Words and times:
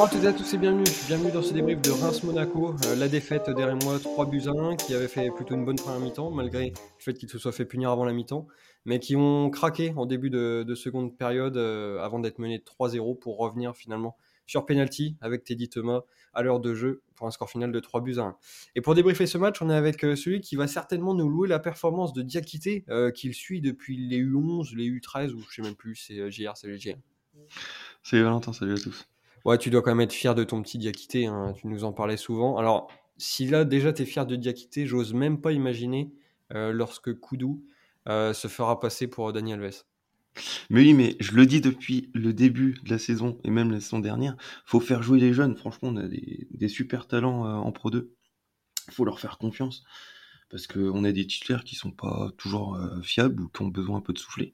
Bonjour 0.00 0.14
à 0.14 0.16
toutes 0.16 0.24
et 0.24 0.28
à 0.28 0.32
tous 0.32 0.54
et 0.54 0.56
bienvenue. 0.56 0.84
Bienvenue 1.08 1.30
dans 1.30 1.42
ce 1.42 1.52
débrief 1.52 1.82
de 1.82 1.90
Reims-Monaco. 1.90 2.74
Euh, 2.86 2.96
la 2.96 3.06
défaite 3.06 3.50
derrière 3.50 3.76
moi, 3.84 3.98
3 3.98 4.30
buts 4.30 4.44
à 4.46 4.50
1, 4.50 4.76
qui 4.76 4.94
avait 4.94 5.08
fait 5.08 5.30
plutôt 5.30 5.54
une 5.54 5.66
bonne 5.66 5.76
première 5.76 6.00
mi-temps, 6.00 6.30
malgré 6.30 6.70
le 6.70 6.74
fait 6.98 7.12
qu'ils 7.12 7.28
se 7.28 7.38
soient 7.38 7.52
fait 7.52 7.66
punir 7.66 7.90
avant 7.90 8.06
la 8.06 8.14
mi-temps, 8.14 8.46
mais 8.86 8.98
qui 8.98 9.14
ont 9.14 9.50
craqué 9.50 9.92
en 9.96 10.06
début 10.06 10.30
de, 10.30 10.74
seconde 10.74 11.18
période 11.18 11.58
euh, 11.58 12.00
avant 12.00 12.18
d'être 12.18 12.38
menés 12.38 12.64
3-0 12.64 13.18
pour 13.18 13.36
revenir 13.36 13.76
finalement 13.76 14.16
sur 14.46 14.64
penalty 14.64 15.18
avec 15.20 15.44
Teddy 15.44 15.68
Thomas 15.68 16.00
à 16.32 16.42
l'heure 16.42 16.60
de 16.60 16.74
jeu 16.74 17.02
pour 17.14 17.26
un 17.26 17.30
score 17.30 17.50
final 17.50 17.70
de 17.70 17.78
3 17.78 18.00
buts 18.00 18.16
à 18.16 18.22
1. 18.22 18.36
Et 18.76 18.80
pour 18.80 18.94
débriefer 18.94 19.26
ce 19.26 19.36
match, 19.36 19.60
on 19.60 19.68
est 19.68 19.74
avec 19.74 20.02
euh, 20.02 20.16
celui 20.16 20.40
qui 20.40 20.56
va 20.56 20.66
certainement 20.66 21.12
nous 21.12 21.28
louer 21.28 21.46
la 21.46 21.58
performance 21.58 22.14
de 22.14 22.22
Diakité, 22.22 22.86
qu'il 23.14 23.34
suit 23.34 23.60
depuis 23.60 23.98
les 23.98 24.24
U11, 24.24 24.74
les 24.74 24.88
U13, 24.88 25.32
ou 25.34 25.42
je 25.46 25.56
sais 25.56 25.62
même 25.62 25.76
plus, 25.76 25.96
c'est 25.96 26.30
JR, 26.30 26.56
c'est 26.56 26.74
GR. 26.78 26.96
Salut 28.02 28.22
Valentin, 28.22 28.54
salut 28.54 28.72
à 28.72 28.78
tous. 28.78 29.06
Ouais, 29.44 29.56
tu 29.56 29.70
dois 29.70 29.82
quand 29.82 29.90
même 29.90 30.00
être 30.00 30.12
fier 30.12 30.34
de 30.34 30.44
ton 30.44 30.60
petit 30.62 30.78
Diakité, 30.78 31.26
hein, 31.26 31.54
tu 31.56 31.66
nous 31.66 31.84
en 31.84 31.92
parlais 31.92 32.18
souvent. 32.18 32.58
Alors, 32.58 32.90
si 33.16 33.46
là 33.46 33.64
déjà 33.64 33.92
tu 33.92 34.02
es 34.02 34.06
fier 34.06 34.26
de 34.26 34.36
Diakité, 34.36 34.86
j'ose 34.86 35.14
même 35.14 35.40
pas 35.40 35.52
imaginer 35.52 36.12
euh, 36.52 36.72
lorsque 36.72 37.18
Koudou 37.18 37.64
euh, 38.08 38.34
se 38.34 38.48
fera 38.48 38.80
passer 38.80 39.06
pour 39.06 39.32
Daniel 39.32 39.62
Alves. 39.62 39.84
Mais 40.68 40.80
oui, 40.80 40.94
mais 40.94 41.16
je 41.20 41.32
le 41.32 41.46
dis 41.46 41.60
depuis 41.60 42.10
le 42.14 42.32
début 42.32 42.78
de 42.84 42.90
la 42.90 42.98
saison 42.98 43.38
et 43.44 43.50
même 43.50 43.70
la 43.70 43.80
saison 43.80 43.98
dernière, 43.98 44.36
faut 44.64 44.80
faire 44.80 45.02
jouer 45.02 45.18
les 45.18 45.32
jeunes. 45.32 45.56
Franchement, 45.56 45.88
on 45.88 45.96
a 45.96 46.06
des, 46.06 46.68
super 46.68 47.08
talents 47.08 47.46
euh, 47.46 47.54
en 47.54 47.72
Pro 47.72 47.90
2. 47.90 48.12
faut 48.90 49.04
leur 49.04 49.20
faire 49.20 49.38
confiance 49.38 49.84
parce 50.50 50.66
qu'on 50.66 51.04
a 51.04 51.12
des 51.12 51.26
titulaires 51.26 51.64
qui 51.64 51.76
sont 51.76 51.92
pas 51.92 52.30
toujours 52.36 52.76
fiables 53.02 53.40
ou 53.40 53.48
qui 53.48 53.62
ont 53.62 53.68
besoin 53.68 53.98
un 53.98 54.00
peu 54.00 54.12
de 54.12 54.18
souffler 54.18 54.52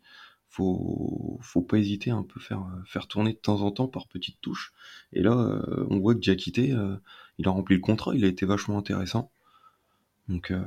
faut, 0.49 1.39
faut 1.43 1.63
pas 1.63 1.79
hésiter 1.79 2.11
à 2.11 2.17
un 2.17 2.23
peu 2.23 2.41
faire, 2.41 2.65
faire 2.87 3.07
tourner 3.07 3.33
de 3.33 3.39
temps 3.39 3.61
en 3.63 3.71
temps 3.71 3.89
par 3.89 4.07
petites 4.07 4.41
touches. 4.41 4.73
Et 5.13 5.23
là, 5.23 5.33
euh, 5.33 5.87
on 5.91 5.99
voit 5.99 6.15
que 6.15 6.21
Diakité, 6.21 6.73
euh, 6.73 6.97
il 7.39 7.47
a 7.47 7.51
rempli 7.51 7.75
le 7.75 7.81
contrat, 7.81 8.15
il 8.15 8.25
a 8.25 8.29
été 8.29 8.47
vachement 8.47 8.79
intéressant. 8.79 9.31
Donc, 10.29 10.51
euh, 10.51 10.63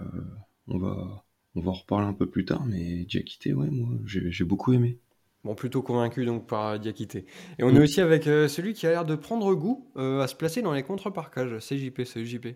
on, 0.67 0.77
va, 0.77 1.23
on 1.55 1.61
va 1.61 1.71
en 1.71 1.73
reparler 1.73 2.07
un 2.07 2.13
peu 2.13 2.27
plus 2.27 2.45
tard, 2.45 2.65
mais 2.65 3.05
Diakité, 3.05 3.53
ouais, 3.53 3.69
moi, 3.69 3.89
j'ai 4.05 4.43
beaucoup 4.43 4.73
aimé. 4.73 4.97
Bon, 5.43 5.55
plutôt 5.55 5.81
convaincu 5.81 6.25
donc 6.25 6.47
par 6.47 6.79
Diakité. 6.79 7.25
Et 7.57 7.63
on 7.63 7.73
est 7.73 7.79
aussi 7.79 8.01
avec 8.01 8.23
celui 8.25 8.73
qui 8.73 8.85
a 8.87 8.89
l'air 8.89 9.05
de 9.05 9.15
prendre 9.15 9.53
goût 9.55 9.87
à 9.95 10.27
se 10.27 10.35
placer 10.35 10.61
dans 10.61 10.73
les 10.73 10.83
contre-parcages. 10.83 11.59
C'est 11.59 11.77
JP, 11.77 12.01
c'est 12.03 12.25
JP. 12.25 12.47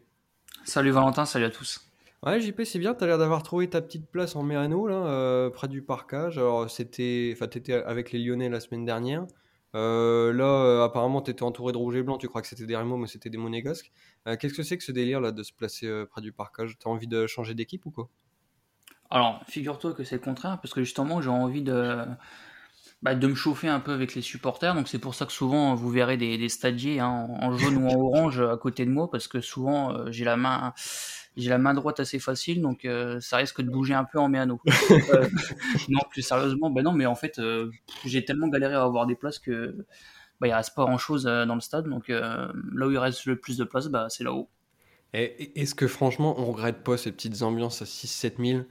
Salut 0.66 0.92
Valentin, 0.92 1.26
salut 1.26 1.46
à 1.46 1.50
tous. 1.50 1.93
Ouais, 2.26 2.40
JP, 2.40 2.64
c'est 2.64 2.80
bien. 2.80 2.96
Tu 2.96 3.04
as 3.04 3.08
l'air 3.08 3.18
d'avoir 3.18 3.44
trouvé 3.44 3.70
ta 3.70 3.82
petite 3.82 4.10
place 4.10 4.38
en 4.38 4.44
Mérano, 4.44 4.88
là, 4.88 4.96
euh, 4.96 5.50
près 5.50 5.68
du 5.68 5.82
parcage. 5.82 6.38
Alors, 6.38 6.70
c'était. 6.70 7.32
Enfin, 7.36 7.48
t'étais 7.48 7.74
avec 7.74 8.14
les 8.14 8.20
Lyonnais 8.20 8.48
la 8.48 8.62
semaine 8.62 8.86
dernière. 8.86 9.26
Euh, 9.76 10.32
là, 10.32 10.46
euh, 10.46 10.86
apparemment, 10.86 11.22
tu 11.22 11.32
étais 11.32 11.44
entouré 11.44 11.74
de 11.74 11.78
rouge 11.78 11.98
et 11.98 12.04
blanc. 12.04 12.18
Tu 12.18 12.30
crois 12.30 12.42
que 12.42 12.48
c'était 12.48 12.66
des 12.66 12.78
Rémo, 12.78 12.96
mais 12.96 13.08
c'était 13.08 13.30
des 13.30 13.38
Monégasques. 13.38 13.92
Qu'est-ce 14.40 14.54
que 14.54 14.64
c'est 14.64 14.78
que 14.78 14.86
ce 14.86 14.94
délire, 14.94 15.20
là, 15.20 15.34
de 15.34 15.44
se 15.44 15.52
placer 15.52 16.06
près 16.10 16.22
du 16.22 16.32
parcage? 16.32 16.78
T'as 16.80 16.90
envie 16.90 17.08
de 17.08 17.28
changer 17.28 17.56
d'équipe 17.56 17.86
ou 17.86 17.92
quoi? 17.92 18.08
Alors, 19.10 19.42
figure-toi 19.50 19.94
que 19.94 20.06
c'est 20.06 20.16
le 20.16 20.22
contraire, 20.22 20.60
parce 20.62 20.74
que 20.74 20.82
justement, 20.82 21.22
j'ai 21.22 21.30
envie 21.30 21.62
de. 21.62 22.06
Bah, 23.02 23.16
de 23.16 23.28
me 23.28 23.36
chauffer 23.36 23.68
un 23.68 23.82
peu 23.82 23.92
avec 23.92 24.16
les 24.16 24.22
supporters. 24.22 24.76
Donc 24.76 24.88
c'est 24.88 24.98
pour 24.98 25.14
ça 25.14 25.26
que 25.26 25.34
souvent 25.34 25.76
vous 25.76 25.90
verrez 25.90 26.16
des, 26.16 26.38
des 26.38 26.48
stadiers 26.48 27.02
hein, 27.02 27.28
en 27.42 27.58
jaune 27.58 27.76
ou 27.76 27.90
en 27.90 27.96
orange 28.00 28.40
à 28.40 28.56
côté 28.56 28.86
de 28.86 28.92
moi, 28.92 29.12
parce 29.12 29.28
que 29.28 29.42
souvent 29.42 30.10
j'ai 30.10 30.24
la 30.24 30.38
main 30.38 30.74
j'ai 31.36 31.50
la 31.50 31.58
main 31.58 31.74
droite 31.74 32.00
assez 32.00 32.20
facile, 32.20 32.62
donc 32.62 32.86
euh, 32.86 33.20
ça 33.20 33.38
risque 33.38 33.62
de 33.62 33.70
bouger 33.70 33.94
un 33.94 34.04
peu 34.04 34.20
en 34.20 34.30
méano. 34.30 34.60
Euh, 35.14 35.28
non, 35.90 36.00
plus 36.10 36.22
sérieusement, 36.22 36.70
ben 36.70 36.84
non, 36.84 36.94
mais 36.94 37.06
en 37.06 37.16
fait, 37.16 37.40
euh, 37.40 37.72
j'ai 38.06 38.24
tellement 38.24 38.48
galéré 38.48 38.76
à 38.76 38.84
avoir 38.84 39.06
des 39.06 39.16
places 39.16 39.40
que 39.40 39.76
bah, 40.40 40.48
il 40.48 40.54
reste 40.54 40.76
pas 40.76 40.84
grand 40.84 40.98
chose 40.98 41.24
dans 41.24 41.56
le 41.56 41.62
stade, 41.62 41.88
donc 41.88 42.10
là 42.10 42.52
où 42.88 42.92
il 42.92 42.98
reste 42.98 43.26
le 43.26 43.36
plus 43.38 43.58
de 43.58 43.64
place, 43.64 43.88
bah, 43.88 44.08
c'est 44.10 44.24
là-haut. 44.24 44.50
Est-ce 45.14 45.76
que 45.76 45.88
franchement, 45.88 46.36
on 46.40 46.46
regrette 46.46 46.84
pas 46.84 46.98
ces 46.98 47.12
petites 47.12 47.42
ambiances 47.42 47.82
à 47.82 47.86
6-7 47.86 48.66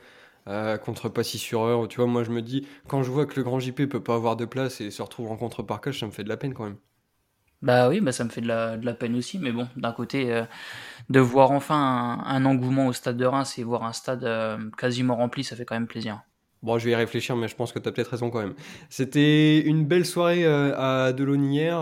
000 0.46 0.78
contre 0.78 1.08
Passy 1.08 1.38
sur 1.38 1.62
heure? 1.62 1.86
Tu 1.88 1.96
vois, 1.96 2.06
moi 2.06 2.24
je 2.24 2.30
me 2.30 2.42
dis, 2.42 2.66
quand 2.88 3.02
je 3.02 3.10
vois 3.10 3.26
que 3.26 3.36
le 3.36 3.42
grand 3.42 3.58
JP 3.58 3.86
peut 3.86 4.02
pas 4.02 4.14
avoir 4.14 4.36
de 4.36 4.44
place 4.44 4.80
et 4.80 4.90
se 4.90 5.02
retrouve 5.02 5.30
en 5.30 5.36
contre-parkage, 5.36 6.00
ça 6.00 6.06
me 6.06 6.12
fait 6.12 6.24
de 6.24 6.28
la 6.28 6.36
peine 6.36 6.54
quand 6.54 6.64
même. 6.64 6.78
Bah 7.62 7.88
oui, 7.88 8.00
bah 8.00 8.10
ça 8.10 8.24
me 8.24 8.28
fait 8.28 8.40
de 8.40 8.48
la, 8.48 8.94
peine 8.94 9.14
aussi, 9.14 9.38
mais 9.38 9.52
bon, 9.52 9.68
d'un 9.76 9.92
côté, 9.92 10.32
euh, 10.32 10.42
de 11.10 11.20
voir 11.20 11.52
enfin 11.52 12.20
un, 12.26 12.44
engouement 12.44 12.88
au 12.88 12.92
stade 12.92 13.16
de 13.16 13.24
Reims 13.24 13.56
et 13.56 13.62
voir 13.62 13.84
un 13.84 13.92
stade 13.92 14.24
euh, 14.24 14.58
quasiment 14.76 15.14
rempli, 15.14 15.44
ça 15.44 15.54
fait 15.54 15.64
quand 15.64 15.76
même 15.76 15.86
plaisir. 15.86 16.22
Bon, 16.64 16.78
je 16.78 16.84
vais 16.86 16.90
y 16.92 16.94
réfléchir, 16.96 17.36
mais 17.36 17.46
je 17.46 17.54
pense 17.54 17.72
que 17.72 17.78
tu 17.78 17.88
as 17.88 17.92
peut-être 17.92 18.10
raison 18.10 18.30
quand 18.30 18.40
même. 18.40 18.54
C'était 18.88 19.60
une 19.60 19.84
belle 19.84 20.04
soirée 20.04 20.44
euh, 20.44 20.74
à 20.76 21.12
Delaune 21.12 21.44
hier. 21.52 21.80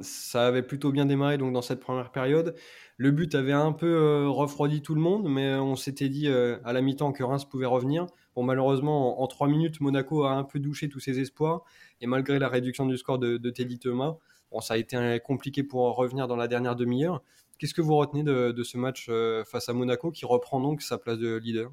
ça 0.00 0.46
avait 0.46 0.62
plutôt 0.62 0.90
bien 0.90 1.06
démarré 1.06 1.38
donc 1.38 1.52
dans 1.52 1.62
cette 1.62 1.80
première 1.80 2.10
période. 2.10 2.56
Le 2.96 3.10
but 3.10 3.34
avait 3.34 3.52
un 3.52 3.72
peu 3.72 4.28
refroidi 4.28 4.82
tout 4.82 4.94
le 4.94 5.00
monde, 5.00 5.28
mais 5.28 5.54
on 5.54 5.76
s'était 5.76 6.08
dit 6.08 6.28
à 6.28 6.72
la 6.72 6.80
mi-temps 6.82 7.12
que 7.12 7.22
Reims 7.24 7.44
pouvait 7.44 7.66
revenir. 7.66 8.06
Bon, 8.36 8.44
malheureusement, 8.44 9.22
en, 9.22 9.26
trois 9.26 9.48
minutes, 9.48 9.80
Monaco 9.80 10.24
a 10.24 10.32
un 10.32 10.44
peu 10.44 10.60
douché 10.60 10.88
tous 10.88 11.00
ses 11.00 11.18
espoirs. 11.18 11.62
Et 12.00 12.06
malgré 12.06 12.38
la 12.38 12.48
réduction 12.48 12.86
du 12.86 12.96
score 12.96 13.18
de 13.18 13.50
Teddy 13.50 13.80
Thomas, 13.80 14.18
Bon, 14.52 14.60
ça 14.60 14.74
a 14.74 14.76
été 14.76 15.18
compliqué 15.24 15.62
pour 15.62 15.96
revenir 15.96 16.28
dans 16.28 16.36
la 16.36 16.46
dernière 16.46 16.76
demi-heure. 16.76 17.22
Qu'est-ce 17.58 17.72
que 17.72 17.80
vous 17.80 17.96
retenez 17.96 18.22
de, 18.22 18.62
ce 18.62 18.76
match 18.76 19.06
euh, 19.08 19.44
face 19.44 19.68
à 19.68 19.72
Monaco 19.72 20.10
qui 20.10 20.26
reprend 20.26 20.60
donc 20.60 20.82
sa 20.82 20.98
place 20.98 21.18
de 21.18 21.36
leader? 21.36 21.72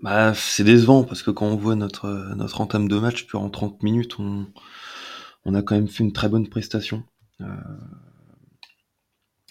Bah, 0.00 0.34
C'est 0.34 0.64
décevant 0.64 1.04
parce 1.04 1.22
que 1.22 1.30
quand 1.30 1.46
on 1.46 1.56
voit 1.56 1.74
notre, 1.74 2.34
notre 2.34 2.60
entame 2.60 2.86
de 2.86 2.98
match, 2.98 3.26
puis 3.26 3.38
en 3.38 3.48
30 3.48 3.82
minutes, 3.82 4.18
on, 4.18 4.46
on 5.46 5.54
a 5.54 5.62
quand 5.62 5.74
même 5.74 5.88
fait 5.88 6.04
une 6.04 6.12
très 6.12 6.28
bonne 6.28 6.48
prestation. 6.48 7.02
Euh, 7.40 7.46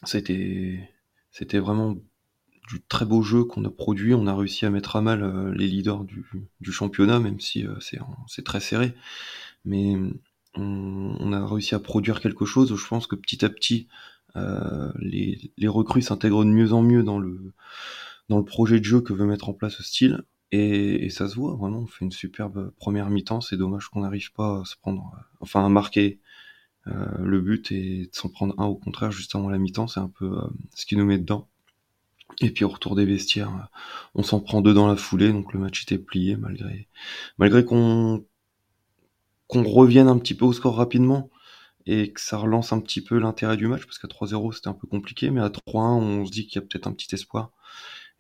c'était, 0.04 0.88
vraiment 1.54 1.96
du 2.70 2.82
très 2.88 3.06
beau 3.06 3.24
jeu 3.24 3.44
qu'on 3.44 3.66
a 3.66 3.72
produit. 3.72 4.14
On 4.14 4.28
a 4.28 4.36
réussi 4.36 4.68
à 4.68 4.70
mettre 4.70 4.98
à 4.98 5.02
mal 5.02 5.24
euh, 5.24 5.52
les 5.56 5.68
leaders 5.68 6.04
du, 6.04 6.26
du 6.62 6.72
championnat, 6.72 7.20
même 7.20 7.40
si 7.40 7.66
c'est 8.28 8.44
très 8.44 8.60
serré. 8.60 8.94
Mais 9.64 9.96
on, 10.58 11.34
a 11.34 11.46
réussi 11.46 11.76
à 11.76 11.80
produire 11.80 12.20
quelque 12.22 12.46
chose. 12.46 12.76
Je 12.76 12.88
pense 12.88 13.08
que 13.08 13.16
petit 13.16 13.44
à 13.46 13.50
petit, 13.50 13.88
euh, 14.36 14.92
les, 15.00 15.52
recrues 15.68 16.02
s'intègrent 16.02 16.46
de 16.46 16.50
mieux 16.50 16.74
en 16.74 16.82
mieux 16.82 17.04
dans 17.04 17.20
le, 17.20 17.54
dans 18.30 18.38
le 18.38 18.46
projet 18.46 18.80
de 18.80 18.86
jeu 18.86 19.02
que 19.02 19.14
veut 19.14 19.26
mettre 19.26 19.50
en 19.50 19.54
place 19.54 19.74
ce 19.74 19.84
style. 19.84 20.24
Et, 20.52 21.10
ça 21.10 21.28
se 21.28 21.36
voit, 21.36 21.56
vraiment, 21.56 21.80
on 21.80 21.88
fait 21.88 22.06
une 22.06 22.12
superbe 22.12 22.72
première 22.78 23.10
mi-temps. 23.10 23.42
C'est 23.42 23.58
dommage 23.58 23.90
qu'on 23.90 24.02
n'arrive 24.02 24.32
pas 24.34 24.62
à 24.62 24.66
se 24.66 24.76
prendre, 24.78 25.12
enfin 25.40 25.66
à 25.66 25.70
marquer 25.70 26.20
euh, 26.88 27.06
le 27.20 27.42
but 27.42 27.72
et 27.72 28.06
de 28.06 28.16
s'en 28.16 28.30
prendre 28.30 28.54
un 28.60 28.66
au 28.66 28.76
contraire 28.76 29.12
juste 29.12 29.36
avant 29.36 29.50
la 29.50 29.58
mi-temps. 29.58 29.88
C'est 29.88 30.00
un 30.00 30.10
peu 30.10 30.38
euh, 30.38 30.48
ce 30.76 30.86
qui 30.86 30.96
nous 30.96 31.06
met 31.06 31.18
dedans. 31.18 31.48
Et 32.42 32.52
puis 32.52 32.66
au 32.66 32.70
retour 32.70 32.96
des 32.96 33.06
vestiaires, 33.06 33.70
on 34.16 34.24
s'en 34.24 34.40
prend 34.40 34.62
deux 34.62 34.74
dans 34.74 34.88
la 34.88 34.96
foulée, 34.96 35.32
donc 35.32 35.54
le 35.54 35.60
match 35.60 35.84
était 35.84 36.00
plié 36.00 36.36
malgré 36.36 36.88
malgré 37.38 37.64
qu'on 37.64 38.26
qu'on 39.48 39.64
revienne 39.64 40.08
un 40.08 40.18
petit 40.18 40.36
peu 40.36 40.46
au 40.46 40.54
score 40.54 40.76
rapidement 40.76 41.30
et 41.86 42.12
que 42.12 42.22
ça 42.22 42.38
relance 42.38 42.74
un 42.74 42.80
petit 42.80 43.02
peu 43.02 43.20
l'intérêt 43.20 43.58
du 43.58 43.68
match 43.68 43.86
parce 43.86 44.00
qu'à 44.00 44.08
3-0 44.08 44.54
c'était 44.54 44.68
un 44.70 44.74
peu 44.74 44.88
compliqué 44.88 45.30
mais 45.30 45.42
à 45.42 45.50
3-1 45.50 45.60
on 45.78 46.26
se 46.26 46.32
dit 46.32 46.48
qu'il 46.48 46.56
y 46.62 46.64
a 46.64 46.68
peut-être 46.68 46.88
un 46.88 46.94
petit 46.94 47.14
espoir. 47.14 47.52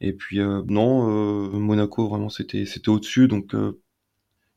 Et 0.01 0.13
puis 0.13 0.39
euh, 0.39 0.61
non 0.67 1.09
euh, 1.09 1.49
Monaco 1.57 2.07
vraiment 2.07 2.29
c'était 2.29 2.65
c'était 2.65 2.89
au-dessus 2.89 3.27
donc 3.27 3.55
euh, 3.55 3.81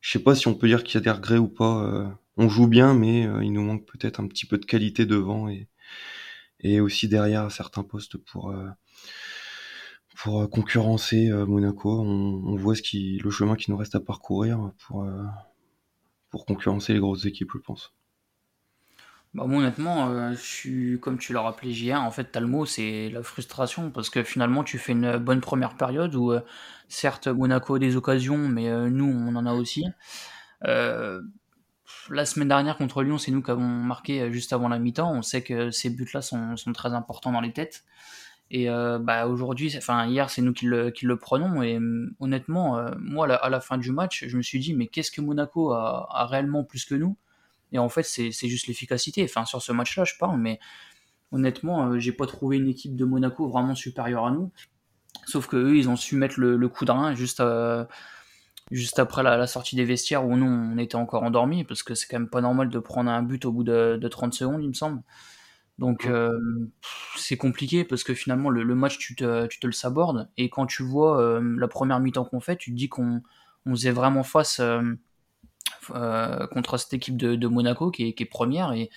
je 0.01 0.11
sais 0.11 0.19
pas 0.19 0.35
si 0.35 0.47
on 0.47 0.55
peut 0.55 0.67
dire 0.67 0.83
qu'il 0.83 0.95
y 0.95 0.97
a 0.97 1.01
des 1.01 1.11
regrets 1.11 1.37
ou 1.37 1.47
pas 1.47 2.15
on 2.37 2.49
joue 2.49 2.67
bien 2.67 2.93
mais 2.93 3.23
il 3.43 3.51
nous 3.51 3.63
manque 3.63 3.85
peut-être 3.85 4.19
un 4.19 4.27
petit 4.27 4.45
peu 4.45 4.57
de 4.57 4.65
qualité 4.65 5.05
devant 5.05 5.49
et 5.49 5.67
et 6.61 6.81
aussi 6.81 7.07
derrière 7.07 7.51
certains 7.51 7.83
postes 7.83 8.17
pour 8.17 8.53
pour 10.17 10.49
concurrencer 10.49 11.29
Monaco. 11.47 12.01
On, 12.01 12.43
on, 12.45 12.55
voit 12.55 12.75
ce 12.75 12.81
qui 12.81 13.17
le 13.23 13.31
chemin 13.31 13.55
qui 13.55 13.71
nous 13.71 13.77
reste 13.77 13.95
à 13.95 13.99
parcourir 14.01 14.71
pour 14.87 15.05
pour 16.29 16.45
concurrencer 16.45 16.93
les 16.93 16.99
grosses 16.99 17.25
équipes, 17.25 17.51
je 17.53 17.59
pense. 17.59 17.93
Bah, 19.35 19.45
moi, 19.45 19.59
honnêtement, 19.59 20.09
euh, 20.09 20.31
je 20.31 20.41
suis, 20.41 20.99
comme 20.99 21.19
tu 21.19 21.33
l'as 21.33 21.41
rappelé 21.41 21.71
hier, 21.71 22.01
en 22.01 22.09
fait, 22.09 22.35
mot, 22.37 22.65
c'est 22.65 23.09
la 23.11 23.21
frustration, 23.21 23.91
parce 23.91 24.09
que 24.09 24.23
finalement, 24.23 24.63
tu 24.63 24.79
fais 24.79 24.93
une 24.93 25.17
bonne 25.17 25.39
première 25.41 25.75
période 25.75 26.15
où, 26.15 26.31
euh, 26.31 26.41
certes, 26.87 27.27
Monaco 27.27 27.75
a 27.75 27.79
des 27.79 27.95
occasions, 27.95 28.37
mais 28.37 28.69
euh, 28.69 28.89
nous, 28.89 29.05
on 29.05 29.35
en 29.35 29.45
a 29.45 29.53
aussi. 29.53 29.85
la 32.09 32.25
semaine 32.25 32.47
dernière 32.47 32.77
contre 32.77 33.03
Lyon, 33.03 33.17
c'est 33.19 33.31
nous 33.31 33.43
qui 33.43 33.51
avons 33.51 33.61
marqué 33.61 34.31
juste 34.31 34.51
avant 34.53 34.67
la 34.67 34.79
mi-temps. 34.79 35.11
On 35.13 35.21
sait 35.21 35.43
que 35.43 35.69
ces 35.71 35.89
buts-là 35.91 36.21
sont, 36.21 36.57
sont, 36.57 36.73
très 36.73 36.93
importants 36.93 37.31
dans 37.31 37.41
les 37.41 37.53
têtes. 37.53 37.83
Et 38.51 38.67
bah, 38.67 39.27
aujourd'hui, 39.27 39.73
enfin 39.77 40.07
hier, 40.07 40.29
c'est 40.29 40.41
nous 40.41 40.53
qui 40.53 40.65
le, 40.65 41.17
prenons. 41.17 41.61
Et 41.61 41.79
honnêtement, 42.19 42.83
moi, 42.99 43.31
à 43.31 43.49
la, 43.49 43.61
fin 43.61 43.77
du 43.77 43.91
match, 43.91 44.25
je 44.27 44.37
me 44.37 44.41
suis 44.41 44.59
dit, 44.59 44.73
mais 44.73 44.87
qu'est-ce 44.87 45.11
que 45.11 45.21
Monaco 45.21 45.71
a, 45.71 46.25
réellement 46.29 46.63
plus 46.63 46.85
que 46.85 46.95
nous? 46.95 47.15
Et 47.71 47.77
en 47.77 47.89
fait, 47.89 48.03
c'est 48.03 48.47
juste 48.47 48.67
l'efficacité. 48.67 49.23
Enfin, 49.23 49.45
sur 49.45 49.61
ce 49.61 49.71
match-là, 49.71 50.03
je 50.03 50.13
parle, 50.19 50.39
mais 50.39 50.59
honnêtement, 51.31 51.99
j'ai 51.99 52.11
pas 52.11 52.25
trouvé 52.25 52.57
une 52.57 52.67
équipe 52.67 52.95
de 52.95 53.05
Monaco 53.05 53.47
vraiment 53.47 53.75
supérieure 53.75 54.25
à 54.25 54.31
nous. 54.31 54.51
Sauf 55.25 55.47
que 55.47 55.57
eux, 55.57 55.77
ils 55.77 55.89
ont 55.89 55.95
su 55.95 56.15
mettre 56.15 56.39
le, 56.39 56.69
coup 56.69 56.85
de 56.85 56.91
rein 56.91 57.13
juste, 57.13 57.43
juste 58.71 58.97
après 58.97 59.21
la, 59.21 59.45
sortie 59.45 59.75
des 59.75 59.85
vestiaires 59.85 60.25
où 60.25 60.35
nous, 60.35 60.47
on 60.47 60.77
était 60.79 60.95
encore 60.95 61.21
endormis, 61.21 61.65
parce 61.65 61.83
que 61.83 61.93
c'est 61.93 62.07
quand 62.07 62.17
même 62.17 62.29
pas 62.29 62.41
normal 62.41 62.69
de 62.69 62.79
prendre 62.79 63.11
un 63.11 63.21
but 63.21 63.45
au 63.45 63.51
bout 63.51 63.63
de, 63.63 63.99
de 64.01 64.07
30 64.07 64.33
secondes, 64.33 64.63
il 64.63 64.69
me 64.69 64.73
semble. 64.73 65.03
Donc 65.79 66.07
c'est 67.15 67.37
compliqué 67.37 67.83
parce 67.83 68.03
que 68.03 68.13
finalement 68.13 68.49
le, 68.49 68.75
match 68.75 68.97
tu 68.97 69.15
te, 69.15 69.47
tu 69.47 69.59
te, 69.59 69.65
le 69.65 69.73
sabordes. 69.73 70.29
Et 70.37 70.49
quand 70.49 70.65
tu 70.65 70.83
vois 70.83 71.41
la 71.41 71.67
première 71.67 71.99
mi-temps 71.99 72.25
qu'on 72.25 72.41
fait, 72.41 72.57
tu 72.57 72.71
te 72.71 72.75
dis 72.75 72.89
qu'on 72.89 73.21
on 73.65 73.71
faisait 73.71 73.91
vraiment 73.91 74.23
face 74.23 74.61
contre 75.87 76.77
cette 76.77 76.93
équipe 76.93 77.17
de, 77.17 77.47
Monaco 77.47 77.91
qui 77.91 78.09
est, 78.09 78.13
qui 78.13 78.23
est 78.23 78.27
première. 78.27 78.73
Et, 78.73 78.89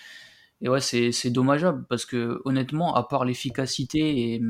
et 0.62 0.69
ouais, 0.69 0.81
c'est 0.81 1.31
dommageable 1.31 1.84
parce 1.88 2.06
que 2.06 2.40
honnêtement, 2.44 2.94
à 2.94 3.02
part 3.02 3.25
l'efficacité 3.25 4.35
et, 4.35 4.40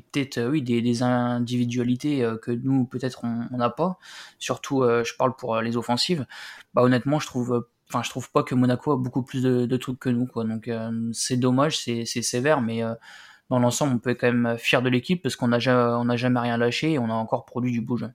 peut-être 0.00 0.38
euh, 0.38 0.50
oui, 0.50 0.62
des, 0.62 0.80
des, 0.80 1.02
individualités 1.02 2.24
euh, 2.24 2.38
que 2.38 2.50
nous 2.50 2.86
peut-être 2.86 3.22
on 3.24 3.58
n'a 3.58 3.68
pas, 3.68 3.98
surtout 4.38 4.82
euh, 4.82 5.04
je 5.04 5.14
parle 5.14 5.36
pour 5.36 5.60
les 5.60 5.76
offensives, 5.76 6.26
bah 6.72 6.82
honnêtement, 6.82 7.20
je 7.20 7.26
trouve 7.26 7.66
enfin 7.92 8.02
je 8.02 8.10
trouve 8.10 8.30
pas 8.30 8.42
que 8.42 8.54
Monaco 8.54 8.92
a 8.92 8.96
beaucoup 8.96 9.22
plus 9.22 9.42
de, 9.42 9.76
trucs 9.76 9.98
que 9.98 10.08
nous 10.08 10.26
quoi. 10.26 10.44
Donc 10.44 10.70
c'est 11.12 11.36
dommage, 11.36 11.78
c'est 11.78 12.04
sévère 12.04 12.60
mais 12.60 12.82
dans 13.52 13.58
l'ensemble, 13.58 13.96
on 13.96 13.98
peut 13.98 14.14
quand 14.14 14.32
même 14.32 14.56
fier 14.56 14.80
de 14.80 14.88
l'équipe 14.88 15.22
parce 15.22 15.36
qu'on 15.36 15.48
n'a 15.48 15.58
jamais, 15.58 16.40
rien 16.40 16.56
lâché 16.56 16.92
et 16.92 16.98
on 16.98 17.10
a 17.10 17.14
encore 17.14 17.44
produit 17.44 17.70
du 17.70 17.82
beau 17.82 17.98
jeu. 17.98 18.08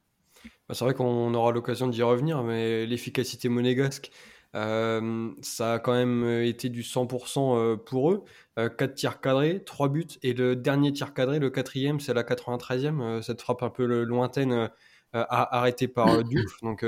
Bah, 0.68 0.74
c'est 0.74 0.83
vrai 0.83 0.95
qu'on 0.95 1.31
aura 1.35 1.51
l'occasion 1.51 1.88
d'y 1.88 2.01
revenir, 2.01 2.41
mais 2.41 2.88
l'efficacité 2.88 3.47
monégasque, 3.47 4.09
euh, 4.56 5.29
ça 5.44 5.74
a 5.74 5.79
quand 5.79 5.94
même 5.94 6.24
euh, 6.24 6.47
été 6.47 6.69
du 6.69 6.81
100% 6.81 7.56
euh, 7.56 7.75
pour 7.77 8.12
eux. 8.12 8.25
4 8.56 8.95
tirs 8.95 9.21
cadrés, 9.21 9.63
3 9.63 9.89
buts. 9.89 10.07
Et 10.24 10.33
le 10.33 10.56
dernier 10.56 10.91
tir 10.91 11.13
cadré, 11.13 11.38
le 11.38 11.51
quatrième, 11.51 12.00
c'est 12.00 12.15
la 12.15 12.24
93e. 12.24 13.21
cette 13.21 13.44
frappe 13.44 13.62
un 13.62 13.69
peu 13.69 13.85
lointaine 13.85 14.71
arrêtée 15.13 15.88
par 15.88 16.24
Diouf. 16.24 16.51
Donc 16.62 16.86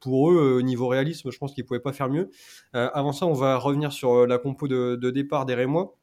pour 0.00 0.30
eux, 0.30 0.56
au 0.58 0.62
niveau 0.62 0.88
réalisme, 0.88 1.30
je 1.30 1.38
pense 1.38 1.52
qu'ils 1.54 1.64
ne 1.64 1.68
pouvaient 1.68 1.80
pas 1.80 1.92
faire 1.92 2.08
mieux. 2.08 2.30
avant 2.72 3.12
ça, 3.12 3.26
on 3.26 3.32
va 3.32 3.56
revenir 3.56 3.92
sur 3.92 4.26
la 4.26 4.38
compo 4.38 4.68
de, 4.68 5.10
départ 5.10 5.46
des 5.46 5.54
Rémois. 5.54 5.96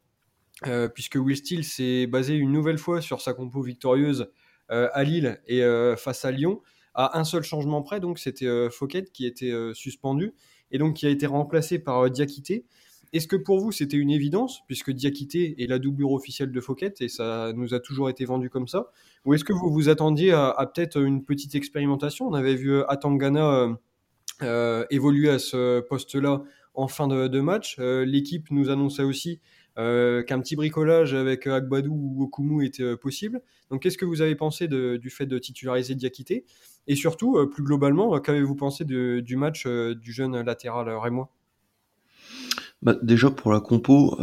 puisque 0.94 1.16
Will 1.16 1.38
Steele 1.38 1.64
s'est 1.64 2.08
basé 2.08 2.36
une 2.36 2.52
nouvelle 2.52 2.78
fois 2.78 3.02
sur 3.02 3.22
sa 3.22 3.34
compo 3.34 3.62
victorieuse 3.62 4.32
à 4.70 5.04
Lille 5.04 5.42
et 5.48 5.64
face 5.98 6.26
à 6.26 6.32
Lyon, 6.32 6.62
à 6.96 7.18
un 7.20 7.24
seul 7.24 7.44
changement 7.44 7.82
près, 7.82 8.00
donc 8.00 8.20
c'était 8.20 8.70
Fouquet 8.70 9.06
qui 9.06 9.26
était 9.26 9.54
suspendu 9.74 10.34
et 10.72 10.78
donc 10.78 10.96
qui 10.96 11.06
a 11.06 11.10
été 11.10 11.26
remplacé 11.26 11.80
par 11.80 12.06
euh, 12.06 12.10
Diakité. 12.10 12.66
Est-ce 13.12 13.28
que 13.28 13.36
pour 13.36 13.60
vous 13.60 13.72
c'était 13.72 13.98
une 13.98 14.12
évidence, 14.12 14.62
puisque 14.68 14.92
Diakité 14.92 15.62
est 15.64 15.68
la 15.68 15.80
doublure 15.80 16.12
officielle 16.12 16.52
de 16.52 16.62
Fouquet 16.62 16.94
et 17.00 17.08
ça 17.08 17.52
nous 17.56 17.74
a 17.74 17.80
toujours 17.80 18.10
été 18.10 18.26
vendu 18.26 18.50
comme 18.50 18.68
ça? 18.68 18.92
Ou 19.26 19.34
est-ce 19.34 19.44
que 19.44 19.54
vous 19.54 19.72
vous 19.72 19.90
attendiez 19.90 20.32
à, 20.32 20.72
peut-être 20.74 21.02
une 21.02 21.24
petite 21.24 21.56
expérimentation? 21.56 22.28
On 22.28 22.34
avait 22.34 22.56
vu 22.56 22.72
euh, 22.72 22.92
Atangana 22.92 23.52
euh, 23.52 23.74
euh, 24.44 24.86
évoluer 24.92 25.30
à 25.30 25.40
ce 25.40 25.80
poste-là 25.82 26.44
en 26.76 26.88
fin 26.88 27.08
de, 27.08 27.40
match. 27.40 27.78
L'équipe 27.80 28.52
nous 28.52 28.70
annonçait 28.70 29.04
aussi 29.04 29.42
qu'un 29.76 30.40
petit 30.40 30.56
bricolage 30.56 31.14
avec 31.14 31.48
Agbadou 31.48 31.94
ou 31.94 32.24
Okumu 32.24 32.66
était 32.66 32.96
possible. 32.96 33.42
Donc 33.70 33.82
qu'est-ce 33.82 33.98
que 33.98 34.06
vous 34.06 34.22
avez 34.22 34.36
pensé 34.36 34.68
du 34.68 35.10
fait 35.10 35.26
de 35.26 35.38
titulariser 35.40 35.96
Diakité? 35.96 36.46
Et 36.88 36.96
surtout, 36.96 37.38
plus 37.48 37.64
globalement, 37.64 38.18
qu'avez-vous 38.20 38.56
pensé 38.56 38.86
du 38.86 39.36
match 39.36 39.68
du 39.68 40.14
jeune 40.14 40.40
latéral 40.42 40.90
Rémois? 40.90 41.30
Bah, 42.82 42.96
Déjà, 43.02 43.32
pour 43.32 43.52
la 43.52 43.60
compo, 43.60 44.18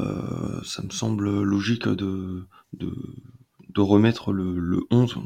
ça 0.64 0.82
me 0.82 0.90
semble 0.90 1.42
logique 1.42 1.88
de, 1.88 2.46
de, 2.72 3.80
remettre 3.80 4.32
le, 4.32 4.86
11, 4.90 5.18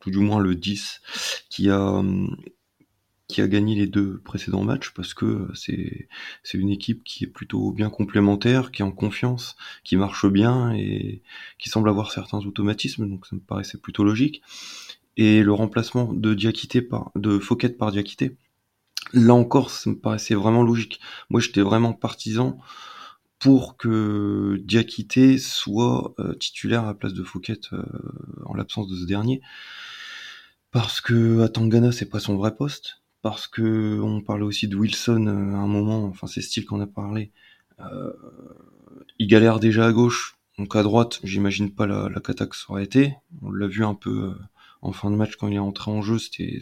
tout 0.00 0.10
du 0.10 0.18
moins 0.18 0.40
le 0.40 0.54
10, 0.54 1.00
qui 1.48 1.70
a, 1.70 2.02
qui 3.30 3.40
a 3.40 3.48
gagné 3.48 3.74
les 3.76 3.86
deux 3.86 4.18
précédents 4.18 4.64
matchs 4.64 4.90
parce 4.90 5.14
que 5.14 5.48
c'est 5.54 6.08
c'est 6.42 6.58
une 6.58 6.70
équipe 6.70 7.04
qui 7.04 7.24
est 7.24 7.28
plutôt 7.28 7.72
bien 7.72 7.88
complémentaire, 7.88 8.72
qui 8.72 8.82
est 8.82 8.84
en 8.84 8.90
confiance, 8.90 9.56
qui 9.84 9.96
marche 9.96 10.26
bien 10.26 10.72
et 10.74 11.22
qui 11.58 11.70
semble 11.70 11.88
avoir 11.88 12.10
certains 12.10 12.38
automatismes, 12.38 13.08
donc 13.08 13.26
ça 13.26 13.36
me 13.36 13.40
paraissait 13.40 13.78
plutôt 13.78 14.04
logique. 14.04 14.42
Et 15.16 15.42
le 15.42 15.52
remplacement 15.52 16.12
de 16.12 16.34
Diakité 16.34 16.82
par 16.82 17.12
de 17.14 17.38
Fouquet 17.38 17.70
par 17.70 17.92
Diakité, 17.92 18.36
là 19.12 19.34
encore, 19.34 19.70
ça 19.70 19.90
me 19.90 19.98
paraissait 19.98 20.34
vraiment 20.34 20.62
logique. 20.62 21.00
Moi, 21.28 21.40
j'étais 21.40 21.60
vraiment 21.60 21.92
partisan 21.92 22.58
pour 23.38 23.76
que 23.76 24.60
Diakité 24.64 25.38
soit 25.38 26.14
euh, 26.18 26.34
titulaire 26.34 26.84
à 26.84 26.88
la 26.88 26.94
place 26.94 27.14
de 27.14 27.22
Fouquet 27.24 27.58
euh, 27.72 27.82
en 28.44 28.54
l'absence 28.54 28.86
de 28.88 28.96
ce 28.96 29.06
dernier, 29.06 29.40
parce 30.70 31.00
que 31.00 31.40
à 31.40 31.48
Tangana, 31.48 31.90
c'est 31.90 32.10
pas 32.10 32.20
son 32.20 32.36
vrai 32.36 32.54
poste, 32.54 33.02
parce 33.22 33.46
que 33.48 33.98
on 34.02 34.20
parlait 34.20 34.44
aussi 34.44 34.68
de 34.68 34.76
Wilson 34.76 35.26
euh, 35.26 35.54
à 35.54 35.58
un 35.58 35.66
moment, 35.66 36.04
enfin 36.04 36.26
c'est 36.26 36.42
style 36.42 36.66
qu'on 36.66 36.80
a 36.80 36.86
parlé. 36.86 37.32
il 39.18 39.26
galère 39.26 39.58
déjà 39.58 39.86
à 39.86 39.92
gauche, 39.92 40.36
donc 40.58 40.76
à 40.76 40.82
droite, 40.82 41.20
j'imagine 41.24 41.74
pas 41.74 41.86
la, 41.86 42.10
la 42.10 42.20
cata 42.20 42.46
que 42.46 42.56
ça 42.56 42.66
aurait 42.68 42.84
été. 42.84 43.14
On 43.40 43.50
l'a 43.50 43.66
vu 43.66 43.84
un 43.84 43.94
peu 43.94 44.34
en 44.82 44.92
fin 44.92 45.10
de 45.10 45.16
match 45.16 45.36
quand 45.36 45.48
il 45.48 45.54
est 45.54 45.58
entré 45.58 45.90
en 45.90 46.02
jeu, 46.02 46.18
c'était 46.18 46.60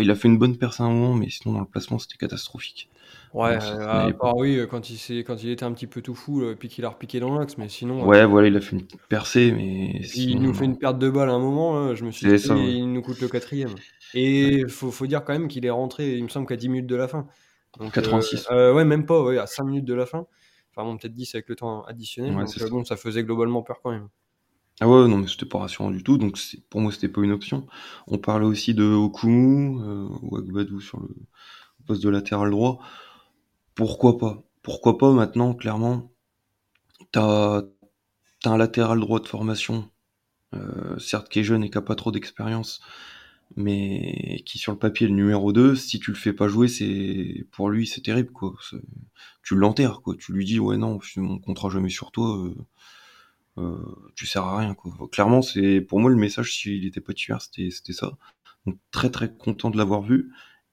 il 0.00 0.10
a 0.10 0.14
fait 0.14 0.28
une 0.28 0.38
bonne 0.38 0.56
perce 0.56 0.80
à 0.80 0.84
un 0.84 0.90
moment, 0.90 1.14
mais 1.14 1.30
sinon 1.30 1.54
dans 1.54 1.60
le 1.60 1.66
placement 1.66 1.98
c'était 1.98 2.16
catastrophique. 2.16 2.90
Ouais, 3.34 3.58
euh, 3.62 4.12
oui, 4.36 4.60
quand 4.70 4.88
il, 4.88 5.24
quand 5.24 5.42
il 5.42 5.50
était 5.50 5.64
un 5.64 5.72
petit 5.72 5.86
peu 5.86 6.00
tout 6.00 6.14
fou, 6.14 6.42
euh, 6.42 6.56
puis 6.58 6.68
qu'il 6.68 6.84
a 6.84 6.88
repiqué 6.88 7.20
dans 7.20 7.38
l'axe, 7.38 7.58
mais 7.58 7.68
sinon. 7.68 8.06
Ouais, 8.06 8.22
euh, 8.22 8.26
voilà, 8.26 8.48
il 8.48 8.56
a 8.56 8.60
fait 8.60 8.76
une 8.76 8.84
petite 8.84 9.06
percée, 9.08 9.52
mais. 9.52 10.00
Il 10.14 10.40
nous 10.40 10.54
fait 10.54 10.64
une 10.64 10.78
perte 10.78 10.98
de 10.98 11.10
balle 11.10 11.28
à 11.28 11.32
un 11.32 11.38
moment, 11.38 11.94
je 11.94 12.04
me 12.04 12.10
suis 12.10 12.26
dit, 12.26 12.48
il 12.48 12.92
nous 12.92 13.02
coûte 13.02 13.20
le 13.20 13.28
quatrième. 13.28 13.74
Et 14.14 14.60
il 14.60 14.68
faut, 14.68 14.90
faut, 14.90 15.06
dire 15.06 15.24
quand 15.24 15.34
même 15.34 15.48
qu'il 15.48 15.66
est 15.66 15.70
rentré, 15.70 16.16
il 16.16 16.24
me 16.24 16.28
semble 16.28 16.46
qu'à 16.46 16.56
10 16.56 16.68
minutes 16.68 16.86
de 16.86 16.96
la 16.96 17.08
fin. 17.08 17.26
Donc, 17.78 17.92
86. 17.92 18.48
ouais, 18.50 18.84
même 18.84 19.04
pas, 19.04 19.22
ouais, 19.22 19.38
à 19.38 19.46
5 19.46 19.64
minutes 19.64 19.84
de 19.84 19.94
la 19.94 20.06
fin. 20.06 20.26
Enfin 20.70 20.84
bon, 20.84 20.96
peut-être 20.96 21.12
10 21.12 21.34
avec 21.34 21.48
le 21.48 21.56
temps 21.56 21.82
additionnel. 21.82 22.34
donc, 22.34 22.70
bon, 22.70 22.84
ça 22.84 22.96
faisait 22.96 23.22
globalement 23.22 23.62
peur 23.62 23.80
quand 23.82 23.90
même. 23.90 24.08
Ah 24.80 24.88
ouais, 24.88 25.08
non, 25.08 25.18
mais 25.18 25.26
c'était 25.26 25.46
pas 25.46 25.58
rassurant 25.58 25.90
du 25.90 26.02
tout, 26.04 26.18
donc 26.18 26.38
pour 26.70 26.80
moi, 26.80 26.92
c'était 26.92 27.08
pas 27.08 27.22
une 27.22 27.32
option. 27.32 27.66
On 28.06 28.18
parlait 28.18 28.46
aussi 28.46 28.74
de 28.74 28.84
Okumu 28.84 29.80
euh, 29.82 30.08
ou 30.22 30.36
Agbadou 30.36 30.80
sur 30.80 31.00
le 31.00 31.08
poste 31.86 32.02
de 32.02 32.08
latéral 32.10 32.50
droit. 32.50 32.78
Pourquoi 33.74 34.18
pas? 34.18 34.42
Pourquoi 34.62 34.98
pas 34.98 35.12
maintenant, 35.12 35.54
clairement? 35.54 36.12
T'as 37.12 37.62
as 38.44 38.50
un 38.50 38.58
latéral 38.58 39.00
droit 39.00 39.20
de 39.20 39.28
formation, 39.28 39.90
euh, 40.54 40.98
certes 40.98 41.28
qui 41.30 41.40
est 41.40 41.44
jeune 41.44 41.64
et 41.64 41.70
qui 41.70 41.78
a 41.78 41.82
pas 41.82 41.96
trop 41.96 42.12
d'expérience, 42.12 42.80
mais 43.56 44.42
qui 44.46 44.58
sur 44.58 44.72
le 44.72 44.78
papier 44.78 45.06
est 45.06 45.10
le 45.10 45.16
numéro 45.16 45.52
2, 45.52 45.76
si 45.76 46.00
tu 46.00 46.10
le 46.12 46.16
fais 46.18 46.32
pas 46.34 46.48
jouer, 46.48 46.68
c'est 46.68 47.46
pour 47.52 47.70
lui 47.70 47.86
c'est 47.86 48.02
terrible 48.02 48.32
quoi. 48.32 48.54
Tu 49.42 49.56
l'enterres 49.56 50.02
quoi, 50.02 50.16
tu 50.18 50.32
lui 50.32 50.44
dis 50.46 50.60
ouais 50.60 50.76
non, 50.78 50.98
mon 51.16 51.38
contrat 51.40 51.70
jamais 51.70 51.90
sur 51.90 52.12
toi. 52.12 52.38
Euh, 52.38 52.54
tu 54.14 54.26
sers 54.26 54.42
à 54.42 54.58
rien. 54.58 54.76
Clairement, 55.12 55.42
c'est 55.42 55.80
pour 55.80 56.00
moi 56.00 56.10
le 56.10 56.16
message 56.16 56.54
s'il 56.54 56.86
était 56.86 57.00
pas 57.00 57.12
tueur, 57.12 57.42
c'était 57.42 57.92
ça. 57.92 58.12
Très 58.90 59.10
très 59.10 59.34
content 59.34 59.70
de 59.70 59.76
l'avoir 59.76 60.02
vu 60.02 60.30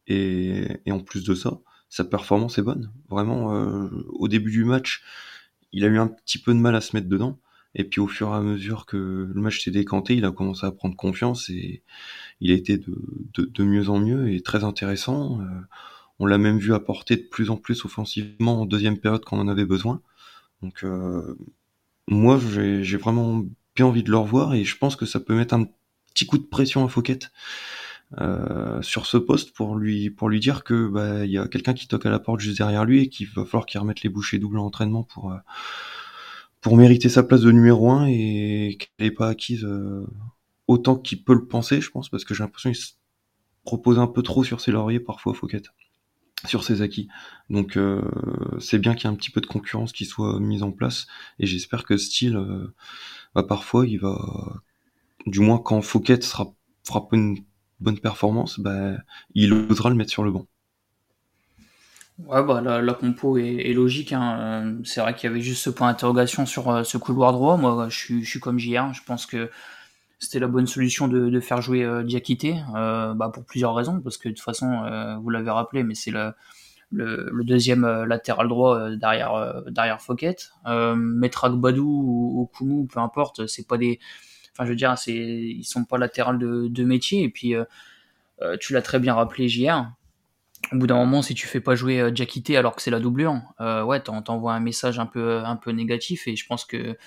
et, 0.08 0.68
en 0.90 1.00
plus 1.00 1.24
de 1.24 1.34
ça, 1.34 1.60
sa 1.90 2.04
performance 2.04 2.58
est 2.58 2.62
bonne. 2.62 2.92
Vraiment, 3.10 3.56
euh, 3.56 3.90
au 4.10 4.28
début 4.28 4.52
du 4.52 4.66
match, 4.66 5.04
il 5.72 5.84
a 5.84 5.88
eu 5.88 5.98
un 5.98 6.08
petit 6.08 6.38
peu 6.40 6.54
de 6.54 6.60
mal 6.60 6.76
à 6.76 6.82
se 6.82 6.96
mettre 6.96 7.08
dedans. 7.08 7.40
Et 7.76 7.84
puis 7.84 8.00
au 8.00 8.08
fur 8.08 8.30
et 8.30 8.34
à 8.34 8.42
mesure 8.42 8.86
que 8.86 9.30
le 9.34 9.42
match 9.42 9.64
s'est 9.64 9.72
décanté, 9.72 10.16
il 10.16 10.24
a 10.26 10.32
commencé 10.32 10.66
à 10.66 10.72
prendre 10.72 10.96
confiance 10.96 11.50
et 11.50 11.84
il 12.40 12.52
a 12.52 12.56
été 12.56 12.78
de, 12.78 13.64
mieux 13.64 13.90
en 13.90 14.00
mieux 14.00 14.32
et 14.32 14.42
très 14.42 14.64
intéressant. 14.64 15.42
Euh, 15.42 15.46
on 16.20 16.26
l'a 16.26 16.38
même 16.38 16.58
vu 16.58 16.74
apporter 16.74 17.18
de 17.18 17.24
plus 17.24 17.50
en 17.50 17.58
plus 17.58 17.84
offensivement 17.84 18.62
en 18.62 18.66
deuxième 18.66 18.98
période 18.98 19.26
quand 19.26 19.38
on 19.38 19.42
en 19.42 19.48
avait 19.50 19.66
besoin. 19.66 20.02
Donc 20.62 20.86
euh, 20.86 21.38
moi, 22.08 22.40
j'ai 22.40 22.98
vraiment 22.98 23.44
bien 23.76 23.86
envie 23.86 24.04
de 24.04 24.12
le 24.12 24.18
revoir 24.18 24.54
et 24.54 24.64
je 24.64 24.78
pense 24.78 24.96
que 24.96 25.06
ça 25.06 25.20
peut 25.20 25.36
mettre 25.36 25.54
un 25.54 25.66
petit 26.14 26.26
coup 26.26 26.38
de 26.38 26.44
pression 26.44 26.86
à 26.86 26.88
Fouquet 26.88 27.20
euh, 28.22 28.82
sur 28.82 29.06
ce 29.06 29.18
poste 29.18 29.52
pour 29.54 29.76
lui 29.76 30.12
pour 30.12 30.30
lui 30.30 30.40
dire 30.40 30.64
que 30.64 30.88
bah 30.88 31.26
il 31.26 31.32
y 31.32 31.38
a 31.40 31.48
quelqu'un 31.48 31.74
qui 31.74 31.88
toque 31.88 32.06
à 32.06 32.12
la 32.12 32.20
porte 32.20 32.40
juste 32.40 32.58
derrière 32.58 32.86
lui 32.86 33.02
et 33.02 33.10
qu'il 33.10 33.28
va 33.28 33.46
falloir 33.46 33.66
qu'il 33.66 33.80
remette 33.80 34.04
les 34.04 34.10
bouchées 34.10 34.38
doubles 34.38 34.60
en 34.60 34.66
entraînement 34.66 35.04
pour 35.04 35.32
euh, 35.34 35.38
pour 36.62 36.78
mériter 36.78 37.10
sa 37.10 37.24
place 37.24 37.42
de 37.42 37.52
numéro 37.52 37.92
1 37.92 38.08
et 38.08 38.78
qu'elle 38.80 39.08
n'est 39.08 39.12
pas 39.12 39.30
acquise 39.30 39.64
euh, 39.66 40.06
autant 40.68 40.96
qu'il 40.96 41.24
peut 41.24 41.36
le 41.36 41.46
penser, 41.46 41.80
je 41.80 41.92
pense, 41.92 42.10
parce 42.10 42.26
que 42.26 42.34
j'ai 42.34 42.44
l'impression 42.44 42.72
qu'il 42.72 42.82
se 42.82 42.94
propose 43.64 44.00
un 44.00 44.08
peu 44.08 44.24
trop 44.24 44.44
sur 44.44 44.62
ses 44.62 44.72
lauriers 44.72 45.00
parfois 45.00 45.34
Fouquet 45.34 45.62
sur 46.44 46.64
ses 46.64 46.82
acquis. 46.82 47.08
Donc 47.50 47.78
euh, 47.78 48.02
c'est 48.60 48.80
bien 48.80 48.94
qu'il 48.94 49.06
y 49.06 49.12
ait 49.12 49.14
un 49.14 49.18
petit 49.18 49.32
peu 49.32 49.42
de 49.42 49.46
concurrence 49.46 49.94
qui 49.94 50.06
soit 50.06 50.40
mise 50.40 50.64
en 50.64 50.72
place 50.72 51.08
et 51.40 51.48
j'espère 51.48 51.84
que 51.86 51.98
Style, 51.98 52.36
euh, 52.36 52.74
bah, 53.34 53.44
parfois 53.44 53.88
il 53.88 54.00
va, 54.00 54.62
du 55.26 55.40
moins 55.40 55.60
quand 55.60 55.82
Fouquet 55.82 56.22
sera 56.22 56.54
fera 56.84 57.08
une 57.14 57.38
bonne 57.80 58.00
performance, 58.00 58.60
bah, 58.60 58.94
il 59.34 59.54
osera 59.54 59.90
le 59.90 59.96
mettre 59.96 60.12
sur 60.12 60.24
le 60.24 60.32
banc. 60.32 60.46
Ouais, 62.20 62.44
bah, 62.44 62.62
la, 62.62 62.94
compo 62.94 63.38
est, 63.38 63.74
logique. 63.74 64.14
Hein. 64.14 64.38
Euh, 64.40 64.80
c'est 64.86 65.02
vrai 65.02 65.16
qu'il 65.16 65.30
y 65.30 65.34
avait 65.34 65.42
juste 65.42 65.64
ce 65.64 65.70
point 65.70 65.88
d'interrogation 65.88 66.46
sur 66.46 66.86
ce 66.86 66.98
couloir 66.98 67.34
droit. 67.34 67.58
Moi, 67.58 67.90
je 67.90 67.98
suis, 67.98 68.24
je 68.24 68.30
suis 68.30 68.40
comme 68.40 68.58
JR. 68.58 68.94
Je 68.94 69.02
pense 69.04 69.26
que 69.26 69.50
c'était 70.26 70.40
la 70.40 70.48
bonne 70.48 70.68
solution 70.68 71.08
de, 71.08 71.40
faire 71.40 71.62
jouer 71.62 71.84
euh, 71.84 72.04
euh, 72.04 73.14
bah, 73.14 73.30
pour 73.34 73.46
plusieurs 73.46 73.76
raisons, 73.76 74.02
parce 74.02 74.18
que 74.18 74.30
de 74.30 74.34
toute 74.34 74.44
façon, 74.44 74.84
euh, 74.84 75.16
vous 75.18 75.30
l'avez 75.30 75.52
rappelé, 75.52 75.84
mais 75.84 75.96
c'est 75.96 76.12
le, 76.12 77.44
deuxième 77.44 77.86
latéral 78.04 78.48
droit 78.48 78.92
derrière 78.92 79.64
derrière 79.68 80.02
Fouquet. 80.02 80.36
Mettre 80.66 81.50
Badou 81.50 81.84
ou, 81.84 82.42
ou 82.42 82.46
Koumou, 82.46 82.86
peu 82.86 83.00
importe, 83.00 83.48
c'est 83.48 83.68
pas 83.68 83.78
des 83.78 84.00
enfin 84.54 84.64
je 84.64 84.70
veux 84.70 84.78
dire 84.78 84.98
c'est 84.98 85.14
ils 85.14 85.66
sont 85.66 85.84
pas 85.84 85.98
latérales 85.98 86.40
de, 86.40 86.84
métier 86.84 87.24
et 87.24 87.30
puis 87.30 87.54
tu 88.62 88.72
l'as 88.74 88.82
très 88.82 89.00
bien 89.00 89.14
rappelé 89.14 89.50
JR 89.50 89.92
au 90.72 90.78
bout 90.78 90.88
d'un 90.88 90.96
moment, 90.96 91.22
si 91.22 91.34
tu 91.34 91.48
fais 91.48 91.60
pas 91.60 91.76
jouer 91.76 92.00
euh, 92.00 92.12
alors 92.58 92.76
que 92.76 92.82
c'est 92.82 92.92
la 92.92 93.00
doublure, 93.00 93.40
euh, 93.62 93.84
ouais, 93.84 94.00
t'envoies 94.02 94.54
un 94.54 94.60
message 94.60 95.00
un 95.00 95.06
peu, 95.06 95.40
un 95.40 95.56
peu 95.56 95.72
négatif 95.72 96.28
et 96.28 96.36
je 96.36 96.46
pense 96.46 96.66
que. 96.66 96.98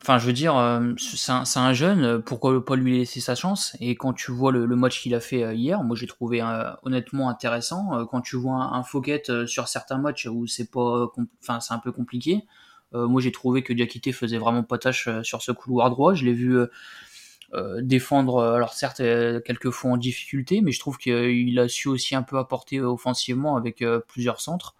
Enfin, 0.00 0.18
je 0.18 0.26
veux 0.26 0.32
dire, 0.32 0.56
euh, 0.56 0.94
c'est 0.96 1.32
un, 1.32 1.44
un, 1.56 1.72
jeune, 1.72 2.22
pourquoi 2.22 2.64
pas 2.64 2.76
lui 2.76 2.98
laisser 2.98 3.20
sa 3.20 3.34
chance? 3.34 3.76
Et 3.80 3.96
quand 3.96 4.12
tu 4.12 4.30
vois 4.30 4.52
le, 4.52 4.66
match 4.76 5.02
qu'il 5.02 5.14
a 5.14 5.20
fait 5.20 5.56
hier, 5.56 5.82
moi 5.82 5.96
j'ai 5.96 6.06
trouvé 6.06 6.42
honnêtement 6.82 7.28
intéressant. 7.28 8.06
Quand 8.06 8.20
tu 8.20 8.36
vois 8.36 8.54
un, 8.54 8.80
un 8.80 9.46
sur 9.46 9.68
certains 9.68 9.98
matchs 9.98 10.26
où 10.26 10.46
c'est 10.46 10.70
pas, 10.70 11.08
enfin 11.42 11.60
c'est 11.60 11.74
un 11.74 11.78
peu 11.78 11.92
compliqué, 11.92 12.46
moi 12.92 13.20
j'ai 13.20 13.32
trouvé 13.32 13.62
que 13.62 13.72
Diakité 13.72 14.12
faisait 14.12 14.38
vraiment 14.38 14.62
pas 14.62 14.78
tâche 14.78 15.08
sur 15.22 15.42
ce 15.42 15.52
couloir 15.52 15.90
droit. 15.90 16.14
Je 16.14 16.24
l'ai 16.24 16.32
vu 16.32 16.58
euh, 17.54 17.80
défendre, 17.80 18.36
euh, 18.36 18.54
alors 18.54 18.74
certes, 18.74 19.00
euh, 19.00 19.40
quelquefois 19.40 19.92
en 19.92 19.96
difficulté, 19.96 20.60
mais 20.60 20.70
je 20.70 20.80
trouve 20.80 20.98
qu'il 20.98 21.58
a 21.58 21.66
su 21.66 21.88
aussi 21.88 22.14
un 22.14 22.22
peu 22.22 22.36
apporter 22.36 22.80
offensivement 22.80 23.56
avec 23.56 23.82
plusieurs 24.06 24.40
centres. 24.40 24.74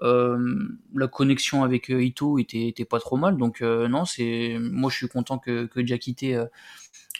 La 0.00 1.08
connexion 1.08 1.62
avec 1.64 1.88
Ito 1.88 2.38
était, 2.38 2.68
était, 2.68 2.84
pas 2.84 3.00
trop 3.00 3.16
mal, 3.16 3.36
donc 3.36 3.60
non, 3.60 4.04
c'est 4.04 4.56
moi 4.60 4.90
je 4.90 4.96
suis 4.96 5.08
content 5.08 5.38
que, 5.38 5.66
que 5.66 5.80
Diakité 5.80 6.44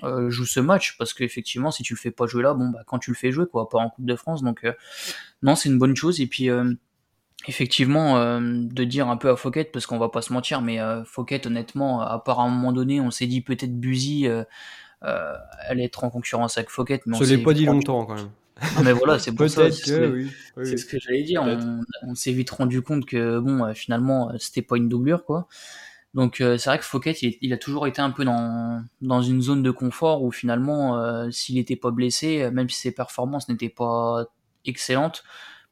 joue 0.03 0.45
ce 0.45 0.61
match 0.61 0.97
parce 0.99 1.15
qu'effectivement, 1.15 1.71
si 1.71 1.83
tu 1.83 1.95
le 1.95 1.99
fais 1.99 2.11
pas 2.11 2.27
jouer 2.27 2.43
là, 2.43 2.55
bon 2.55 2.69
bah 2.69 2.81
quand 2.87 2.99
tu 2.99 3.11
le 3.11 3.17
fais 3.17 3.33
jouer 3.33 3.47
quoi, 3.47 3.69
pas 3.69 3.79
en 3.79 3.91
Coupe 3.91 4.07
de 4.07 4.17
France, 4.17 4.43
donc 4.43 4.67
non, 5.43 5.55
c'est 5.55 5.69
une 5.69 5.79
bonne 5.79 5.97
chose 5.97 6.21
et 6.21 6.27
puis 6.27 6.51
effectivement 7.49 8.41
de 8.41 8.85
dire 8.85 9.09
un 9.09 9.17
peu 9.17 9.31
à 9.31 9.37
Fouquet 9.37 9.65
parce 9.65 9.87
qu'on 9.87 9.99
va 9.99 10.09
pas 10.09 10.23
se 10.23 10.33
mentir 10.33 10.63
mais 10.63 10.81
euh, 10.81 11.05
Fouquet 11.05 11.47
honnêtement 11.47 12.01
à 12.01 12.19
part 12.19 12.41
à 12.41 12.45
un 12.45 12.49
moment 12.49 12.73
donné 12.73 13.01
on 13.01 13.11
s'est 13.11 13.27
dit 13.27 13.41
peut-être 13.41 13.79
Buzy 13.79 14.27
euh, 14.27 14.45
euh, 15.05 15.35
allait 15.69 15.85
être 15.85 16.05
en 16.05 16.11
concurrence 16.11 16.57
avec 16.59 16.71
Fouquet 16.71 17.01
mais 17.07 17.17
on 17.17 17.21
l'ai 17.21 17.39
pas 17.39 17.53
dit 17.53 17.67
longtemps 17.67 18.07
quand 18.07 18.15
même 18.15 18.31
mais 18.83 18.93
voilà 18.93 19.19
c'est 19.19 19.33
pour 19.33 19.49
ça 19.51 19.71
c'est 19.71 20.07
oui, 20.07 20.31
ce 20.57 20.85
que 20.85 20.99
j'allais 20.99 21.23
dire 21.23 21.43
on, 22.03 22.15
s'est 22.15 22.33
vite 22.33 22.51
rendu 22.51 22.81
compte 22.83 23.05
que 23.05 23.39
bon 23.39 23.65
euh, 23.65 23.75
finalement 23.75 24.33
c'était 24.39 24.63
pas 24.63 24.77
une 24.77 24.89
doublure 24.89 25.25
quoi. 25.25 25.47
Donc 26.15 26.37
c'est 26.39 26.65
vrai 26.65 26.79
que 26.79 26.85
Fouquet 26.85 27.13
il, 27.13 27.53
a 27.53 27.59
toujours 27.59 27.87
été 27.87 28.01
un 28.01 28.11
peu 28.11 28.25
dans, 28.25 28.83
dans 29.03 29.21
une 29.21 29.43
zone 29.43 29.63
de 29.63 29.71
confort 29.71 30.23
où 30.23 30.33
finalement 30.33 31.31
s'il 31.31 31.57
n'était 31.57 31.77
pas 31.77 31.91
blessé 31.91 32.51
même 32.51 32.71
si 32.71 32.81
ses 32.81 32.93
performances 32.93 33.51
n'étaient 33.51 33.69
pas 33.69 34.25
excellentes 34.65 35.25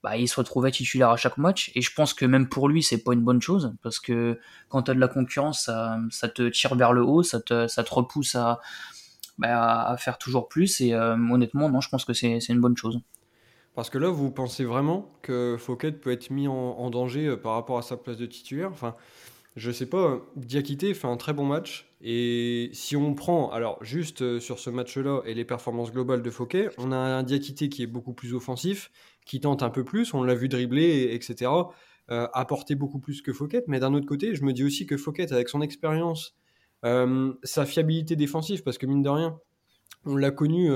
bah, 0.04 0.18
il 0.18 0.28
se 0.28 0.36
retrouvait 0.36 0.70
titulaire 0.70 1.08
à 1.08 1.16
chaque 1.16 1.38
match. 1.38 1.72
Et 1.74 1.80
je 1.80 1.90
pense 1.90 2.12
que 2.12 2.26
même 2.26 2.46
pour 2.46 2.68
lui, 2.68 2.82
c'est 2.82 3.02
pas 3.02 3.14
une 3.14 3.22
bonne 3.22 3.40
chose 3.40 3.72
parce 3.82 3.98
que 3.98 4.38
quand 4.68 4.82
tu 4.82 4.90
as 4.90 4.94
de 4.94 5.00
la 5.00 5.08
concurrence, 5.08 5.64
ça, 5.64 5.98
ça, 6.10 6.28
te 6.28 6.46
tire 6.50 6.74
vers 6.74 6.92
le 6.92 7.02
haut, 7.02 7.22
ça 7.22 7.40
te, 7.40 7.66
ça 7.68 7.82
te 7.82 7.94
repousse 7.94 8.34
à, 8.34 8.60
bah, 9.38 9.82
à 9.82 9.96
faire 9.96 10.18
toujours 10.18 10.48
plus. 10.48 10.80
Et 10.80 10.94
euh, 10.94 11.16
honnêtement, 11.16 11.68
non, 11.68 11.80
je 11.80 11.88
pense 11.88 12.04
que 12.04 12.12
c'est 12.12 12.38
une 12.48 12.60
bonne 12.60 12.76
chose. 12.76 13.00
Parce 13.74 13.90
que 13.90 13.98
là, 13.98 14.08
vous 14.08 14.30
pensez 14.30 14.64
vraiment 14.64 15.12
que 15.22 15.56
Fouquet 15.58 15.92
peut 15.92 16.12
être 16.12 16.30
mis 16.30 16.46
en, 16.46 16.90
danger 16.90 17.26
euh, 17.26 17.36
par 17.36 17.54
rapport 17.54 17.78
à 17.78 17.82
sa 17.82 17.96
place 17.96 18.16
de 18.16 18.26
titulaire? 18.26 18.70
Enfin, 18.70 18.94
Je 19.56 19.70
sais 19.70 19.86
pas, 19.86 20.20
Diakité 20.36 20.94
fait 20.94 21.08
un 21.08 21.16
très 21.16 21.32
bon 21.32 21.44
match. 21.44 21.90
Et 22.00 22.70
si 22.72 22.96
on 22.96 23.14
prend, 23.14 23.50
alors 23.50 23.82
juste 23.82 24.22
euh, 24.22 24.38
sur 24.38 24.58
ce 24.58 24.70
match-là 24.70 25.22
et 25.26 25.34
les 25.34 25.44
performances 25.44 25.90
globales 25.90 26.22
de 26.22 26.30
Fouquet, 26.30 26.68
on 26.78 26.92
a 26.92 26.96
un 26.96 27.22
Diakité 27.22 27.68
qui 27.68 27.82
est 27.82 27.88
beaucoup 27.88 28.12
plus 28.12 28.34
offensif, 28.34 28.90
qui 29.26 29.40
tente 29.40 29.62
un 29.62 29.70
peu 29.70 29.84
plus, 29.84 30.14
on 30.14 30.22
l'a 30.22 30.34
vu 30.34 30.48
dribbler, 30.48 31.10
etc., 31.12 31.50
apporter 32.08 32.74
beaucoup 32.74 32.98
plus 32.98 33.22
que 33.22 33.32
Fouquet. 33.32 33.64
Mais 33.66 33.80
d'un 33.80 33.94
autre 33.94 34.04
côté, 34.04 34.34
je 34.34 34.44
me 34.44 34.52
dis 34.52 34.62
aussi 34.62 34.86
que 34.86 34.98
Fouquet, 34.98 35.32
avec 35.32 35.48
son 35.48 35.62
expérience, 35.62 36.36
sa 37.42 37.66
fiabilité 37.66 38.16
défensive, 38.16 38.62
parce 38.62 38.78
que 38.78 38.86
mine 38.86 39.02
de 39.02 39.08
rien, 39.08 39.38
on 40.04 40.16
l'a 40.16 40.30
connu 40.30 40.70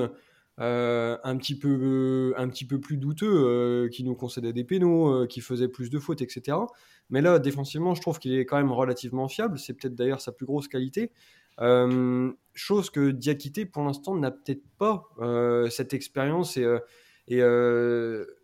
euh, 0.61 1.17
un, 1.23 1.37
petit 1.37 1.57
peu, 1.59 2.33
un 2.37 2.49
petit 2.49 2.65
peu 2.65 2.81
plus 2.81 2.97
douteux, 2.97 3.89
qui 3.93 4.05
nous 4.05 4.15
concédait 4.15 4.53
des 4.53 4.65
pénaux, 4.65 5.27
qui 5.27 5.41
faisait 5.41 5.69
plus 5.69 5.91
de 5.91 5.99
fautes, 5.99 6.23
etc. 6.23 6.57
Mais 7.11 7.21
là, 7.21 7.39
défensivement, 7.39 7.95
je 7.95 8.01
trouve 8.01 8.19
qu'il 8.19 8.33
est 8.35 8.47
quand 8.47 8.57
même 8.57 8.73
relativement 8.73 9.29
fiable. 9.29 9.59
C'est 9.59 9.75
peut-être 9.75 9.95
d'ailleurs 9.95 10.21
sa 10.21 10.33
plus 10.33 10.47
grosse 10.47 10.69
qualité. 10.69 11.13
chose 12.55 12.91
que 12.91 13.11
Diakité, 13.11 13.67
pour 13.67 13.85
l'instant, 13.85 14.17
n'a 14.17 14.31
peut-être 14.31 14.65
pas 14.79 15.09
cette 15.71 15.95
expérience 15.95 16.57
et, 16.57 16.67
et 17.29 17.43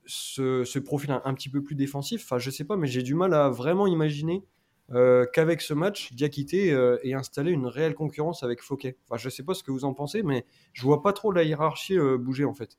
ce, 0.06 0.78
profil 0.78 1.10
un, 1.24 1.34
petit 1.34 1.48
peu 1.48 1.62
plus 1.62 1.74
défensif. 1.74 2.22
Enfin, 2.24 2.38
je 2.38 2.50
sais 2.50 2.64
pas, 2.64 2.76
mais 2.76 2.86
j'ai 2.86 3.02
du 3.02 3.14
mal 3.14 3.34
à 3.34 3.48
vraiment 3.48 3.86
imaginer 3.86 4.44
euh, 4.92 5.24
qu'avec 5.32 5.62
ce 5.62 5.72
match, 5.72 6.12
Diakité 6.12 6.72
euh, 6.72 6.98
ait 7.02 7.14
installé 7.14 7.52
une 7.52 7.66
réelle 7.66 7.94
concurrence 7.94 8.42
avec 8.42 8.62
Fouquet. 8.62 8.96
Je 9.16 9.28
sais 9.28 9.42
pas 9.42 9.54
ce 9.54 9.62
que 9.62 9.70
vous 9.70 9.84
en 9.84 9.94
pensez, 9.94 10.22
mais 10.22 10.44
je 10.72 10.82
vois 10.82 11.02
pas 11.02 11.12
trop 11.12 11.32
la 11.32 11.42
hiérarchie 11.42 11.98
euh, 11.98 12.18
bouger 12.18 12.44
en 12.44 12.54
fait. 12.54 12.78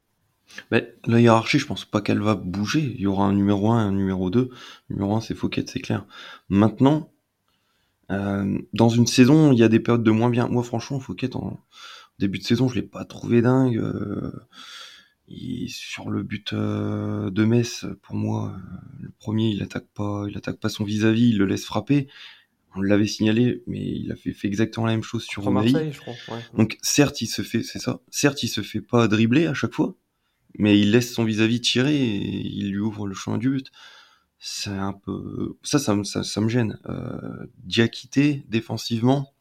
Mais 0.72 0.96
la 1.06 1.20
hiérarchie, 1.20 1.58
je 1.58 1.66
pense 1.66 1.86
pas 1.86 2.02
qu'elle 2.02 2.22
va 2.22 2.36
bouger. 2.36 2.82
Il 2.82 3.02
y 3.02 3.08
aura 3.08 3.26
un 3.26 3.34
numéro 3.34 3.72
1 3.72 3.80
et 3.80 3.88
un 3.88 3.92
numéro 3.92 4.30
2. 4.30 4.52
Le 4.90 4.96
numéro 4.96 5.16
1, 5.16 5.22
c'est 5.22 5.34
Fouquet, 5.34 5.66
c'est 5.68 5.80
clair. 5.80 6.06
Maintenant, 6.50 7.12
dans 8.10 8.90
une 8.90 9.08
saison, 9.08 9.52
il 9.52 9.58
y 9.58 9.64
a 9.64 9.68
des 9.68 9.80
périodes 9.80 10.04
de 10.04 10.12
moins 10.12 10.30
bien. 10.30 10.48
Moi, 10.48 10.62
franchement, 10.62 11.00
Fouquet, 11.00 11.36
en 11.36 11.58
début 12.20 12.38
de 12.38 12.44
saison, 12.44 12.68
je 12.68 12.76
l'ai 12.76 12.84
pas 12.84 13.06
trouvé 13.06 13.42
dingue 13.42 13.82
sur 15.68 16.10
le 16.10 16.24
but 16.24 16.54
euh, 16.54 17.30
de 17.32 17.46
Metz, 17.46 17.86
pour 18.02 18.16
moi, 18.16 18.54
euh, 18.56 18.78
le 19.02 19.10
premier, 19.20 19.50
il 19.50 19.64
attaque 19.64 19.88
pas, 19.94 20.26
il 20.30 20.38
attaque 20.38 20.60
pas 20.60 20.70
son 20.70 20.84
vis-à-vis, 20.84 21.30
il 21.30 21.38
le 21.38 21.46
laisse 21.46 21.66
frapper. 21.66 22.08
On 22.76 22.82
l'avait 22.82 23.08
signalé, 23.08 23.64
mais 23.68 23.80
il 23.80 24.12
a 24.12 24.16
fait, 24.16 24.34
fait, 24.34 24.48
exactement 24.48 24.86
la 24.86 24.92
même 24.92 25.04
chose 25.04 25.24
sur 25.24 25.50
Marseille, 25.50 25.94
je 25.94 26.00
crois. 26.00 26.14
Donc 26.56 26.78
certes, 26.82 27.22
il 27.22 27.28
se 27.28 27.42
fait, 27.42 27.64
c'est 27.64 27.80
ça. 27.80 28.02
Certes, 28.10 28.44
il 28.44 28.50
se 28.50 28.62
fait 28.62 28.82
pas 28.82 29.08
dribbler 29.08 29.48
à 29.48 29.54
chaque 29.54 29.74
fois, 29.74 29.96
mais 30.58 30.78
il 30.80 30.92
laisse 30.92 31.14
son 31.14 31.24
vis-à-vis 31.24 31.62
tirer 31.62 31.96
et 31.96 32.46
il 32.46 32.72
lui 32.72 32.80
ouvre 32.80 33.08
le 33.08 33.16
chemin 33.16 33.38
du 33.38 33.50
but. 33.50 33.72
C'est 34.40 34.70
un 34.70 34.92
peu, 34.92 35.58
ça, 35.64 35.80
ça, 35.80 35.96
ça, 36.04 36.24
ça 36.24 36.42
me 36.42 36.50
gêne. 36.50 36.78
Euh, 36.88 37.48
Diakité 37.64 38.44
défensivement. 38.50 39.34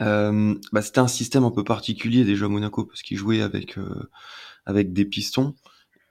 Euh, 0.00 0.54
bah, 0.72 0.82
c'était 0.82 0.98
un 0.98 1.08
système 1.08 1.44
un 1.44 1.50
peu 1.50 1.64
particulier 1.64 2.24
déjà 2.24 2.48
Monaco 2.48 2.84
parce 2.84 3.02
qu'il 3.02 3.16
jouait 3.16 3.40
avec 3.40 3.78
euh, 3.78 4.10
avec 4.66 4.92
des 4.92 5.04
pistons 5.04 5.54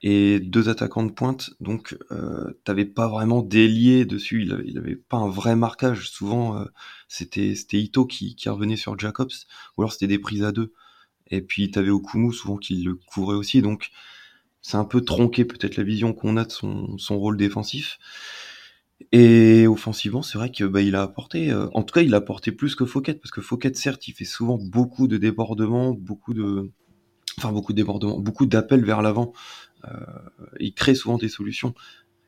et 0.02 0.40
deux 0.40 0.68
attaquants 0.68 1.04
de 1.04 1.12
pointe, 1.12 1.50
donc 1.60 1.96
euh, 2.10 2.52
t'avais 2.64 2.84
pas 2.84 3.08
vraiment 3.08 3.42
d'ailier 3.42 4.04
dessus, 4.04 4.42
il 4.42 4.52
avait, 4.52 4.76
avait, 4.76 4.96
pas 4.96 5.16
un 5.16 5.28
vrai 5.28 5.56
marquage. 5.56 6.10
Souvent, 6.10 6.58
euh, 6.58 6.64
c'était 7.08 7.54
c'était 7.54 7.78
Ito 7.78 8.06
qui, 8.06 8.36
qui 8.36 8.48
revenait 8.48 8.76
sur 8.76 8.98
Jacobs, 8.98 9.32
ou 9.76 9.82
alors 9.82 9.92
c'était 9.92 10.06
des 10.06 10.18
prises 10.18 10.44
à 10.44 10.52
deux. 10.52 10.72
Et 11.28 11.42
puis 11.42 11.70
t'avais 11.70 11.90
Okumu 11.90 12.32
souvent 12.32 12.56
qui 12.56 12.82
le 12.82 12.94
couvrait 12.94 13.36
aussi, 13.36 13.62
donc 13.62 13.90
c'est 14.62 14.76
un 14.76 14.84
peu 14.84 15.00
tronqué 15.00 15.44
peut-être 15.44 15.76
la 15.76 15.84
vision 15.84 16.12
qu'on 16.12 16.36
a 16.36 16.44
de 16.44 16.52
son, 16.52 16.98
son 16.98 17.18
rôle 17.18 17.36
défensif. 17.36 17.98
Et 19.12 19.66
offensivement, 19.66 20.22
c'est 20.22 20.38
vrai 20.38 20.50
que 20.50 20.64
bah, 20.64 20.80
il 20.82 20.94
a 20.96 21.02
apporté, 21.02 21.50
euh, 21.50 21.68
en 21.74 21.82
tout 21.82 21.92
cas, 21.94 22.02
il 22.02 22.14
a 22.14 22.18
apporté 22.18 22.52
plus 22.52 22.74
que 22.74 22.84
Fouquet, 22.86 23.14
parce 23.14 23.30
que 23.30 23.40
Fouquet, 23.40 23.72
certes, 23.74 24.08
il 24.08 24.12
fait 24.12 24.24
souvent 24.24 24.58
beaucoup 24.58 25.06
de 25.08 25.18
débordements, 25.18 25.92
beaucoup 25.92 26.34
de, 26.34 26.72
enfin 27.38 27.52
beaucoup 27.52 27.72
de 27.72 27.76
débordements, 27.76 28.18
beaucoup 28.18 28.46
d'appels 28.46 28.84
vers 28.84 29.02
l'avant. 29.02 29.32
Euh, 29.84 29.90
il 30.58 30.74
crée 30.74 30.94
souvent 30.94 31.18
des 31.18 31.28
solutions. 31.28 31.74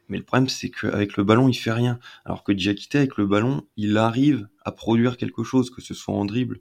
Mais 0.09 0.17
le 0.17 0.25
problème, 0.25 0.49
c'est 0.49 0.71
qu'avec 0.71 1.17
le 1.17 1.25
ballon, 1.25 1.49
il 1.49 1.55
fait 1.55 1.73
rien. 1.73 1.99
Alors 2.25 2.43
que 2.43 2.53
Diakité, 2.53 2.99
avec 2.99 3.17
le 3.19 3.27
ballon, 3.27 3.67
il 3.77 3.97
arrive 3.99 4.49
à 4.65 4.73
produire 4.73 5.17
quelque 5.17 5.45
chose, 5.45 5.71
que 5.71 5.83
ce 5.83 5.93
soit 5.93 6.15
en 6.15 6.25
dribble 6.25 6.61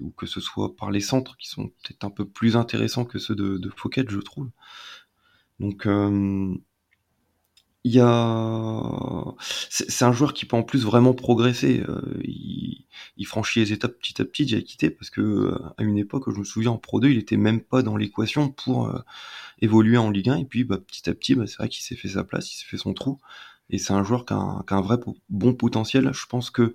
ou 0.00 0.10
que 0.10 0.26
ce 0.26 0.40
soit 0.40 0.76
par 0.76 0.90
les 0.90 1.00
centres, 1.00 1.36
qui 1.36 1.48
sont 1.48 1.68
peut-être 1.68 2.04
un 2.04 2.10
peu 2.10 2.28
plus 2.28 2.56
intéressants 2.56 3.04
que 3.04 3.18
ceux 3.18 3.34
de, 3.34 3.56
de 3.58 3.70
je 4.08 4.18
trouve. 4.20 4.50
Donc, 5.60 5.86
euh, 5.86 6.54
il 7.84 7.92
y 7.94 8.00
a, 8.00 9.34
c'est 9.70 10.04
un 10.04 10.12
joueur 10.12 10.34
qui 10.34 10.44
peut 10.44 10.56
en 10.56 10.62
plus 10.62 10.84
vraiment 10.84 11.14
progresser. 11.14 11.82
Euh, 11.88 12.20
il, 12.24 12.84
franchit 13.26 13.60
les 13.60 13.72
étapes 13.72 13.98
petit 13.98 14.20
à 14.20 14.24
petit. 14.24 14.48
J'ai 14.48 14.62
quitté 14.64 14.90
parce 14.90 15.10
que 15.10 15.20
euh, 15.20 15.58
à 15.76 15.82
une 15.82 15.98
époque, 15.98 16.30
je 16.30 16.38
me 16.38 16.44
souviens 16.44 16.72
en 16.72 16.78
Pro 16.78 17.00
2, 17.00 17.10
il 17.10 17.18
était 17.18 17.36
même 17.36 17.60
pas 17.60 17.82
dans 17.82 17.96
l'équation 17.96 18.50
pour 18.50 18.88
euh, 18.88 18.98
évoluer 19.60 19.98
en 19.98 20.10
Ligue 20.10 20.30
1. 20.30 20.38
Et 20.38 20.44
puis, 20.44 20.64
bah, 20.64 20.78
petit 20.78 21.08
à 21.10 21.14
petit, 21.14 21.34
bah, 21.34 21.46
c'est 21.46 21.56
vrai 21.58 21.68
qu'il 21.68 21.82
s'est 21.82 21.96
fait 21.96 22.08
sa 22.08 22.24
place, 22.24 22.52
il 22.52 22.56
s'est 22.56 22.66
fait 22.66 22.78
son 22.78 22.94
trou. 22.94 23.20
Et 23.70 23.78
c'est 23.78 23.92
un 23.92 24.02
joueur 24.04 24.24
qui 24.24 24.32
a 24.32 24.36
un, 24.36 24.64
qui 24.66 24.74
a 24.74 24.78
un 24.78 24.80
vrai 24.80 24.96
bon 25.28 25.54
potentiel. 25.54 26.10
Je 26.12 26.26
pense 26.26 26.50
que 26.50 26.74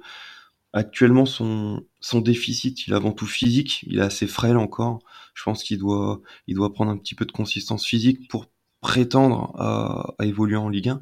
actuellement 0.73 1.25
son 1.25 1.85
son 2.01 2.19
déficit, 2.21 2.87
il 2.87 2.93
est 2.93 2.95
avant 2.95 3.11
tout 3.13 3.27
physique. 3.27 3.83
Il 3.87 3.99
est 3.99 4.01
assez 4.01 4.27
frêle 4.27 4.57
encore. 4.57 4.99
Je 5.33 5.43
pense 5.43 5.63
qu'il 5.63 5.79
doit 5.79 6.21
il 6.47 6.55
doit 6.55 6.73
prendre 6.73 6.91
un 6.91 6.97
petit 6.97 7.15
peu 7.15 7.25
de 7.25 7.31
consistance 7.31 7.85
physique 7.85 8.27
pour 8.29 8.47
prétendre 8.83 9.55
à, 9.59 10.13
évoluer 10.23 10.57
en 10.57 10.69
Ligue 10.69 10.89
1. 10.89 11.01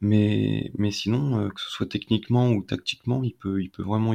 Mais, 0.00 0.70
mais 0.78 0.92
sinon, 0.92 1.40
euh, 1.40 1.48
que 1.50 1.60
ce 1.60 1.68
soit 1.70 1.88
techniquement 1.88 2.50
ou 2.52 2.62
tactiquement, 2.62 3.24
il 3.24 3.34
peut, 3.34 3.60
il 3.60 3.68
peut 3.68 3.82
vraiment 3.82 4.14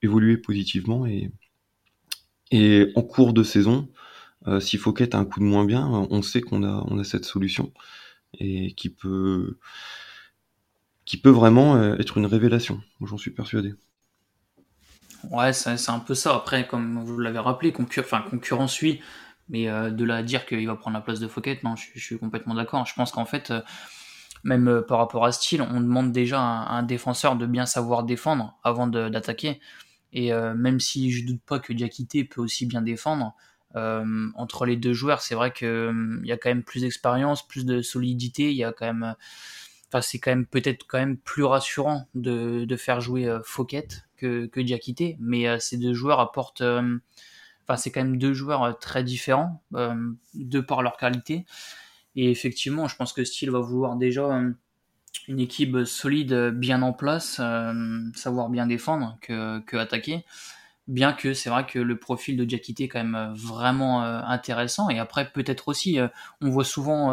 évoluer 0.00 0.38
positivement. 0.38 1.06
Et, 1.06 1.30
et 2.52 2.92
en 2.94 3.02
cours 3.02 3.34
de 3.34 3.42
saison, 3.42 3.90
euh, 4.46 4.60
si 4.60 4.78
Fouquet 4.78 5.14
a 5.14 5.18
un 5.18 5.24
coup 5.24 5.40
de 5.40 5.44
moins 5.44 5.64
bien, 5.64 5.86
on 5.88 6.22
sait 6.22 6.40
qu'on 6.40 6.62
a, 6.62 6.84
on 6.88 6.98
a 6.98 7.04
cette 7.04 7.24
solution. 7.24 7.72
et 8.38 8.72
qui 8.74 8.90
peut, 8.90 9.58
qui 11.04 11.16
peut 11.18 11.30
vraiment 11.30 11.94
être 11.94 12.18
une 12.18 12.26
révélation. 12.26 12.80
J'en 13.02 13.18
suis 13.18 13.32
persuadé. 13.32 13.74
Ouais, 15.30 15.52
c'est 15.52 15.90
un 15.90 15.98
peu 15.98 16.14
ça. 16.14 16.34
Après, 16.34 16.66
comme 16.66 17.02
vous 17.02 17.18
l'avez 17.18 17.38
rappelé, 17.38 17.72
enfin, 17.98 18.22
concurrence, 18.28 18.80
oui, 18.82 19.00
mais 19.48 19.66
de 19.66 20.04
là 20.04 20.16
à 20.16 20.22
dire 20.22 20.46
qu'il 20.46 20.66
va 20.66 20.76
prendre 20.76 20.96
la 20.96 21.02
place 21.02 21.20
de 21.20 21.28
Fouquet, 21.28 21.60
non, 21.64 21.76
je, 21.76 21.98
suis 21.98 22.18
complètement 22.18 22.54
d'accord. 22.54 22.86
Je 22.86 22.94
pense 22.94 23.12
qu'en 23.12 23.26
fait, 23.26 23.52
même 24.42 24.82
par 24.86 24.98
rapport 24.98 25.24
à 25.24 25.32
style, 25.32 25.62
on 25.62 25.80
demande 25.80 26.12
déjà 26.12 26.40
à 26.40 26.76
un 26.76 26.82
défenseur 26.82 27.36
de 27.36 27.46
bien 27.46 27.66
savoir 27.66 28.04
défendre 28.04 28.58
avant 28.62 28.86
d'attaquer. 28.86 29.60
Et 30.12 30.32
même 30.32 30.80
si 30.80 31.10
je 31.10 31.26
doute 31.26 31.42
pas 31.42 31.58
que 31.58 31.72
Diakité 31.72 32.24
peut 32.24 32.40
aussi 32.40 32.66
bien 32.66 32.80
défendre, 32.82 33.34
entre 33.74 34.64
les 34.64 34.76
deux 34.76 34.92
joueurs, 34.92 35.20
c'est 35.20 35.34
vrai 35.34 35.52
qu'il 35.52 36.22
y 36.24 36.32
a 36.32 36.36
quand 36.36 36.48
même 36.48 36.62
plus 36.62 36.80
d'expérience, 36.80 37.46
plus 37.46 37.66
de 37.66 37.82
solidité. 37.82 38.50
Il 38.50 38.56
y 38.56 38.64
a 38.64 38.72
quand 38.72 38.86
même, 38.86 39.14
enfin, 39.88 40.00
c'est 40.00 40.18
quand 40.18 40.30
même 40.30 40.46
peut-être 40.46 40.86
quand 40.86 40.98
même 40.98 41.18
plus 41.18 41.44
rassurant 41.44 42.08
de, 42.14 42.64
de 42.64 42.76
faire 42.76 43.00
jouer 43.00 43.38
Fouquet 43.44 43.88
que, 44.16 44.46
que 44.46 44.60
Diakité. 44.60 45.16
Mais 45.20 45.60
ces 45.60 45.76
deux 45.76 45.92
joueurs 45.92 46.20
apportent, 46.20 46.62
enfin, 47.66 47.76
c'est 47.76 47.90
quand 47.90 48.02
même 48.02 48.18
deux 48.18 48.32
joueurs 48.32 48.78
très 48.78 49.02
différents 49.04 49.62
de 49.72 50.60
par 50.60 50.82
leur 50.82 50.96
qualité. 50.96 51.44
Et 52.16 52.30
effectivement, 52.30 52.86
je 52.88 52.96
pense 52.96 53.12
que 53.12 53.24
Steele 53.24 53.50
va 53.50 53.60
vouloir 53.60 53.96
déjà 53.96 54.40
une 55.28 55.40
équipe 55.40 55.84
solide, 55.84 56.50
bien 56.54 56.82
en 56.82 56.92
place, 56.92 57.40
savoir 58.14 58.48
bien 58.50 58.66
défendre 58.66 59.18
que, 59.20 59.60
que 59.60 59.76
attaquer. 59.76 60.24
Bien 60.86 61.14
que 61.14 61.32
c'est 61.32 61.48
vrai 61.48 61.64
que 61.64 61.78
le 61.78 61.98
profil 61.98 62.36
de 62.36 62.44
Diakité 62.44 62.84
est 62.84 62.88
quand 62.88 63.02
même 63.02 63.32
vraiment 63.34 64.02
intéressant. 64.02 64.90
Et 64.90 64.98
après 64.98 65.30
peut-être 65.30 65.68
aussi 65.68 65.98
on 66.42 66.50
voit 66.50 66.64
souvent 66.64 67.12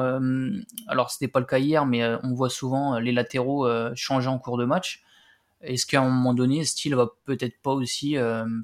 alors 0.87 1.09
c'était 1.09 1.29
pas 1.29 1.39
le 1.39 1.45
cas 1.45 1.57
hier 1.57 1.85
mais 1.85 2.03
on 2.23 2.33
voit 2.33 2.49
souvent 2.49 2.99
les 2.99 3.13
latéraux 3.13 3.67
changer 3.95 4.27
en 4.27 4.39
cours 4.39 4.57
de 4.57 4.65
match 4.65 5.03
est-ce 5.63 5.85
qu'à 5.85 6.01
un 6.01 6.09
moment 6.09 6.33
donné 6.33 6.63
Steele 6.65 6.95
va 6.95 7.09
peut-être 7.25 7.61
pas 7.61 7.71
aussi 7.71 8.15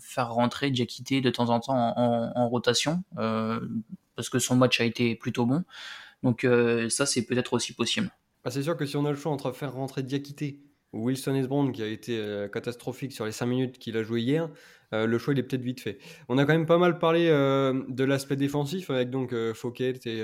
faire 0.02 0.32
rentrer 0.32 0.72
Diakité 0.72 1.22
de 1.22 1.30
temps 1.30 1.50
en 1.50 1.60
temps 1.60 1.94
en, 1.98 2.50
rotation 2.50 3.04
parce 3.16 4.30
que 4.30 4.40
son 4.40 4.56
match 4.56 4.82
a 4.82 4.84
été 4.84 5.16
plutôt 5.16 5.46
bon 5.46 5.64
donc 6.24 6.46
ça 6.90 7.06
c'est 7.06 7.26
peut-être 7.26 7.54
aussi 7.54 7.74
possible 7.74 8.10
bah, 8.44 8.52
c'est 8.52 8.64
sûr 8.64 8.76
que 8.76 8.86
si 8.86 8.98
on 8.98 9.06
a 9.06 9.12
le 9.12 9.18
choix 9.18 9.32
entre 9.32 9.52
faire 9.52 9.74
rentrer 9.74 10.04
Diakité 10.04 10.60
ou 10.94 11.06
Wilson 11.06 11.36
Esbrand 11.36 11.72
qui 11.72 11.84
a 11.84 11.88
été 11.88 12.48
catastrophique 12.52 13.12
sur 13.12 13.26
les 13.26 13.32
5 13.32 13.46
minutes 13.46 13.78
qu'il 13.78 13.98
a 13.98 14.04
joué 14.04 14.22
hier 14.22 14.50
euh, 14.94 15.06
le 15.06 15.18
choix 15.18 15.34
il 15.34 15.40
est 15.40 15.44
peut-être 15.44 15.62
vite 15.62 15.82
fait. 15.82 15.98
On 16.30 16.38
a 16.38 16.46
quand 16.46 16.54
même 16.54 16.66
pas 16.66 16.78
mal 16.78 16.98
parlé 17.00 17.28
euh, 17.28 17.84
de 17.90 18.04
l'aspect 18.04 18.36
défensif 18.36 18.90
avec 18.90 19.10
donc 19.10 19.34
euh, 19.34 19.54
Fouquet 19.54 19.94
et, 20.06 20.24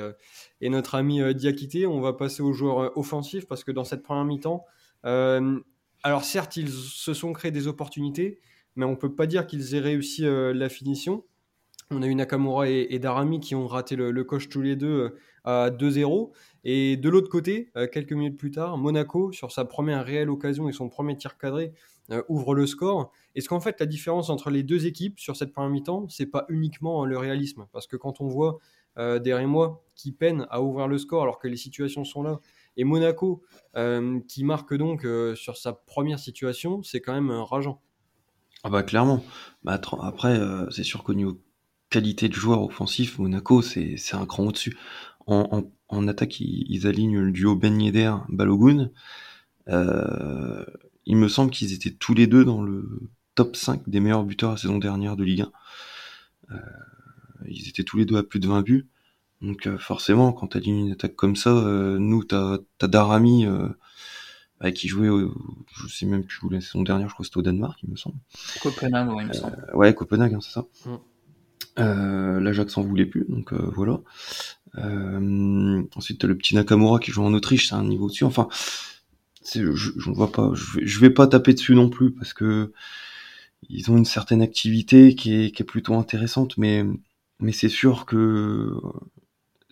et, 0.62 0.70
notre 0.70 0.96
ami 0.96 1.22
Diakité. 1.36 1.86
On 1.86 2.00
va 2.00 2.14
passer 2.14 2.42
aux 2.42 2.54
joueurs 2.54 2.98
offensifs 2.98 3.46
parce 3.46 3.64
que 3.64 3.72
dans 3.72 3.84
cette 3.84 4.04
première 4.04 4.26
mi-temps, 4.26 4.66
alors 6.04 6.24
certes 6.24 6.58
ils 6.58 6.70
se 6.70 7.14
sont 7.14 7.34
créés 7.34 7.52
des 7.52 7.68
opportunités, 7.68 8.40
mais 8.76 8.86
on 8.86 8.96
peut 8.96 9.14
pas 9.14 9.28
dire 9.28 9.48
qu'ils 9.48 9.76
aient 9.76 9.80
réussi 9.80 10.24
la 10.26 10.70
finition. 10.70 11.24
On 11.92 12.02
a 12.02 12.08
eu 12.08 12.16
Nakamura 12.16 12.70
et, 12.70 12.98
Darami 13.00 13.40
qui 13.40 13.56
ont 13.56 13.68
raté 13.68 13.96
le, 13.96 14.24
coche 14.24 14.50
tous 14.50 14.62
les 14.62 14.76
deux 14.76 15.16
à 15.44 15.70
2-0. 15.70 16.32
Et 16.64 16.98
de 16.98 17.10
l'autre 17.10 17.30
côté, 17.30 17.72
quelques 17.92 18.14
minutes 18.14 18.38
plus 18.38 18.52
tard, 18.52 18.78
Monaco, 18.78 19.32
sur 19.32 19.52
sa 19.52 19.66
première 19.66 20.04
réelle 20.04 20.30
occasion 20.30 20.68
et 20.70 20.72
son 20.72 20.90
premier 20.90 21.16
tir 21.16 21.38
cadré, 21.38 21.74
ouvre 22.30 22.56
le 22.56 22.66
score. 22.66 23.12
Est-ce 23.36 23.50
qu'en 23.50 23.60
fait, 23.60 23.80
la 23.80 23.86
différence 23.86 24.30
entre 24.30 24.50
les 24.50 24.64
deux 24.64 24.86
équipes 24.86 25.20
sur 25.20 25.36
cette 25.36 25.52
première 25.52 25.70
mi-temps, 25.70 26.08
c'est 26.10 26.26
pas 26.26 26.46
uniquement 26.50 27.06
le 27.06 27.18
réalisme? 27.18 27.68
Parce 27.72 27.88
que 27.88 27.96
quand 27.96 28.22
on 28.22 28.28
voit 28.28 28.60
euh, 28.98 29.20
des 29.20 29.34
Rémois 29.34 29.84
qui 29.96 30.12
peinent 30.12 30.46
à 30.50 30.62
ouvrir 30.62 30.88
le 30.88 30.98
score 30.98 31.24
alors 31.24 31.40
que 31.40 31.48
les 31.48 31.58
situations 31.58 32.04
sont 32.04 32.24
là, 32.24 32.40
et 32.78 32.84
Monaco 32.84 33.44
euh, 33.76 34.20
qui 34.28 34.44
marque 34.44 34.74
donc 34.74 35.06
euh, 35.06 35.36
sur 35.36 35.58
sa 35.58 35.74
première 35.74 36.20
situation, 36.20 36.84
c'est 36.84 37.02
quand 37.02 37.14
même 37.14 37.32
rageant. 37.32 37.82
Ah 38.64 38.70
bah 38.70 38.84
clairement. 38.84 39.24
Bah, 39.64 39.80
après, 40.02 40.40
c'est 40.72 40.84
sûr 40.84 41.04
qu'au 41.04 41.14
niveau 41.14 41.42
qualité 41.90 42.30
de 42.30 42.34
joueur 42.34 42.64
offensif, 42.64 43.20
Monaco, 43.20 43.62
c'est 43.62 43.98
un 44.14 44.26
cran 44.26 44.46
au-dessus. 44.46 44.78
En, 45.28 46.08
attaque, 46.08 46.40
ils, 46.40 46.88
alignent 46.88 47.20
le 47.20 47.32
duo 47.32 47.56
Ben 47.56 47.82
Yedder, 47.82 48.16
Balogun. 48.30 48.90
il 49.68 51.18
me 51.18 51.28
semble 51.28 51.52
qu'ils 51.52 51.74
étaient 51.74 51.92
tous 51.92 52.14
les 52.14 52.26
deux 52.26 52.46
dans 52.46 52.62
le 52.62 53.10
top 53.36 53.56
5 53.56 53.88
des 53.88 54.00
meilleurs 54.00 54.24
buteurs 54.24 54.52
la 54.52 54.58
saison 54.58 54.78
dernière 54.78 55.16
de 55.16 55.24
Ligue 55.24 55.42
1. 55.42 55.52
Euh, 56.52 56.58
ils 57.48 57.68
étaient 57.68 57.84
tous 57.84 57.98
les 57.98 58.06
deux 58.06 58.18
à 58.18 58.24
plus 58.24 58.40
de 58.40 58.48
20 58.48 58.62
buts. 58.62 58.88
Donc 59.44 59.68
euh, 59.68 59.78
forcément, 59.78 60.32
quand 60.34 60.48
tu 60.48 60.58
as 60.58 60.62
une 60.62 60.92
attaque 60.94 61.16
comme 61.16 61.36
ça, 61.36 61.52
euh, 61.52 61.98
nous, 62.00 62.24
tu 62.24 62.34
as, 62.34 62.60
Darami 62.82 63.46
bah, 64.60 64.72
qui 64.72 64.88
jouait, 64.88 65.10
je 65.76 65.88
sais 65.88 66.06
même 66.06 66.24
plus 66.24 66.40
où 66.44 66.50
la 66.50 66.62
saison 66.62 66.82
dernière, 66.82 67.10
je 67.10 67.14
crois 67.14 67.24
que 67.24 67.28
c'était 67.28 67.38
au 67.38 67.42
Danemark, 67.42 67.80
il 67.84 67.92
me 67.92 67.98
semble. 67.98 68.16
Copenhague, 68.62 69.10
ouais, 69.10 69.24
il 69.24 69.28
me 69.28 69.34
semble. 69.34 69.58
ouais, 69.74 69.94
Copenhague, 69.94 70.34
hein, 70.34 70.40
c'est 70.42 70.54
ça. 70.54 70.66
Mm. 70.86 72.40
L'Ajax 72.40 72.78
en 72.78 72.84
voulait 72.84 73.06
plus, 73.06 73.26
donc 73.28 73.54
voilà. 73.54 74.00
ensuite, 74.76 76.24
as 76.24 76.28
le 76.28 76.38
petit 76.38 76.56
Nakamura 76.56 77.00
qui 77.00 77.12
joue 77.12 77.24
en 77.24 77.34
Autriche, 77.34 77.70
c'est 77.70 77.76
un 77.76 77.84
niveau 77.84 78.08
dessus. 78.08 78.24
Enfin, 78.24 78.48
je, 79.54 79.74
je 79.74 80.10
vois 80.10 80.32
pas, 80.32 80.52
je 80.54 80.80
vais, 80.80 80.88
je 80.88 81.00
vais 81.00 81.10
pas 81.10 81.28
taper 81.28 81.54
dessus 81.54 81.76
non 81.76 81.90
plus 81.90 82.12
parce 82.12 82.34
que 82.34 82.72
ils 83.70 83.90
ont 83.92 83.98
une 83.98 84.06
certaine 84.06 84.42
activité 84.42 85.16
qui 85.16 85.34
est, 85.36 85.52
qui 85.52 85.62
est 85.62 85.66
plutôt 85.66 85.96
intéressante, 85.96 86.58
mais, 86.58 86.84
mais 87.40 87.52
c'est 87.52 87.70
sûr 87.70 88.06
que 88.06 88.74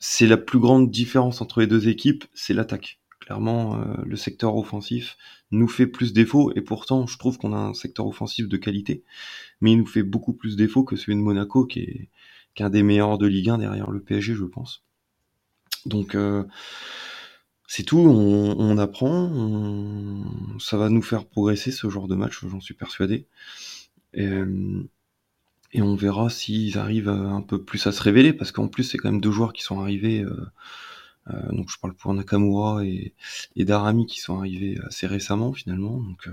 c'est 0.01 0.25
la 0.25 0.37
plus 0.37 0.59
grande 0.59 0.89
différence 0.89 1.41
entre 1.41 1.61
les 1.61 1.67
deux 1.67 1.87
équipes, 1.87 2.25
c'est 2.33 2.55
l'attaque. 2.55 2.99
Clairement, 3.19 3.79
euh, 3.79 3.95
le 4.03 4.15
secteur 4.15 4.57
offensif 4.57 5.15
nous 5.51 5.67
fait 5.67 5.85
plus 5.85 6.11
défaut, 6.11 6.51
et 6.55 6.61
pourtant, 6.61 7.05
je 7.05 7.19
trouve 7.19 7.37
qu'on 7.37 7.53
a 7.53 7.57
un 7.57 7.75
secteur 7.75 8.07
offensif 8.07 8.47
de 8.47 8.57
qualité, 8.57 9.03
mais 9.61 9.73
il 9.73 9.77
nous 9.77 9.85
fait 9.85 10.01
beaucoup 10.01 10.33
plus 10.33 10.55
défaut 10.55 10.83
que 10.83 10.95
celui 10.95 11.15
de 11.15 11.21
Monaco, 11.21 11.65
qui 11.65 11.81
est, 11.81 12.09
qui 12.55 12.63
un 12.63 12.71
des 12.71 12.81
meilleurs 12.81 13.19
de 13.19 13.27
Ligue 13.27 13.49
1 13.49 13.59
derrière 13.59 13.91
le 13.91 14.01
PSG, 14.01 14.33
je 14.33 14.43
pense. 14.43 14.83
Donc, 15.85 16.15
euh, 16.15 16.45
c'est 17.67 17.83
tout, 17.83 17.99
on, 17.99 18.77
apprend, 18.79 20.25
ça 20.59 20.77
va 20.77 20.89
nous 20.89 21.03
faire 21.03 21.25
progresser 21.25 21.71
ce 21.71 21.89
genre 21.89 22.07
de 22.07 22.15
match, 22.15 22.43
j'en 22.43 22.59
suis 22.59 22.73
persuadé. 22.73 23.27
Euh, 24.17 24.83
et 25.73 25.81
on 25.81 25.95
verra 25.95 26.29
s'ils 26.29 26.77
arrivent 26.77 27.09
un 27.09 27.41
peu 27.41 27.63
plus 27.63 27.87
à 27.87 27.91
se 27.91 28.01
révéler, 28.01 28.33
parce 28.33 28.51
qu'en 28.51 28.67
plus, 28.67 28.83
c'est 28.83 28.97
quand 28.97 29.11
même 29.11 29.21
deux 29.21 29.31
joueurs 29.31 29.53
qui 29.53 29.63
sont 29.63 29.79
arrivés. 29.79 30.21
Euh, 30.21 30.45
euh, 31.29 31.51
donc 31.51 31.69
je 31.69 31.77
parle 31.79 31.93
pour 31.93 32.13
Nakamura 32.13 32.83
et, 32.85 33.13
et, 33.55 33.65
Darami 33.65 34.05
qui 34.07 34.19
sont 34.19 34.39
arrivés 34.39 34.79
assez 34.85 35.07
récemment 35.07 35.53
finalement. 35.53 35.97
Donc 36.01 36.27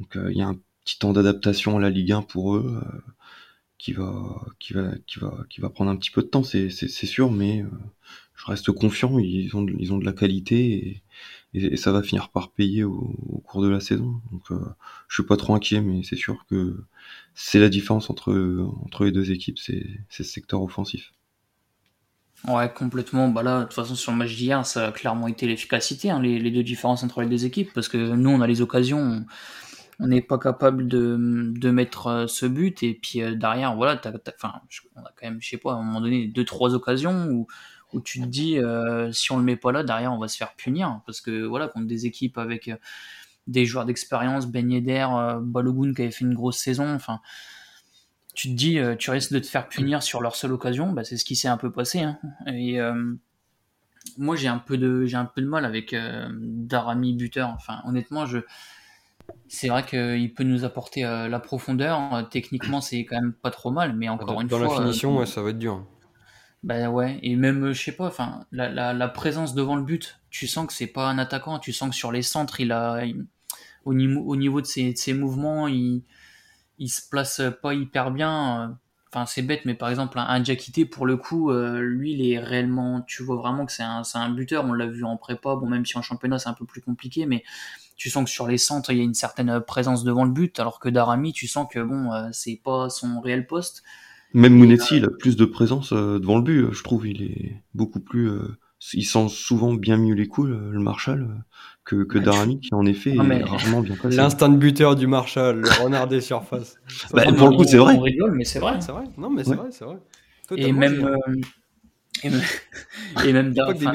donc 0.00 0.18
il 0.30 0.36
y 0.36 0.42
a 0.42 0.48
un 0.48 0.58
petit 0.84 0.98
temps 0.98 1.12
d'adaptation 1.12 1.76
à 1.76 1.80
la 1.80 1.90
Ligue 1.90 2.12
1 2.12 2.22
pour 2.22 2.56
eux 2.56 2.80
qui 3.76 3.92
va 3.92 4.46
qui 4.58 4.72
va 4.72 4.92
qui 5.06 5.18
va 5.20 5.44
qui 5.50 5.60
va 5.60 5.70
prendre 5.70 5.90
un 5.90 5.96
petit 5.96 6.10
peu 6.10 6.22
de 6.22 6.28
temps, 6.28 6.42
c'est 6.42 6.70
sûr, 6.70 7.30
mais 7.30 7.64
je 8.36 8.46
reste 8.46 8.72
confiant. 8.72 9.18
Ils 9.18 9.54
ont 9.54 9.66
ils 9.66 9.92
ont 9.92 9.98
de 9.98 10.06
la 10.06 10.12
qualité 10.12 10.88
et, 10.88 11.02
et, 11.54 11.76
ça 11.76 11.92
va 11.92 12.02
finir 12.02 12.30
par 12.30 12.52
payer 12.52 12.84
au, 12.84 13.42
cours 13.44 13.62
de 13.62 13.68
la 13.68 13.80
saison. 13.80 14.20
Donc 14.32 14.50
euh, 14.50 14.60
je 15.08 15.14
suis 15.14 15.26
pas 15.26 15.36
trop 15.36 15.54
inquiet, 15.54 15.80
mais 15.80 16.02
c'est 16.02 16.16
sûr 16.16 16.44
que 16.48 16.84
c'est 17.34 17.58
la 17.58 17.68
différence 17.68 18.10
entre, 18.10 18.32
entre 18.84 19.04
les 19.04 19.12
deux 19.12 19.30
équipes, 19.30 19.58
c'est 19.58 19.86
ce 20.08 20.22
secteur 20.24 20.62
offensif. 20.62 21.12
Ouais, 22.46 22.72
complètement. 22.72 23.28
Bah 23.28 23.42
là, 23.42 23.60
de 23.60 23.64
toute 23.64 23.74
façon, 23.74 23.96
sur 23.96 24.12
le 24.12 24.18
match 24.18 24.36
d'hier, 24.36 24.64
ça 24.64 24.88
a 24.88 24.92
clairement 24.92 25.26
été 25.26 25.46
l'efficacité, 25.46 26.10
hein, 26.10 26.22
les, 26.22 26.38
les, 26.38 26.50
deux 26.52 26.62
différences 26.62 27.02
entre 27.02 27.20
les 27.20 27.28
deux 27.28 27.44
équipes, 27.44 27.72
parce 27.74 27.88
que 27.88 27.96
nous, 27.96 28.30
on 28.30 28.40
a 28.40 28.46
les 28.46 28.60
occasions, 28.60 29.24
on 29.98 30.06
n'est 30.06 30.22
pas 30.22 30.38
capable 30.38 30.86
de, 30.86 31.16
de, 31.18 31.70
mettre 31.70 32.06
euh, 32.06 32.26
ce 32.28 32.46
but, 32.46 32.82
et 32.84 32.94
puis 32.94 33.22
euh, 33.22 33.34
derrière, 33.34 33.74
voilà, 33.74 34.00
enfin, 34.36 34.60
on 34.94 35.00
a 35.00 35.12
quand 35.16 35.26
même, 35.26 35.38
je 35.40 35.48
sais 35.48 35.56
pas, 35.56 35.72
à 35.72 35.76
un 35.76 35.82
moment 35.82 36.00
donné, 36.00 36.28
deux, 36.28 36.44
trois 36.44 36.74
occasions 36.74 37.26
où 37.28 37.48
où 37.92 38.00
tu 38.00 38.20
te 38.20 38.26
dis 38.26 38.58
euh, 38.58 39.12
si 39.12 39.32
on 39.32 39.38
le 39.38 39.44
met 39.44 39.56
pas 39.56 39.72
là 39.72 39.82
derrière 39.82 40.12
on 40.12 40.18
va 40.18 40.28
se 40.28 40.36
faire 40.36 40.54
punir 40.54 41.00
parce 41.06 41.20
que 41.20 41.44
voilà 41.44 41.68
contre 41.68 41.86
des 41.86 42.06
équipes 42.06 42.38
avec 42.38 42.68
euh, 42.68 42.76
des 43.46 43.64
joueurs 43.64 43.86
d'expérience 43.86 44.46
Ben 44.46 44.70
Yedder 44.70 45.06
euh, 45.10 45.38
Balogun 45.40 45.94
qui 45.94 46.02
avait 46.02 46.10
fait 46.10 46.24
une 46.24 46.34
grosse 46.34 46.58
saison 46.58 46.94
enfin 46.94 47.20
tu 48.34 48.48
te 48.48 48.54
dis 48.54 48.78
tu 48.98 49.10
risques 49.10 49.32
de 49.32 49.38
te 49.40 49.46
faire 49.46 49.68
punir 49.68 50.02
sur 50.02 50.20
leur 50.20 50.36
seule 50.36 50.52
occasion 50.52 50.92
bah, 50.92 51.02
c'est 51.02 51.16
ce 51.16 51.24
qui 51.24 51.34
s'est 51.34 51.48
un 51.48 51.56
peu 51.56 51.72
passé 51.72 52.00
hein. 52.00 52.18
et 52.46 52.78
moi 54.16 54.36
j'ai 54.36 54.46
un 54.46 54.58
peu 54.58 54.78
de 54.78 55.06
j'ai 55.06 55.16
un 55.16 55.24
peu 55.24 55.40
de 55.40 55.48
mal 55.48 55.64
avec 55.64 55.96
Darami 56.30 57.14
buteur 57.14 57.48
enfin 57.48 57.80
honnêtement 57.84 58.26
je 58.26 58.38
c'est 59.48 59.68
vrai 59.68 59.84
qu'il 59.84 60.32
peut 60.34 60.44
nous 60.44 60.64
apporter 60.64 61.02
la 61.02 61.38
profondeur. 61.38 62.26
Techniquement, 62.30 62.80
c'est 62.80 63.04
quand 63.04 63.20
même 63.20 63.34
pas 63.34 63.50
trop 63.50 63.70
mal, 63.70 63.94
mais 63.94 64.08
encore 64.08 64.40
une 64.40 64.48
fois. 64.48 64.58
Dans 64.58 64.64
la 64.64 64.80
finition, 64.80 65.26
ça 65.26 65.42
va 65.42 65.50
être 65.50 65.58
dur. 65.58 65.84
Bah 66.64 66.90
ouais, 66.90 67.18
et 67.22 67.36
même, 67.36 67.72
je 67.72 67.82
sais 67.82 67.92
pas, 67.92 68.06
enfin, 68.06 68.44
la, 68.50 68.92
la, 68.92 69.08
présence 69.08 69.54
devant 69.54 69.76
le 69.76 69.82
but, 69.82 70.20
tu 70.28 70.48
sens 70.48 70.66
que 70.66 70.72
c'est 70.72 70.88
pas 70.88 71.08
un 71.08 71.18
attaquant, 71.18 71.60
tu 71.60 71.72
sens 71.72 71.90
que 71.90 71.96
sur 71.96 72.10
les 72.10 72.22
centres, 72.22 72.60
il 72.60 72.72
a, 72.72 73.04
au, 73.84 73.94
niveau, 73.94 74.22
au 74.22 74.36
niveau 74.36 74.60
de 74.60 74.66
ses, 74.66 74.92
de 74.92 74.98
ses 74.98 75.14
mouvements, 75.14 75.68
il, 75.68 76.02
il 76.78 76.88
se 76.88 77.02
place 77.08 77.42
pas 77.62 77.74
hyper 77.74 78.10
bien. 78.10 78.78
enfin 79.12 79.26
c'est 79.26 79.42
bête, 79.42 79.64
mais 79.64 79.74
par 79.74 79.90
exemple 79.90 80.18
un, 80.18 80.40
Diakité 80.40 80.84
pour 80.84 81.06
le 81.06 81.16
coup, 81.16 81.50
euh, 81.50 81.80
lui 81.80 82.12
il 82.12 82.32
est 82.32 82.38
réellement, 82.38 83.02
tu 83.02 83.22
vois 83.22 83.36
vraiment 83.36 83.66
que 83.66 83.72
c'est 83.72 83.82
un, 83.82 84.02
un 84.14 84.30
buteur. 84.30 84.64
On 84.64 84.72
l'a 84.72 84.86
vu 84.86 85.04
en 85.04 85.16
prépa, 85.16 85.56
bon 85.56 85.68
même 85.68 85.86
si 85.86 85.98
en 85.98 86.02
championnat 86.02 86.38
c'est 86.38 86.48
un 86.48 86.54
peu 86.54 86.66
plus 86.66 86.80
compliqué, 86.80 87.26
mais 87.26 87.44
tu 87.96 88.10
sens 88.10 88.24
que 88.24 88.30
sur 88.30 88.46
les 88.46 88.58
centres 88.58 88.92
il 88.92 88.98
y 88.98 89.00
a 89.00 89.04
une 89.04 89.14
certaine 89.14 89.60
présence 89.60 90.04
devant 90.04 90.24
le 90.24 90.30
but, 90.32 90.58
alors 90.60 90.80
que 90.80 90.88
Darami, 90.88 91.32
tu 91.32 91.48
sens 91.48 91.66
que 91.70 91.80
bon 91.80 92.12
euh, 92.12 92.28
c'est 92.32 92.60
pas 92.62 92.90
son 92.90 93.20
réel 93.20 93.46
poste. 93.46 93.82
Même 94.34 94.54
Mounetzi, 94.54 94.96
il 94.96 95.04
a 95.04 95.10
plus 95.10 95.36
de 95.36 95.44
présence 95.44 95.92
devant 95.92 96.36
le 96.36 96.42
but, 96.42 96.72
je 96.72 96.82
trouve. 96.82 97.06
Il 97.06 97.22
est 97.22 97.62
beaucoup 97.74 98.00
plus 98.00 98.30
il 98.94 99.04
sent 99.04 99.26
souvent 99.28 99.74
bien 99.74 99.96
mieux 99.96 100.14
les 100.14 100.26
coups, 100.26 100.48
le 100.48 100.78
Marshall, 100.78 101.44
que, 101.84 102.04
que 102.04 102.18
Darami, 102.18 102.60
qui 102.60 102.74
en 102.74 102.86
effet 102.86 103.14
est 103.14 103.42
rarement 103.44 103.80
bien 103.80 103.96
passé. 103.96 104.16
L'instinct 104.16 104.48
de 104.48 104.56
buteur 104.56 104.94
du 104.94 105.06
Marshall, 105.06 105.60
le 105.60 105.82
renard 105.82 106.06
des 106.06 106.20
surfaces. 106.20 106.76
bah, 107.12 107.24
pour 107.32 107.48
le 107.48 107.56
coup, 107.56 107.64
c'est 107.64 107.78
vrai. 107.78 107.94
On 107.96 108.00
rigole, 108.00 108.32
mais 108.32 108.44
c'est 108.44 108.60
vrai. 108.60 108.80
C'est 108.80 108.92
vrai. 108.92 109.04
Non, 109.16 109.30
mais 109.30 109.44
c'est 109.44 109.54
vrai, 109.54 109.68
c'est 109.70 109.84
vrai. 109.84 109.98
et 110.56 110.72
même, 110.72 111.04
euh, 111.04 111.34
et 112.22 112.30
même, 112.30 112.42
et 113.24 113.32
même 113.32 113.52
Darami, 113.52 113.86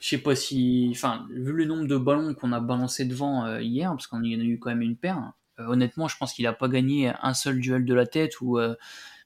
je 0.00 0.06
sais 0.06 0.18
pas 0.18 0.36
si, 0.36 0.92
enfin, 0.92 1.26
vu 1.34 1.52
le 1.52 1.64
nombre 1.64 1.88
de 1.88 1.96
ballons 1.96 2.32
qu'on 2.32 2.52
a 2.52 2.60
balancé 2.60 3.04
devant 3.04 3.44
euh, 3.44 3.60
hier, 3.60 3.90
parce 3.90 4.06
qu'on 4.06 4.22
y 4.22 4.36
en 4.36 4.40
a 4.40 4.44
eu 4.44 4.60
quand 4.60 4.70
même 4.70 4.82
une 4.82 4.96
paire, 4.96 5.18
euh, 5.18 5.30
honnêtement, 5.58 6.08
je 6.08 6.16
pense 6.16 6.32
qu'il 6.32 6.46
a 6.46 6.52
pas 6.52 6.68
gagné 6.68 7.12
un 7.22 7.34
seul 7.34 7.60
duel 7.60 7.84
de 7.84 7.94
la 7.94 8.06
tête 8.06 8.40
ou 8.40 8.58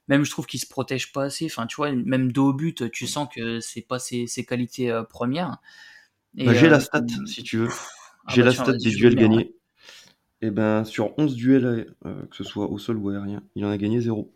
même 0.07 0.23
je 0.23 0.31
trouve 0.31 0.45
qu'il 0.45 0.59
se 0.59 0.67
protège 0.67 1.11
pas 1.11 1.23
assez. 1.23 1.45
Enfin, 1.45 1.65
tu 1.67 1.75
vois, 1.75 1.91
même 1.91 2.31
dos 2.31 2.49
au 2.49 2.53
but, 2.53 2.91
tu 2.91 3.07
sens 3.07 3.27
que 3.33 3.59
c'est 3.59 3.81
pas 3.81 3.99
ses, 3.99 4.27
qualités 4.47 4.91
euh, 4.91 5.03
premières. 5.03 5.57
Bah, 6.33 6.53
j'ai 6.53 6.69
la 6.69 6.77
euh, 6.77 6.79
stat, 6.79 7.05
si 7.25 7.43
tu 7.43 7.57
veux. 7.57 7.69
Ah 8.25 8.33
j'ai 8.33 8.41
bah, 8.41 8.47
la 8.47 8.53
stat 8.53 8.73
des 8.73 8.91
duels 8.91 9.15
gagnés. 9.15 9.55
Et 10.41 10.47
eh 10.47 10.51
ben, 10.51 10.83
sur 10.83 11.17
11 11.17 11.35
duels, 11.35 11.95
euh, 12.05 12.25
que 12.25 12.35
ce 12.35 12.43
soit 12.43 12.69
au 12.69 12.77
sol 12.77 12.97
ou 12.97 13.09
aérien, 13.09 13.43
il 13.55 13.65
en 13.65 13.69
a 13.69 13.77
gagné 13.77 14.01
0. 14.01 14.29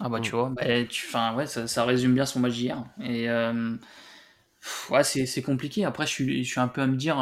Ah 0.00 0.10
bah, 0.10 0.20
tu 0.20 0.32
vois, 0.32 0.50
bah, 0.50 0.84
tu, 0.84 1.06
ouais, 1.36 1.46
ça, 1.46 1.66
ça, 1.66 1.84
résume 1.84 2.14
bien 2.14 2.26
son 2.26 2.40
match 2.40 2.52
d'hier. 2.52 2.84
Et 3.00 3.28
ouais, 4.90 5.04
c'est 5.04 5.42
compliqué. 5.42 5.86
Après, 5.86 6.04
je 6.04 6.10
suis, 6.10 6.44
je 6.44 6.50
suis 6.50 6.60
un 6.60 6.68
peu 6.68 6.82
à 6.82 6.86
me 6.86 6.96
dire, 6.96 7.16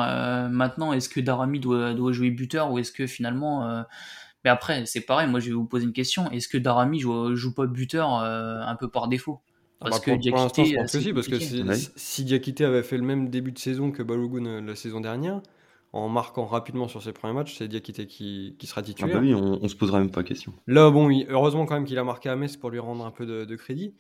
maintenant, 0.51 0.93
est-ce 0.93 1.09
que 1.09 1.21
Darami 1.21 1.61
doit, 1.61 1.95
doit 1.95 2.13
jouer 2.13 2.31
buteur 2.31 2.73
ou 2.73 2.81
est-ce 2.81 2.91
que 2.91 3.07
finalement 3.07 3.85
mais 4.45 4.51
après, 4.51 4.85
c'est 4.87 5.03
pareil, 5.03 5.29
moi 5.29 5.41
je 5.41 5.49
vais 5.49 5.55
vous 5.55 5.67
poser 5.67 5.85
une 5.85 5.93
question. 5.93 6.31
Est-ce 6.31 6.49
que 6.49 6.59
Darami 6.59 7.01
joue, 7.01 7.35
joue 7.35 7.55
pas 7.55 7.67
buteur 7.67 8.21
euh, 8.21 8.61
un 8.61 8.75
peu 8.75 8.89
par 8.89 9.09
défaut? 9.09 9.41
Ah 9.81 9.87
parce 9.89 10.05
bah, 10.05 10.13
que 10.13 10.19
Diakité, 10.19 11.13
parce 11.13 11.29
que 11.29 11.39
si, 11.97 12.25
Diakité 12.25 12.65
avait 12.65 12.83
fait 12.83 12.97
le 12.97 13.03
même 13.03 13.29
début 13.29 13.53
de 13.53 13.59
saison 13.59 13.91
que 13.91 14.03
Balogun 14.03 14.47
euh, 14.47 14.61
la 14.61 14.77
saison 14.77 15.01
dernière, 15.01 15.43
en 15.93 16.09
marquant 16.09 16.47
rapidement 16.47 16.89
sur 16.89 17.03
ses 17.03 17.13
premiers 17.13 17.35
matchs, 17.35 17.57
c'est 17.57 17.69
Diakité 17.69 18.07
qui, 18.07 18.57
qui, 18.59 18.67
sera 18.67 18.83
titulaire. 18.83 19.17
Ah 19.17 19.21
bah 19.21 19.25
oui, 19.25 19.35
on, 19.35 19.69
se 19.69 19.77
posera 19.77 19.99
même 19.99 20.11
pas 20.11 20.23
question. 20.23 20.53
Là, 20.67 20.91
bon, 20.91 21.11
heureusement 21.29 21.67
quand 21.67 21.75
même 21.75 21.85
qu'il 21.85 21.99
a 21.99 22.05
marqué 22.05 22.29
à 22.29 22.37
Metz 22.37 22.57
pour 22.57 22.71
lui 22.71 22.79
rendre 22.79 23.05
un 23.05 23.11
peu 23.11 23.27
de, 23.27 23.57
crédit. 23.57 23.95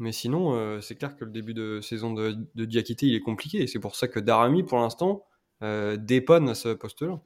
Mais 0.00 0.12
sinon, 0.12 0.54
euh, 0.54 0.80
c'est 0.80 0.94
clair 0.94 1.16
que 1.16 1.24
le 1.24 1.30
début 1.30 1.54
de 1.54 1.80
saison 1.80 2.12
de, 2.12 2.36
de 2.54 2.64
Diakité, 2.64 3.06
il 3.06 3.14
est 3.14 3.20
compliqué. 3.20 3.62
Et 3.62 3.66
c'est 3.66 3.80
pour 3.80 3.96
ça 3.96 4.06
que 4.06 4.20
Darami, 4.20 4.62
pour 4.62 4.78
l'instant, 4.78 5.24
dépanne 5.60 6.48
à 6.48 6.54
ce 6.54 6.68
poste-là. 6.68 7.20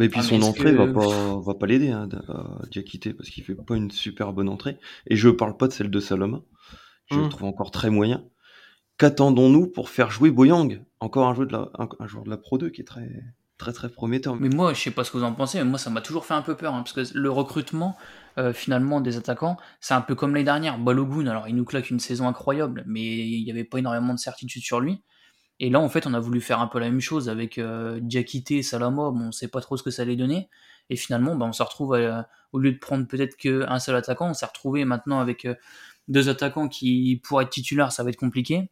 Et 0.00 0.08
puis 0.08 0.20
ah, 0.20 0.22
son 0.22 0.42
entrée 0.42 0.72
va 0.72 0.86
pas 0.86 1.38
va 1.38 1.54
pas 1.54 1.66
l'aider 1.66 1.90
hein, 1.90 2.08
à 2.28 2.66
Diakité 2.70 3.12
parce 3.12 3.28
qu'il 3.28 3.44
fait 3.44 3.54
pas 3.54 3.76
une 3.76 3.90
super 3.90 4.32
bonne 4.32 4.48
entrée. 4.48 4.78
Et 5.06 5.16
je 5.16 5.28
parle 5.28 5.56
pas 5.56 5.68
de 5.68 5.72
celle 5.72 5.90
de 5.90 6.00
Saloma. 6.00 6.40
Je 7.10 7.16
le 7.16 7.26
hmm. 7.26 7.28
trouve 7.28 7.44
encore 7.44 7.70
très 7.70 7.90
moyen. 7.90 8.24
Qu'attendons-nous 8.98 9.66
pour 9.66 9.88
faire 9.88 10.10
jouer 10.10 10.30
Boyang? 10.30 10.84
Encore 11.00 11.26
un 11.26 11.34
joueur 11.34 11.46
de 11.46 11.52
la 11.52 11.70
un, 11.76 12.06
joueur 12.06 12.24
de 12.24 12.30
la 12.30 12.36
Pro 12.36 12.58
2 12.58 12.70
qui 12.70 12.82
est 12.82 12.84
très 12.84 13.08
très 13.58 13.72
très 13.72 13.88
prometteur. 13.88 14.36
Mais 14.36 14.48
moi, 14.48 14.74
je 14.74 14.80
sais 14.80 14.90
pas 14.90 15.04
ce 15.04 15.10
que 15.10 15.18
vous 15.18 15.24
en 15.24 15.32
pensez, 15.32 15.58
mais 15.58 15.64
moi 15.64 15.78
ça 15.78 15.90
m'a 15.90 16.00
toujours 16.00 16.24
fait 16.24 16.34
un 16.34 16.42
peu 16.42 16.56
peur 16.56 16.74
hein, 16.74 16.82
parce 16.82 16.92
que 16.92 17.16
le 17.16 17.30
recrutement 17.30 17.96
euh, 18.38 18.52
finalement 18.52 19.00
des 19.00 19.16
attaquants, 19.16 19.56
c'est 19.80 19.94
un 19.94 20.00
peu 20.00 20.14
comme 20.14 20.34
l'année 20.34 20.44
dernière. 20.44 20.78
Balogun, 20.78 21.26
alors 21.26 21.48
il 21.48 21.54
nous 21.54 21.64
claque 21.64 21.90
une 21.90 22.00
saison 22.00 22.26
incroyable, 22.28 22.84
mais 22.86 23.02
il 23.02 23.44
n'y 23.44 23.50
avait 23.50 23.64
pas 23.64 23.78
énormément 23.78 24.14
de 24.14 24.18
certitude 24.18 24.62
sur 24.62 24.80
lui. 24.80 25.02
Et 25.62 25.70
là, 25.70 25.78
en 25.78 25.88
fait, 25.88 26.08
on 26.08 26.12
a 26.12 26.18
voulu 26.18 26.40
faire 26.40 26.60
un 26.60 26.66
peu 26.66 26.80
la 26.80 26.90
même 26.90 27.00
chose 27.00 27.28
avec 27.28 27.56
euh, 27.56 28.00
Diakité, 28.02 28.64
Salama. 28.64 29.12
Bon, 29.12 29.26
on 29.28 29.32
sait 29.32 29.46
pas 29.46 29.60
trop 29.60 29.76
ce 29.76 29.84
que 29.84 29.92
ça 29.92 30.02
allait 30.02 30.16
donner. 30.16 30.50
Et 30.90 30.96
finalement, 30.96 31.36
bah, 31.36 31.46
on 31.48 31.52
se 31.52 31.62
retrouve, 31.62 31.94
euh, 31.94 32.20
au 32.50 32.58
lieu 32.58 32.72
de 32.72 32.78
prendre 32.78 33.06
peut-être 33.06 33.36
qu'un 33.36 33.78
seul 33.78 33.94
attaquant, 33.94 34.30
on 34.30 34.34
s'est 34.34 34.44
retrouvé 34.44 34.84
maintenant 34.84 35.20
avec 35.20 35.44
euh, 35.44 35.54
deux 36.08 36.28
attaquants 36.28 36.66
qui, 36.66 37.20
pour 37.22 37.40
être 37.40 37.50
titulaires, 37.50 37.92
ça 37.92 38.02
va 38.02 38.10
être 38.10 38.16
compliqué. 38.16 38.70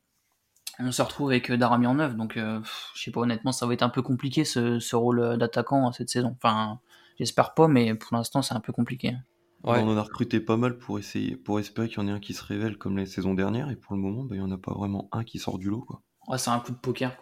On 0.81 0.91
se 0.91 1.01
retrouve 1.01 1.31
avec 1.31 1.53
Darami 1.53 1.87
en 1.87 1.95
neuf. 1.95 2.17
Donc, 2.17 2.37
je 2.37 2.61
sais 3.01 3.13
pas, 3.13 3.21
honnêtement, 3.21 3.53
ça 3.53 3.69
va 3.69 3.75
être 3.75 3.85
un 3.85 3.89
peu 3.89 4.03
compliqué 4.03 4.45
ce, 4.45 4.97
rôle 4.97 5.39
d'attaquant 5.39 5.93
cette 5.93 6.11
saison. 6.11 6.37
Enfin, 6.43 6.81
j'espère 7.21 7.55
pas, 7.55 7.69
mais 7.69 7.95
pour 7.95 8.17
l'instant, 8.17 8.43
c'est 8.43 8.55
un 8.55 8.61
peu 8.61 8.73
compliqué. 8.73 9.15
On 9.63 9.75
en 9.75 9.97
a 9.97 10.03
recruté 10.03 10.41
pas 10.41 10.57
mal 10.57 10.77
pour 10.77 10.99
essayer, 10.99 11.37
pour 11.37 11.61
espérer 11.61 11.87
qu'il 11.89 11.99
y 11.99 12.01
en 12.01 12.09
ait 12.09 12.13
un 12.13 12.19
qui 12.19 12.35
se 12.35 12.43
révèle 12.43 12.79
comme 12.79 12.99
les 12.99 13.07
saisons 13.07 13.35
dernières. 13.35 13.71
Et 13.71 13.77
pour 13.77 13.95
le 13.95 14.01
moment, 14.01 14.25
bah, 14.25 14.35
il 14.35 14.39
n'y 14.39 14.45
en 14.45 14.51
a 14.51 14.59
pas 14.59 14.73
vraiment 14.73 15.09
un 15.13 15.23
qui 15.23 15.39
sort 15.39 15.59
du 15.59 15.71
lot. 15.71 15.83
Quoi. 15.83 16.03
C'est 16.37 16.51
un 16.51 16.61
coup 16.61 16.73
de 16.73 16.77
poker. 16.77 17.17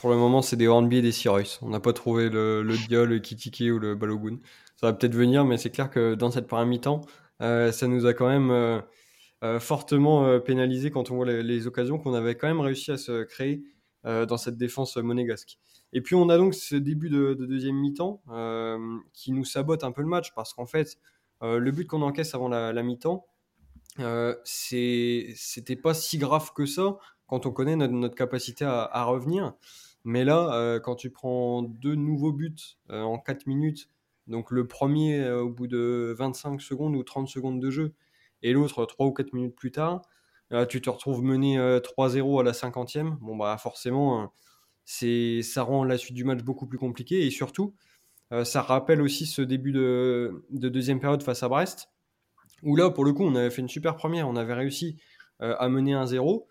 Pour 0.00 0.10
le 0.10 0.16
moment, 0.16 0.42
c'est 0.42 0.56
des 0.56 0.68
Hornby 0.68 0.98
et 0.98 1.02
des 1.02 1.12
Sirius. 1.12 1.58
On 1.62 1.70
n'a 1.70 1.80
pas 1.80 1.92
trouvé 1.92 2.28
le, 2.28 2.62
le 2.62 2.76
Dia, 2.76 3.04
le 3.04 3.18
Kitike 3.18 3.72
ou 3.72 3.78
le 3.78 3.94
Balogun. 3.94 4.38
Ça 4.76 4.88
va 4.88 4.92
peut-être 4.92 5.14
venir, 5.14 5.44
mais 5.44 5.56
c'est 5.56 5.70
clair 5.70 5.90
que 5.90 6.14
dans 6.14 6.30
cette 6.30 6.46
première 6.46 6.66
mi-temps, 6.66 7.02
euh, 7.40 7.72
ça 7.72 7.86
nous 7.86 8.06
a 8.06 8.14
quand 8.14 8.28
même 8.28 8.50
euh, 8.50 8.80
euh, 9.42 9.60
fortement 9.60 10.40
pénalisé 10.40 10.90
quand 10.90 11.10
on 11.10 11.16
voit 11.16 11.26
les, 11.26 11.66
occasions 11.66 11.98
qu'on 11.98 12.14
avait 12.14 12.34
quand 12.34 12.48
même 12.48 12.60
réussi 12.60 12.90
à 12.90 12.98
se 12.98 13.24
créer 13.24 13.62
dans 14.04 14.36
cette 14.36 14.58
défense 14.58 14.98
monégasque. 14.98 15.58
Et 15.94 16.02
puis 16.02 16.14
on 16.14 16.28
a 16.28 16.36
donc 16.36 16.52
ce 16.52 16.76
début 16.76 17.08
de, 17.08 17.32
deuxième 17.32 17.76
mi-temps 17.76 18.22
qui 19.14 19.32
nous 19.32 19.46
sabote 19.46 19.82
un 19.82 19.92
peu 19.92 20.02
le 20.02 20.08
match 20.08 20.34
parce 20.34 20.52
qu'en 20.52 20.66
fait, 20.66 20.98
le 21.40 21.70
but 21.70 21.86
qu'on 21.86 22.02
encaisse 22.02 22.34
avant 22.34 22.48
la, 22.48 22.74
la 22.74 22.82
mi-temps, 22.82 23.24
c'était 24.44 25.76
pas 25.82 25.94
si 25.94 26.18
grave 26.18 26.52
que 26.52 26.66
ça 26.66 26.98
quand 27.26 27.46
on 27.46 27.50
connaît 27.50 27.76
notre, 27.76 28.14
capacité 28.14 28.64
à, 28.64 29.04
revenir. 29.04 29.54
Mais 30.04 30.24
là, 30.24 30.54
euh, 30.54 30.80
quand 30.80 30.96
tu 30.96 31.10
prends 31.10 31.62
deux 31.62 31.94
nouveaux 31.94 32.32
buts 32.32 32.54
euh, 32.90 33.02
en 33.02 33.18
4 33.18 33.46
minutes, 33.46 33.88
donc 34.26 34.50
le 34.50 34.66
premier 34.66 35.20
euh, 35.20 35.42
au 35.42 35.48
bout 35.48 35.66
de 35.66 36.14
25 36.18 36.60
secondes 36.60 36.94
ou 36.94 37.02
30 37.02 37.28
secondes 37.28 37.60
de 37.60 37.70
jeu, 37.70 37.94
et 38.42 38.52
l'autre 38.52 38.84
3 38.84 39.06
ou 39.06 39.12
4 39.12 39.32
minutes 39.32 39.56
plus 39.56 39.72
tard, 39.72 40.02
tu 40.68 40.80
te 40.80 40.88
retrouves 40.88 41.24
mené 41.24 41.56
3-0 41.56 42.40
à 42.40 42.42
la 42.44 42.52
50e. 42.52 43.16
Bon, 43.18 43.34
bah 43.36 43.56
forcément, 43.58 44.30
c'est, 44.84 45.42
ça 45.42 45.62
rend 45.62 45.82
la 45.82 45.98
suite 45.98 46.14
du 46.14 46.22
match 46.22 46.42
beaucoup 46.44 46.66
plus 46.66 46.78
compliqué, 46.78 47.26
et 47.26 47.30
surtout, 47.30 47.74
ça 48.44 48.62
rappelle 48.62 49.00
aussi 49.00 49.26
ce 49.26 49.42
début 49.42 49.72
de, 49.72 50.44
de, 50.50 50.68
deuxième 50.68 51.00
période 51.00 51.24
face 51.24 51.42
à 51.42 51.48
Brest, 51.48 51.88
où 52.62 52.76
là, 52.76 52.90
pour 52.90 53.04
le 53.04 53.12
coup, 53.12 53.24
on 53.24 53.34
avait 53.34 53.50
fait 53.50 53.62
une 53.62 53.68
super 53.68 53.96
première, 53.96 54.28
on 54.28 54.36
avait 54.36 54.54
réussi 54.54 54.96
à 55.40 55.68
mener 55.68 55.94
1-0. 55.94 56.44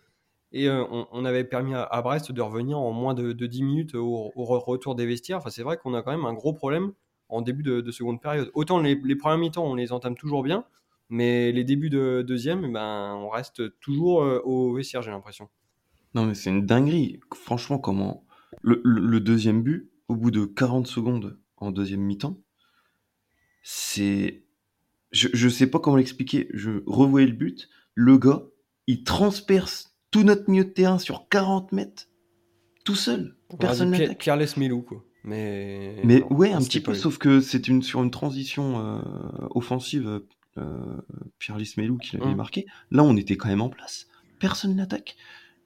Et 0.53 0.69
euh, 0.69 0.85
on, 1.11 1.25
avait 1.25 1.43
permis 1.43 1.73
à, 1.73 2.01
Brest 2.03 2.31
de 2.31 2.41
revenir 2.41 2.77
en 2.77 2.91
moins 2.91 3.15
de, 3.15 3.33
10 3.33 3.63
minutes 3.63 3.95
au, 3.95 4.31
retour 4.35 4.93
des 4.93 5.07
vestiaires. 5.07 5.39
Enfin, 5.39 5.49
c'est 5.49 5.63
vrai 5.63 5.77
qu'on 5.77 5.95
a 5.95 6.03
quand 6.03 6.11
même 6.11 6.25
un 6.25 6.33
gros 6.33 6.53
problème 6.53 6.93
en 7.27 7.41
début 7.41 7.63
de, 7.63 7.89
seconde 7.89 8.21
période. 8.21 8.51
Autant 8.53 8.79
les, 8.79 9.15
premiers 9.15 9.37
mi-temps, 9.37 9.65
on 9.65 9.73
les 9.73 9.91
entame 9.91 10.15
toujours 10.15 10.43
bien, 10.43 10.63
mais 11.09 11.51
les 11.51 11.63
débuts 11.63 11.89
de 11.89 12.23
deuxième, 12.25 12.71
ben, 12.71 13.15
on 13.15 13.29
reste 13.29 13.79
toujours 13.79 14.21
euh, 14.21 14.41
au 14.45 14.75
vestiaire, 14.75 15.01
j'ai 15.01 15.09
l'impression. 15.09 15.49
Non, 16.13 16.27
mais 16.27 16.35
c'est 16.35 16.51
une 16.51 16.67
dinguerie. 16.67 17.19
Franchement, 17.33 17.79
comment. 17.79 18.23
Le, 18.61 19.19
deuxième 19.19 19.63
but, 19.63 19.91
au 20.07 20.15
bout 20.15 20.29
de 20.29 20.45
40 20.45 20.85
secondes 20.85 21.39
en 21.57 21.71
deuxième 21.71 22.01
mi-temps, 22.01 22.37
c'est. 23.63 24.43
Je, 25.11 25.29
je 25.33 25.49
sais 25.49 25.65
pas 25.65 25.79
comment 25.79 25.97
l'expliquer. 25.97 26.47
Je 26.53 26.83
revoyais 26.85 27.25
le 27.25 27.33
but. 27.33 27.69
Le 27.95 28.19
gars, 28.19 28.43
il 28.85 29.03
transperce 29.03 29.92
tout 30.13 30.23
notre 30.23 30.49
milieu 30.49 30.63
de 30.63 30.69
terrain 30.69 30.99
sur 30.99 31.27
40 31.27 31.71
mètres, 31.71 32.07
tout 32.85 32.95
seul. 32.95 33.35
Personne 33.59 33.89
n'attaque. 33.89 34.19
Carles 34.19 34.45
Milou, 34.57 34.83
quoi. 34.83 35.03
Mais, 35.23 35.95
mais 36.03 36.21
ouais, 36.23 36.51
un 36.51 36.61
petit 36.61 36.81
peu, 36.81 36.93
sauf 36.93 37.17
que 37.17 37.39
c'est 37.41 37.67
une, 37.67 37.81
sur 37.81 38.03
une 38.03 38.11
transition 38.11 38.79
euh, 38.79 39.01
offensive, 39.51 40.21
euh, 40.57 40.97
Pierre-Lys 41.39 41.77
Melou 41.77 41.97
qui 41.97 42.15
l'avait 42.15 42.29
hum. 42.29 42.35
marqué. 42.35 42.65
Là, 42.91 43.03
on 43.03 43.15
était 43.17 43.37
quand 43.37 43.49
même 43.49 43.61
en 43.61 43.69
place. 43.69 44.07
Personne 44.39 44.75
n'attaque. 44.75 45.15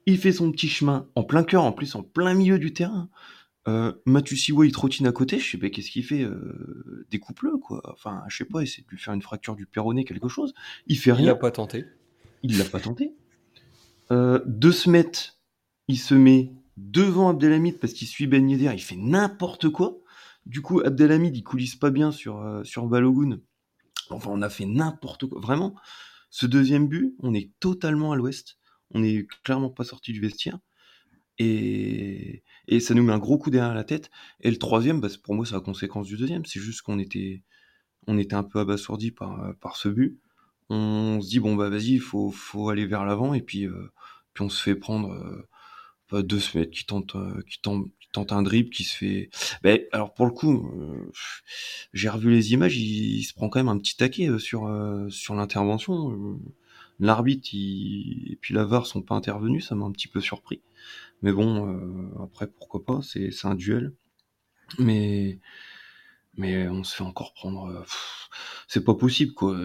Il 0.06 0.16
fait 0.16 0.32
son 0.32 0.50
petit 0.50 0.68
chemin 0.68 1.06
en 1.14 1.24
plein 1.24 1.42
cœur, 1.42 1.64
en 1.64 1.72
plus 1.72 1.94
en 1.94 2.02
plein 2.02 2.32
milieu 2.32 2.58
du 2.58 2.72
terrain. 2.72 3.10
Euh, 3.66 3.92
Siwa, 4.24 4.64
il 4.64 4.72
trottine 4.72 5.06
à 5.06 5.12
côté, 5.12 5.38
je 5.38 5.50
sais 5.50 5.58
pas 5.58 5.68
qu'est-ce 5.68 5.90
qu'il 5.90 6.04
fait, 6.04 6.22
euh, 6.22 7.06
découpe-le 7.10 7.58
quoi. 7.58 7.82
Enfin, 7.92 8.22
je 8.28 8.38
sais 8.38 8.44
pas, 8.46 8.62
essaie 8.62 8.80
de 8.80 8.86
lui 8.88 8.98
faire 8.98 9.12
une 9.12 9.20
fracture 9.20 9.56
du 9.56 9.66
péroné, 9.66 10.04
quelque 10.04 10.28
chose. 10.28 10.54
Il 10.86 10.96
fait 10.98 11.12
rien. 11.12 11.24
Il 11.24 11.26
l'a 11.26 11.34
pas 11.34 11.50
tenté. 11.50 11.84
Il 12.42 12.56
l'a 12.56 12.64
pas 12.64 12.80
tenté. 12.80 13.12
Euh, 14.10 14.40
de 14.46 14.70
Smet, 14.70 15.12
il 15.88 15.98
se 15.98 16.14
met 16.14 16.52
devant 16.76 17.28
Abdelhamid 17.28 17.78
parce 17.78 17.92
qu'il 17.92 18.08
suit 18.08 18.26
Ben 18.26 18.48
Yedder, 18.48 18.70
il 18.72 18.82
fait 18.82 18.96
n'importe 18.96 19.68
quoi. 19.68 19.98
Du 20.46 20.62
coup, 20.62 20.80
Abdelhamid, 20.80 21.36
il 21.36 21.42
coulisse 21.42 21.76
pas 21.76 21.90
bien 21.90 22.10
sur, 22.10 22.40
euh, 22.40 22.64
sur 22.64 22.86
Balogun. 22.86 23.40
Enfin, 24.10 24.30
on 24.32 24.40
a 24.42 24.48
fait 24.48 24.64
n'importe 24.64 25.26
quoi. 25.26 25.40
Vraiment, 25.40 25.74
ce 26.30 26.46
deuxième 26.46 26.88
but, 26.88 27.14
on 27.20 27.34
est 27.34 27.50
totalement 27.60 28.12
à 28.12 28.16
l'ouest. 28.16 28.58
On 28.92 29.02
est 29.02 29.26
clairement 29.44 29.70
pas 29.70 29.84
sorti 29.84 30.12
du 30.12 30.20
vestiaire. 30.20 30.58
Et, 31.38 32.42
et 32.66 32.80
ça 32.80 32.94
nous 32.94 33.02
met 33.02 33.12
un 33.12 33.18
gros 33.18 33.38
coup 33.38 33.50
derrière 33.50 33.74
la 33.74 33.84
tête. 33.84 34.10
Et 34.40 34.50
le 34.50 34.56
troisième, 34.56 35.00
bah, 35.00 35.08
pour 35.22 35.34
moi, 35.34 35.44
c'est 35.44 35.54
la 35.54 35.60
conséquence 35.60 36.06
du 36.06 36.16
deuxième. 36.16 36.46
C'est 36.46 36.60
juste 36.60 36.80
qu'on 36.82 36.98
était, 36.98 37.42
on 38.06 38.16
était 38.18 38.34
un 38.34 38.44
peu 38.44 38.60
abasourdi 38.60 39.10
par, 39.10 39.54
par 39.60 39.76
ce 39.76 39.88
but 39.88 40.18
on 40.70 41.20
se 41.20 41.28
dit 41.28 41.40
bon 41.40 41.54
bah 41.56 41.68
vas-y, 41.68 41.94
il 41.94 42.00
faut, 42.00 42.30
faut 42.30 42.68
aller 42.70 42.86
vers 42.86 43.04
l'avant 43.04 43.34
et 43.34 43.42
puis, 43.42 43.66
puis 44.34 44.44
on 44.44 44.48
se 44.48 44.62
fait 44.62 44.74
prendre 44.74 45.46
deux 46.12 46.40
semaines 46.40 46.70
qui 46.70 46.84
tente, 46.86 47.16
qui 47.48 47.60
tente, 47.60 47.86
tente 48.12 48.32
un 48.32 48.42
dribble 48.42 48.70
qui 48.70 48.84
se 48.84 48.96
fait. 48.96 49.30
Ben, 49.62 49.80
alors 49.92 50.14
pour 50.14 50.26
le 50.26 50.32
coup, 50.32 50.70
j'ai 51.92 52.08
revu 52.08 52.30
les 52.30 52.52
images, 52.52 52.76
il, 52.76 53.22
se 53.24 53.34
prend 53.34 53.48
quand 53.48 53.60
même 53.60 53.68
un 53.68 53.78
petit 53.78 53.96
taquet 53.96 54.38
sur 54.38 54.70
sur 55.10 55.34
l'intervention. 55.34 56.38
L'arbitre 57.00 57.50
et 57.52 58.38
puis 58.40 58.54
la 58.54 58.64
VAR 58.64 58.86
sont 58.86 59.02
pas 59.02 59.14
intervenus, 59.14 59.68
ça 59.68 59.74
m'a 59.76 59.84
un 59.84 59.92
petit 59.92 60.08
peu 60.08 60.20
surpris. 60.20 60.62
Mais 61.22 61.32
bon, 61.32 62.12
après 62.22 62.46
pourquoi 62.48 62.84
pas, 62.84 63.00
c'est 63.02 63.30
un 63.44 63.54
duel. 63.54 63.94
Mais 64.78 65.38
mais 66.36 66.68
on 66.68 66.84
se 66.84 66.96
fait 66.96 67.04
encore 67.04 67.34
prendre. 67.34 67.84
c'est 68.68 68.84
pas 68.84 68.94
possible 68.94 69.32
quoi. 69.34 69.56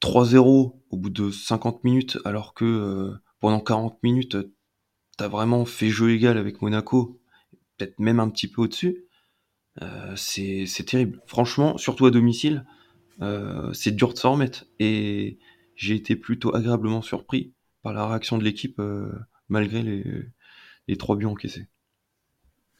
3-0 0.00 0.80
au 0.90 0.96
bout 0.96 1.10
de 1.10 1.30
50 1.30 1.84
minutes, 1.84 2.18
alors 2.24 2.54
que 2.54 3.12
pendant 3.40 3.60
40 3.60 4.02
minutes, 4.02 4.36
t'as 5.16 5.28
vraiment 5.28 5.64
fait 5.64 5.88
jeu 5.88 6.10
égal 6.10 6.38
avec 6.38 6.62
Monaco, 6.62 7.20
peut-être 7.76 7.98
même 7.98 8.20
un 8.20 8.28
petit 8.28 8.48
peu 8.48 8.62
au-dessus. 8.62 9.04
c'est 10.16 10.84
terrible. 10.86 11.22
Franchement, 11.26 11.78
surtout 11.78 12.06
à 12.06 12.10
domicile, 12.10 12.66
c'est 13.72 13.94
dur 13.94 14.14
de 14.14 14.18
s'en 14.18 14.32
remettre. 14.32 14.66
Et 14.78 15.38
j'ai 15.74 15.94
été 15.94 16.16
plutôt 16.16 16.54
agréablement 16.54 17.02
surpris 17.02 17.54
par 17.82 17.92
la 17.92 18.06
réaction 18.06 18.38
de 18.38 18.44
l'équipe 18.44 18.80
malgré 19.48 19.82
les, 19.82 20.04
les 20.88 20.96
trois 20.96 21.16
buts 21.16 21.26
encaissés. 21.26 21.68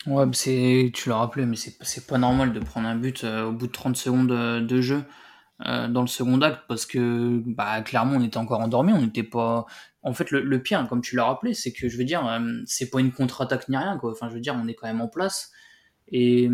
Ouais, 0.06 0.24
tu 0.30 1.08
l'as 1.08 1.16
rappelé, 1.16 1.46
mais 1.46 1.56
c'est 1.56 2.06
pas 2.06 2.18
normal 2.18 2.52
de 2.52 2.60
prendre 2.60 2.86
un 2.86 2.94
but 2.94 3.24
euh, 3.24 3.46
au 3.46 3.52
bout 3.52 3.66
de 3.66 3.72
30 3.72 3.96
secondes 3.96 4.30
euh, 4.30 4.60
de, 4.60 4.80
jeu 4.80 5.02
euh, 5.64 5.88
dans 5.88 6.02
le 6.02 6.06
second 6.06 6.40
acte 6.42 6.62
parce 6.68 6.84
que 6.84 7.42
bah, 7.46 7.80
clairement 7.82 8.16
on 8.16 8.22
était 8.22 8.36
encore 8.36 8.60
endormi, 8.60 8.92
on 8.92 9.00
n'était 9.00 9.22
pas. 9.22 9.66
En 10.02 10.14
fait, 10.14 10.30
le, 10.30 10.62
pire, 10.62 10.86
comme 10.88 11.00
tu 11.00 11.16
l'as 11.16 11.24
rappelé, 11.24 11.52
c'est 11.54 11.72
que 11.72 11.88
je 11.88 11.96
veux 11.98 12.04
dire, 12.04 12.40
c'est 12.64 12.90
pas 12.90 13.00
une 13.00 13.10
contre-attaque 13.10 13.68
ni 13.68 13.76
rien, 13.76 13.98
quoi. 13.98 14.12
Enfin, 14.12 14.28
je 14.28 14.34
veux 14.34 14.40
dire, 14.40 14.54
on 14.56 14.68
est 14.68 14.74
quand 14.74 14.86
même 14.86 15.00
en 15.00 15.08
place 15.08 15.50
et 16.06 16.48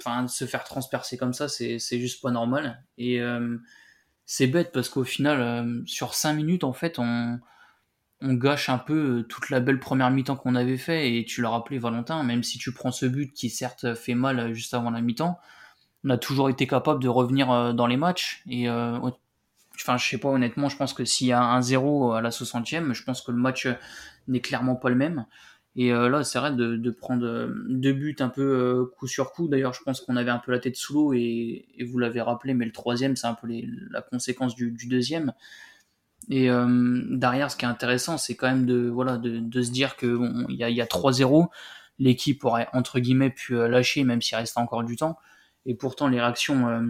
enfin, 0.00 0.26
se 0.26 0.46
faire 0.46 0.64
transpercer 0.64 1.16
comme 1.16 1.32
ça, 1.32 1.46
c'est 1.48 1.78
juste 1.78 2.20
pas 2.20 2.32
normal. 2.32 2.82
Et 2.96 3.20
c'est 4.26 4.48
bête 4.48 4.72
parce 4.72 4.88
qu'au 4.88 5.04
final, 5.04 5.84
sur 5.86 6.14
5 6.14 6.32
minutes, 6.32 6.64
en 6.64 6.72
fait, 6.72 6.98
on 6.98 7.38
on 8.20 8.34
gâche 8.34 8.68
un 8.68 8.78
peu 8.78 9.18
euh, 9.18 9.22
toute 9.22 9.50
la 9.50 9.60
belle 9.60 9.78
première 9.78 10.10
mi-temps 10.10 10.36
qu'on 10.36 10.54
avait 10.54 10.76
fait 10.76 11.16
et 11.16 11.24
tu 11.24 11.42
l'as 11.42 11.50
rappelé 11.50 11.78
Valentin, 11.78 12.22
même 12.22 12.42
si 12.42 12.58
tu 12.58 12.72
prends 12.72 12.90
ce 12.90 13.06
but 13.06 13.32
qui 13.32 13.48
certes 13.50 13.94
fait 13.94 14.14
mal 14.14 14.38
euh, 14.40 14.54
juste 14.54 14.74
avant 14.74 14.90
la 14.90 15.00
mi-temps, 15.00 15.38
on 16.08 16.10
a 16.10 16.18
toujours 16.18 16.50
été 16.50 16.66
capable 16.66 17.02
de 17.02 17.08
revenir 17.08 17.50
euh, 17.50 17.72
dans 17.72 17.86
les 17.86 17.96
matchs 17.96 18.42
et 18.48 18.68
enfin 18.70 19.96
je 19.96 20.08
sais 20.08 20.18
pas 20.18 20.28
honnêtement, 20.28 20.68
je 20.68 20.76
pense 20.76 20.92
que 20.92 21.04
s'il 21.04 21.28
y 21.28 21.32
a 21.32 21.40
un 21.40 21.62
0 21.62 22.12
à 22.12 22.20
la 22.20 22.30
60e, 22.30 22.92
je 22.92 23.04
pense 23.04 23.22
que 23.22 23.30
le 23.30 23.38
match 23.38 23.68
n'est 24.26 24.40
clairement 24.40 24.74
pas 24.74 24.88
le 24.88 24.96
même. 24.96 25.26
Et 25.76 25.92
là, 25.92 26.24
c'est 26.24 26.40
vrai 26.40 26.50
de, 26.50 26.90
prendre 26.90 27.48
deux 27.68 27.92
buts 27.92 28.16
un 28.18 28.28
peu 28.28 28.90
coup 28.96 29.06
sur 29.06 29.30
coup. 29.30 29.46
D'ailleurs, 29.46 29.74
je 29.74 29.82
pense 29.84 30.00
qu'on 30.00 30.16
avait 30.16 30.32
un 30.32 30.38
peu 30.38 30.50
la 30.50 30.58
tête 30.58 30.74
sous 30.74 30.94
l'eau 30.94 31.12
et, 31.12 31.68
vous 31.88 32.00
l'avez 32.00 32.20
rappelé, 32.20 32.54
mais 32.54 32.64
le 32.64 32.72
troisième, 32.72 33.14
c'est 33.14 33.28
un 33.28 33.34
peu 33.34 33.46
la 33.92 34.02
conséquence 34.02 34.56
du 34.56 34.88
deuxième. 34.88 35.32
Et 36.30 36.50
euh, 36.50 37.02
derrière, 37.10 37.50
ce 37.50 37.56
qui 37.56 37.64
est 37.64 37.68
intéressant, 37.68 38.18
c'est 38.18 38.34
quand 38.34 38.48
même 38.48 38.66
de, 38.66 38.88
voilà, 38.88 39.16
de, 39.16 39.62
se 39.62 39.70
dire 39.70 39.96
qu'il 39.96 40.14
bon, 40.14 40.46
y 40.48 40.62
a, 40.62 40.70
y 40.70 40.80
a 40.80 40.84
3-0, 40.84 41.48
l'équipe 41.98 42.44
aurait 42.44 42.68
entre 42.72 43.00
guillemets 43.00 43.30
pu 43.30 43.56
euh, 43.56 43.68
lâcher, 43.68 44.04
même 44.04 44.20
s'il 44.20 44.36
restait 44.36 44.60
encore 44.60 44.84
du 44.84 44.96
temps. 44.96 45.18
Et 45.66 45.74
pourtant, 45.74 46.08
les 46.08 46.20
réactions 46.20 46.68
euh, 46.68 46.82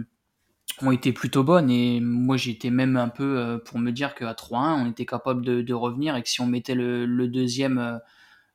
ont 0.81 0.91
été 0.91 1.11
plutôt 1.13 1.43
bonnes. 1.43 1.69
Et 1.69 1.99
moi, 2.01 2.37
j'étais 2.37 2.69
même 2.69 2.97
un 2.97 3.09
peu 3.09 3.61
pour 3.65 3.79
me 3.79 3.91
dire 3.91 4.15
qu'à 4.15 4.33
3-1, 4.33 4.83
on 4.83 4.89
était 4.89 5.05
capable 5.05 5.43
de, 5.43 5.61
de, 5.61 5.73
revenir 5.73 6.15
et 6.15 6.23
que 6.23 6.29
si 6.29 6.41
on 6.41 6.47
mettait 6.47 6.75
le, 6.75 7.27
deuxième, 7.27 7.99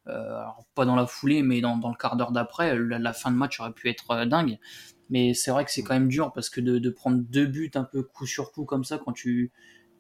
alors 0.07 0.65
pas 0.75 0.85
dans 0.85 0.97
la 0.97 1.07
foulée, 1.07 1.43
mais 1.43 1.61
dans, 1.61 1.77
le 1.77 1.99
quart 1.99 2.17
d'heure 2.17 2.33
d'après, 2.33 2.79
la, 2.79 3.13
fin 3.13 3.31
de 3.31 3.37
match 3.37 3.61
aurait 3.61 3.73
pu 3.73 3.89
être 3.89 4.25
dingue. 4.25 4.59
Mais 5.11 5.35
c'est 5.35 5.51
vrai 5.51 5.65
que 5.65 5.71
c'est 5.71 5.83
quand 5.83 5.95
même 5.95 6.09
dur 6.09 6.33
parce 6.33 6.49
que 6.49 6.61
de, 6.61 6.79
de 6.79 6.91
prendre 6.91 7.19
deux 7.19 7.47
buts 7.47 7.71
un 7.75 7.85
peu 7.85 8.03
coup 8.03 8.27
sur 8.27 8.53
coup 8.53 8.65
comme 8.65 8.85
ça, 8.85 8.99
quand 8.99 9.13
tu 9.13 9.53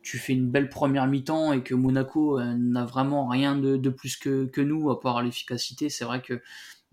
tu 0.04 0.18
fais 0.18 0.34
une 0.34 0.50
belle 0.50 0.68
première 0.68 1.06
mi-temps 1.06 1.52
et 1.54 1.62
que 1.62 1.74
Monaco 1.74 2.38
euh, 2.38 2.54
n'a 2.54 2.84
vraiment 2.84 3.26
rien 3.26 3.56
de, 3.56 3.88
plus 3.88 4.16
que, 4.16 4.44
que, 4.44 4.60
nous 4.60 4.90
à 4.90 5.00
part 5.00 5.22
l'efficacité, 5.22 5.88
c'est 5.88 6.04
vrai 6.04 6.20
que 6.20 6.42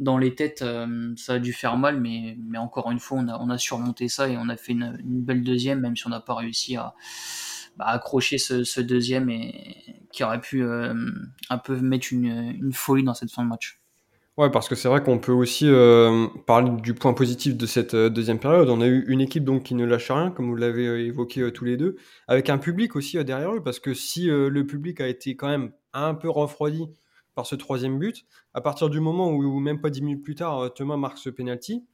dans 0.02 0.18
les 0.18 0.34
têtes, 0.34 0.64
euh, 0.64 1.14
ça 1.16 1.34
a 1.34 1.40
dû 1.40 1.54
faire 1.54 1.78
mal, 1.78 2.02
mais, 2.02 2.36
mais 2.50 2.58
encore 2.58 2.90
une 2.92 3.00
fois, 3.00 3.20
on 3.20 3.28
a, 3.28 3.38
on 3.40 3.50
a 3.50 3.58
surmonté 3.60 4.10
ça 4.10 4.28
et 4.28 4.36
on 4.36 4.50
a 4.50 4.58
fait 4.58 4.74
une, 4.74 4.98
belle 5.04 5.44
deuxième, 5.44 5.80
même 5.80 5.96
si 5.96 6.08
on 6.08 6.10
n'a 6.10 6.20
pas 6.20 6.34
réussi 6.34 6.76
à 6.76 6.96
bah, 7.78 7.86
accrocher 7.86 8.40
ce, 8.40 8.82
deuxième 8.82 9.30
et 9.30 10.04
qui 10.12 10.24
aurait 10.24 10.42
pu 10.42 10.64
euh, 10.64 10.94
un 11.50 11.58
peu 11.60 11.80
mettre 11.80 12.08
une, 12.12 12.72
folie 12.74 13.04
dans 13.04 13.14
cette 13.14 13.32
fin 13.32 13.44
de 13.44 13.48
match. 13.48 13.80
Ouais, 14.38 14.50
parce 14.50 14.68
que 14.68 14.74
c'est 14.74 14.88
vrai 14.88 15.04
qu'on 15.04 15.20
peut 15.20 15.34
aussi 15.34 15.70
euh, 15.70 16.26
parler 16.48 16.72
du 16.82 16.96
point 16.96 17.14
positif 17.14 17.56
de 17.56 17.66
cette 17.68 17.96
deuxième 17.96 18.40
période. 18.40 18.70
On 18.70 18.82
a 18.82 18.88
eu 18.88 19.06
une 19.08 19.22
équipe 19.22 19.44
donc 19.44 19.64
qui 19.64 19.76
ne 19.76 19.86
lâche 19.86 20.10
rien, 20.10 20.32
comme 20.32 20.48
vous 20.48 20.56
l'avez 20.56 21.06
évoqué 21.06 21.52
tous 21.54 21.66
les 21.66 21.78
deux, 21.78 21.96
avec 22.28 22.50
un 22.50 22.58
public 22.58 22.96
aussi 22.96 23.24
derrière 23.24 23.54
eux, 23.54 23.62
parce 23.62 23.80
que 23.80 23.94
si 23.94 24.26
le 24.26 24.66
public 24.66 25.00
a 25.00 25.08
été 25.08 25.36
quand 25.36 25.50
même 25.50 25.74
un 25.94 26.16
peu 26.16 26.30
refroidi 26.30 26.88
par 27.36 27.46
ce 27.46 27.56
troisième 27.56 27.98
but, 28.00 28.26
à 28.54 28.62
partir 28.62 28.90
du 28.90 29.00
moment 29.00 29.32
où, 29.32 29.60
même 29.60 29.82
pas 29.82 29.90
dix 29.90 30.02
minutes 30.02 30.24
plus 30.24 30.36
tard, 30.36 30.74
Thomas 30.74 30.98
marque 30.98 31.18
ce 31.18 31.30
penalty, 31.30 31.86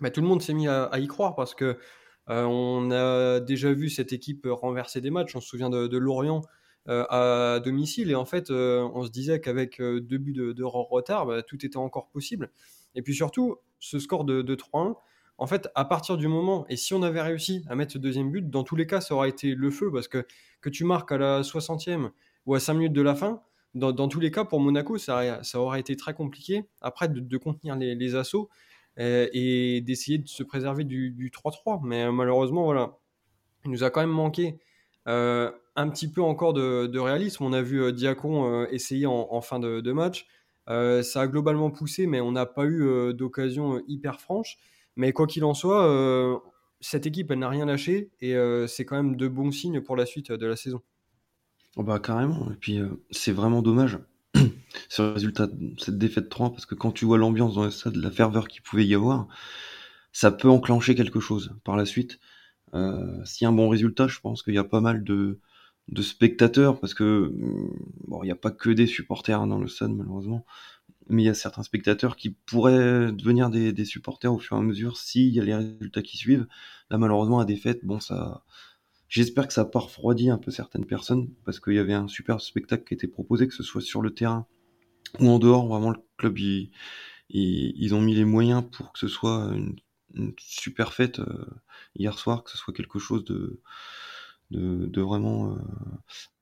bah, 0.00 0.10
tout 0.10 0.20
le 0.20 0.26
monde 0.26 0.42
s'est 0.42 0.54
mis 0.54 0.68
à, 0.68 0.90
y 0.98 1.06
croire 1.06 1.34
parce 1.34 1.54
que 1.54 1.78
on 2.26 2.90
a 2.90 3.40
déjà 3.40 3.72
vu 3.72 3.90
cette 3.90 4.12
équipe 4.12 4.46
renverser 4.50 5.00
des 5.00 5.10
matchs. 5.10 5.36
On 5.36 5.40
se 5.40 5.48
souvient 5.48 5.70
de 5.70 5.96
Lorient 5.96 6.42
euh, 6.90 7.06
à 7.08 7.60
domicile. 7.60 8.10
Et 8.10 8.14
en 8.14 8.26
fait, 8.26 8.50
euh, 8.50 8.86
on 8.92 9.04
se 9.04 9.10
disait 9.10 9.40
qu'avec 9.40 9.80
euh, 9.80 10.02
deux 10.02 10.18
buts 10.18 10.34
de, 10.34 10.62
retard, 10.62 11.24
bah, 11.24 11.42
tout 11.42 11.64
était 11.64 11.78
encore 11.78 12.10
possible. 12.10 12.50
Et 12.94 13.00
puis 13.00 13.14
surtout, 13.14 13.56
ce 13.80 13.98
score 13.98 14.24
de, 14.24 14.42
3-1, 14.42 14.94
en 15.38 15.46
fait, 15.46 15.70
à 15.74 15.86
partir 15.86 16.18
du 16.18 16.28
moment, 16.28 16.66
et 16.68 16.76
si 16.76 16.92
on 16.92 17.02
avait 17.02 17.22
réussi 17.22 17.64
à 17.70 17.74
mettre 17.74 17.94
ce 17.94 17.98
deuxième 17.98 18.30
but, 18.30 18.50
dans 18.50 18.64
tous 18.64 18.76
les 18.76 18.86
cas, 18.86 19.00
ça 19.00 19.14
aurait 19.14 19.30
été 19.30 19.54
le 19.54 19.70
feu, 19.70 19.90
parce 19.90 20.08
que 20.08 20.26
que 20.60 20.68
tu 20.68 20.84
marques 20.84 21.10
à 21.10 21.16
la 21.16 21.40
60e 21.40 22.10
ou 22.44 22.54
à 22.54 22.60
5 22.60 22.74
minutes 22.74 22.92
de 22.92 23.02
la 23.02 23.14
fin, 23.14 23.40
dans, 23.74 24.08
tous 24.08 24.20
les 24.20 24.30
cas, 24.30 24.44
pour 24.44 24.60
Monaco, 24.60 24.98
ça, 24.98 25.42
ça 25.42 25.60
aurait 25.60 25.80
été 25.80 25.96
très 25.96 26.14
compliqué, 26.14 26.64
après, 26.80 27.08
de, 27.08 27.36
contenir 27.36 27.76
les, 27.76 28.14
assauts 28.14 28.48
et 28.96 29.82
d'essayer 29.84 30.18
de 30.18 30.28
se 30.28 30.42
préserver 30.42 30.84
du 30.84 31.30
3-3. 31.30 31.80
Mais 31.84 32.10
malheureusement, 32.12 32.64
voilà, 32.64 32.96
il 33.64 33.70
nous 33.70 33.84
a 33.84 33.90
quand 33.90 34.00
même 34.00 34.10
manqué 34.10 34.58
un 35.76 35.88
petit 35.88 36.10
peu 36.10 36.22
encore 36.22 36.52
de, 36.52 36.98
réalisme. 36.98 37.44
On 37.44 37.52
a 37.52 37.62
vu 37.62 37.82
euh, 37.82 37.92
Diacon 37.92 38.46
euh, 38.46 38.66
essayer 38.70 39.06
en, 39.06 39.40
fin 39.40 39.58
de, 39.58 39.92
match. 39.92 40.26
Euh, 40.68 41.02
ça 41.02 41.22
a 41.22 41.26
globalement 41.26 41.70
poussé, 41.70 42.06
mais 42.06 42.20
on 42.20 42.32
n'a 42.32 42.46
pas 42.46 42.64
eu 42.64 43.12
d'occasion 43.14 43.82
hyper 43.86 44.20
franche. 44.20 44.58
Mais 44.96 45.12
quoi 45.12 45.26
qu'il 45.26 45.44
en 45.44 45.54
soit, 45.54 46.42
cette 46.80 47.06
équipe, 47.06 47.30
elle 47.30 47.40
n'a 47.40 47.48
rien 47.48 47.66
lâché 47.66 48.10
et 48.20 48.34
c'est 48.68 48.84
quand 48.84 48.96
même 48.96 49.16
de 49.16 49.28
bons 49.28 49.50
signes 49.50 49.80
pour 49.80 49.96
la 49.96 50.06
suite 50.06 50.30
de 50.30 50.46
la 50.46 50.56
saison. 50.56 50.80
Oh 51.76 51.82
bah 51.82 51.98
carrément. 51.98 52.50
Et 52.52 52.56
puis 52.56 52.78
c'est 53.10 53.32
vraiment 53.32 53.62
dommage 53.62 53.98
ce 54.88 55.02
résultat, 55.02 55.48
cette 55.78 55.98
défaite 55.98 56.28
3, 56.28 56.50
parce 56.50 56.66
que 56.66 56.74
quand 56.74 56.92
tu 56.92 57.04
vois 57.04 57.18
l'ambiance 57.18 57.54
dans 57.54 57.64
le 57.64 57.70
stade, 57.70 57.96
la 57.96 58.10
ferveur 58.10 58.48
qu'il 58.48 58.62
pouvait 58.62 58.86
y 58.86 58.94
avoir, 58.94 59.28
ça 60.12 60.30
peut 60.30 60.48
enclencher 60.48 60.94
quelque 60.94 61.20
chose 61.20 61.54
par 61.64 61.76
la 61.76 61.86
suite. 61.86 62.20
S'il 63.24 63.44
y 63.44 63.46
a 63.46 63.48
un 63.50 63.52
bon 63.52 63.68
résultat, 63.68 64.08
je 64.08 64.18
pense 64.20 64.42
qu'il 64.42 64.54
y 64.54 64.58
a 64.58 64.64
pas 64.64 64.80
mal 64.80 65.04
de, 65.04 65.38
spectateurs, 66.00 66.80
parce 66.80 66.94
que 66.94 67.30
mm, 67.32 67.70
bon, 68.08 68.22
il 68.22 68.26
n'y 68.26 68.32
a 68.32 68.36
pas 68.36 68.50
que 68.50 68.70
des 68.70 68.86
supporters 68.86 69.40
hein, 69.40 69.46
dans 69.46 69.58
le 69.58 69.68
stade 69.68 69.92
malheureusement, 69.92 70.44
mais 71.08 71.22
il 71.22 71.26
y 71.26 71.28
a 71.28 71.34
certains 71.34 71.62
spectateurs 71.62 72.16
qui 72.16 72.30
pourraient 72.30 73.12
devenir 73.12 73.50
des, 73.50 73.84
supporters 73.84 74.32
au 74.32 74.38
fur 74.38 74.56
et 74.56 74.60
à 74.60 74.62
mesure 74.62 74.96
s'il 74.96 75.32
y 75.34 75.40
a 75.40 75.44
les 75.44 75.54
résultats 75.54 76.02
qui 76.02 76.16
suivent. 76.16 76.46
Là 76.90 76.98
malheureusement 76.98 77.38
à 77.40 77.44
défaite, 77.44 77.84
bon 77.84 78.00
ça, 78.00 78.44
j'espère 79.14 79.46
que 79.46 79.54
ça 79.54 79.62
n'a 79.62 79.70
pas 79.70 79.78
refroidi 79.78 80.28
un 80.28 80.38
peu 80.38 80.50
certaines 80.50 80.86
personnes, 80.86 81.30
parce 81.44 81.60
qu'il 81.60 81.74
y 81.74 81.78
avait 81.78 81.92
un 81.92 82.08
super 82.08 82.40
spectacle 82.40 82.82
qui 82.82 82.94
était 82.94 83.06
proposé, 83.06 83.46
que 83.46 83.54
ce 83.54 83.62
soit 83.62 83.80
sur 83.80 84.02
le 84.02 84.12
terrain 84.12 84.48
ou 85.20 85.28
en 85.28 85.38
dehors. 85.38 85.68
Vraiment 85.68 85.90
le 85.90 86.00
club 86.16 86.36
ils, 87.28 87.94
ont 87.94 88.00
mis 88.00 88.16
les 88.16 88.24
moyens 88.24 88.64
pour 88.72 88.92
que 88.92 88.98
ce 88.98 89.06
soit 89.06 89.52
une, 89.54 90.32
super 90.38 90.92
fête 90.92 91.20
euh, 91.20 91.46
hier 91.94 92.18
soir, 92.18 92.42
que 92.42 92.50
ce 92.50 92.56
soit 92.56 92.74
quelque 92.74 92.98
chose 92.98 93.24
de 93.24 93.60
de, 94.50 95.00
vraiment 95.00 95.52
euh, 95.52 95.58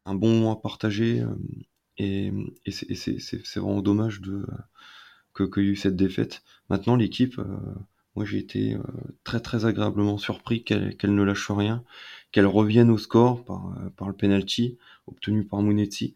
un 0.07 0.15
bon 0.15 0.33
moment 0.33 0.53
à 0.53 0.57
partager. 0.57 1.21
Euh, 1.21 1.35
et, 1.99 2.33
c'est 2.71 3.57
vraiment 3.57 3.83
dommage 3.83 4.23
de 4.23 4.47
qu'il 5.37 5.65
y 5.65 5.69
ait 5.69 5.73
eu 5.73 5.77
cette 5.77 5.97
défaite. 5.97 6.43
Maintenant, 6.71 6.97
l'équipe, 6.97 7.39
moi 8.17 8.25
j'ai 8.25 8.39
été 8.39 8.77
très 9.25 9.41
très 9.41 9.67
agréablement 9.67 10.19
surpris 10.19 10.65
qu'elle 10.65 10.97
ne 11.05 11.23
lâche 11.23 11.51
rien, 11.51 11.85
qu'elle 12.33 12.47
revienne 12.47 12.91
au 12.91 12.99
score 12.99 13.45
par, 13.45 13.75
par 13.97 14.09
le 14.09 14.15
penalty 14.15 14.79
obtenu 15.07 15.45
par 15.45 15.63
Munetti. 15.63 16.15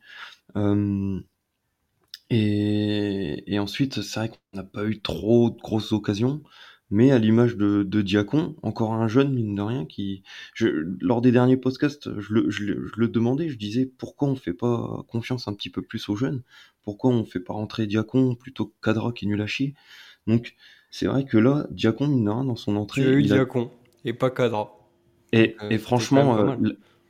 et, 2.30 3.44
et, 3.46 3.58
ensuite, 3.58 4.02
c'est 4.02 4.18
vrai 4.20 4.28
qu'on 4.30 4.56
n'a 4.56 4.64
pas 4.64 4.84
eu 4.84 5.00
trop 5.00 5.50
de 5.50 5.58
grosses 5.58 5.92
occasions, 5.92 6.42
mais 6.90 7.12
à 7.12 7.18
l'image 7.18 7.56
de, 7.56 7.82
de 7.84 8.02
Diacon, 8.02 8.56
encore 8.62 8.94
un 8.94 9.08
jeune, 9.08 9.32
mine 9.32 9.54
de 9.54 9.62
rien, 9.62 9.84
qui, 9.86 10.22
je, 10.54 10.66
lors 11.00 11.20
des 11.20 11.32
derniers 11.32 11.56
podcasts, 11.56 12.18
je 12.20 12.32
le, 12.32 12.50
je, 12.50 12.64
le, 12.64 12.86
je 12.86 13.00
le 13.00 13.08
demandais, 13.08 13.48
je 13.48 13.56
disais 13.56 13.86
pourquoi 13.98 14.28
on 14.28 14.36
fait 14.36 14.54
pas 14.54 15.04
confiance 15.08 15.46
un 15.48 15.54
petit 15.54 15.70
peu 15.70 15.82
plus 15.82 16.08
aux 16.08 16.16
jeunes, 16.16 16.42
pourquoi 16.82 17.10
on 17.10 17.24
fait 17.24 17.40
pas 17.40 17.52
rentrer 17.54 17.86
Diacon 17.86 18.34
plutôt 18.34 18.66
que 18.66 18.74
Cadra 18.82 19.12
qui 19.12 19.24
est 19.26 19.28
nul 19.28 19.40
à 19.40 19.46
chier. 19.46 19.74
Donc, 20.26 20.54
c'est 20.90 21.06
vrai 21.06 21.24
que 21.24 21.38
là, 21.38 21.66
Diacon, 21.70 22.08
mine 22.08 22.24
de 22.24 22.30
rien, 22.30 22.44
dans 22.44 22.56
son 22.56 22.76
entrée. 22.76 23.02
Eu 23.02 23.20
il 23.20 23.32
a- 23.32 23.36
Diacon 23.36 23.70
et 24.04 24.12
pas 24.12 24.30
Cadra. 24.30 24.72
Et, 25.32 25.56
Euh, 25.62 25.70
et 25.70 25.78
franchement, 25.78 26.38
euh, 26.38 26.56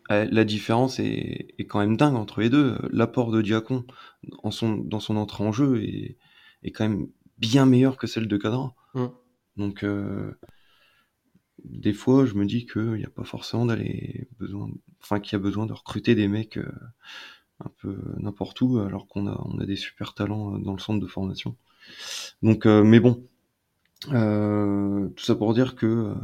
la, 0.09 0.45
différence 0.45 0.99
est, 0.99 1.55
est 1.59 1.67
quand 1.67 1.81
même 1.81 1.97
dingue 1.97 2.15
entre 2.15 2.41
les 2.41 2.51
deux. 2.51 2.79
L'apport 2.91 3.31
de 3.31 3.43
Diacon 3.43 3.85
en 4.43 4.51
son, 4.51 4.77
dans 4.77 5.01
son 5.01 5.17
entrée 5.17 5.45
en 5.45 5.53
jeu 5.53 5.83
est, 5.83 6.17
est 6.63 6.71
quand 6.71 6.89
même 6.89 7.09
bien 7.39 7.67
meilleur 7.67 7.97
que 7.97 8.07
celle 8.07 8.29
de 8.29 8.37
Cadra. 8.37 8.75
Mm. 8.95 9.07
Donc, 9.57 9.85
euh, 9.85 10.33
des 11.65 11.93
fois, 11.93 12.27
je 12.27 12.35
me 12.35 12.45
dis 12.45 12.67
qu'il 12.67 12.95
n'y 12.95 13.05
a 13.05 13.11
pas 13.11 13.25
forcément 13.25 13.67
d'aller 13.67 14.29
besoin, 14.39 14.69
enfin, 15.03 15.21
qu'il 15.21 15.33
y 15.33 15.37
a 15.37 15.43
besoin 15.43 15.67
de 15.67 15.73
recruter 15.73 16.15
des 16.15 16.29
mecs 16.29 16.59
euh, 16.59 16.73
un 17.61 17.71
peu 17.81 17.99
n'importe 18.19 18.61
où, 18.61 18.79
alors 18.79 19.09
qu'on 19.09 19.27
a, 19.27 19.41
on 19.45 19.59
a 19.59 19.67
des 19.67 19.77
super 19.77 20.15
talents 20.15 20.59
dans 20.59 20.73
le 20.73 20.79
centre 20.79 21.01
de 21.01 21.07
formation. 21.07 21.57
Donc, 22.43 22.67
euh, 22.67 22.83
mais 22.85 23.01
bon, 23.01 23.27
euh, 24.13 25.09
tout 25.11 25.25
ça 25.25 25.35
pour 25.35 25.55
dire 25.55 25.75
que 25.75 26.15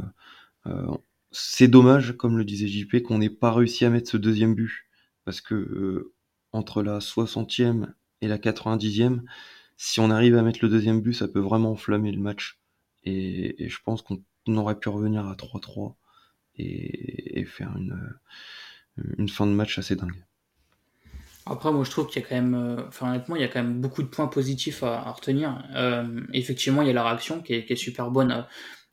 c'est 1.33 1.67
dommage, 1.67 2.15
comme 2.15 2.37
le 2.37 2.45
disait 2.45 2.67
JP, 2.67 3.01
qu'on 3.01 3.17
n'ait 3.17 3.29
pas 3.29 3.51
réussi 3.51 3.85
à 3.85 3.89
mettre 3.89 4.09
ce 4.09 4.17
deuxième 4.17 4.53
but. 4.53 4.85
Parce 5.25 5.41
que 5.41 5.55
euh, 5.55 6.13
entre 6.51 6.83
la 6.83 6.99
60e 6.99 7.87
et 8.21 8.27
la 8.27 8.37
90e, 8.37 9.21
si 9.75 9.99
on 9.99 10.11
arrive 10.11 10.37
à 10.37 10.43
mettre 10.43 10.59
le 10.61 10.69
deuxième 10.69 11.01
but, 11.01 11.13
ça 11.13 11.27
peut 11.27 11.39
vraiment 11.39 11.71
enflammer 11.71 12.11
le 12.11 12.21
match. 12.21 12.59
Et, 13.03 13.67
je 13.67 13.77
pense 13.83 14.03
qu'on 14.03 14.21
aurait 14.47 14.77
pu 14.77 14.89
revenir 14.89 15.25
à 15.25 15.33
3-3 15.33 15.95
et, 16.57 17.43
faire 17.45 17.75
une, 17.77 17.93
euh, 18.99 19.03
une 19.17 19.27
fin 19.27 19.47
de 19.47 19.51
match 19.51 19.79
assez 19.79 19.95
dingue. 19.95 20.23
Après, 21.47 21.71
moi, 21.73 21.83
je 21.83 21.89
trouve 21.89 22.07
qu'il 22.07 22.21
y 22.21 22.25
a 22.25 22.27
quand 22.27 22.35
même, 22.35 22.53
euh, 22.53 22.87
enfin, 22.87 23.09
honnêtement, 23.09 23.35
il 23.35 23.41
y 23.41 23.45
a 23.45 23.47
quand 23.47 23.61
même 23.63 23.81
beaucoup 23.81 24.03
de 24.03 24.07
points 24.07 24.27
positifs 24.27 24.83
à, 24.83 25.11
retenir. 25.11 25.63
Effectivement, 26.31 26.83
il 26.83 26.87
y 26.87 26.91
a 26.91 26.93
la 26.93 27.03
réaction 27.03 27.41
qui 27.41 27.53
est, 27.53 27.75
super 27.75 28.11
bonne 28.11 28.45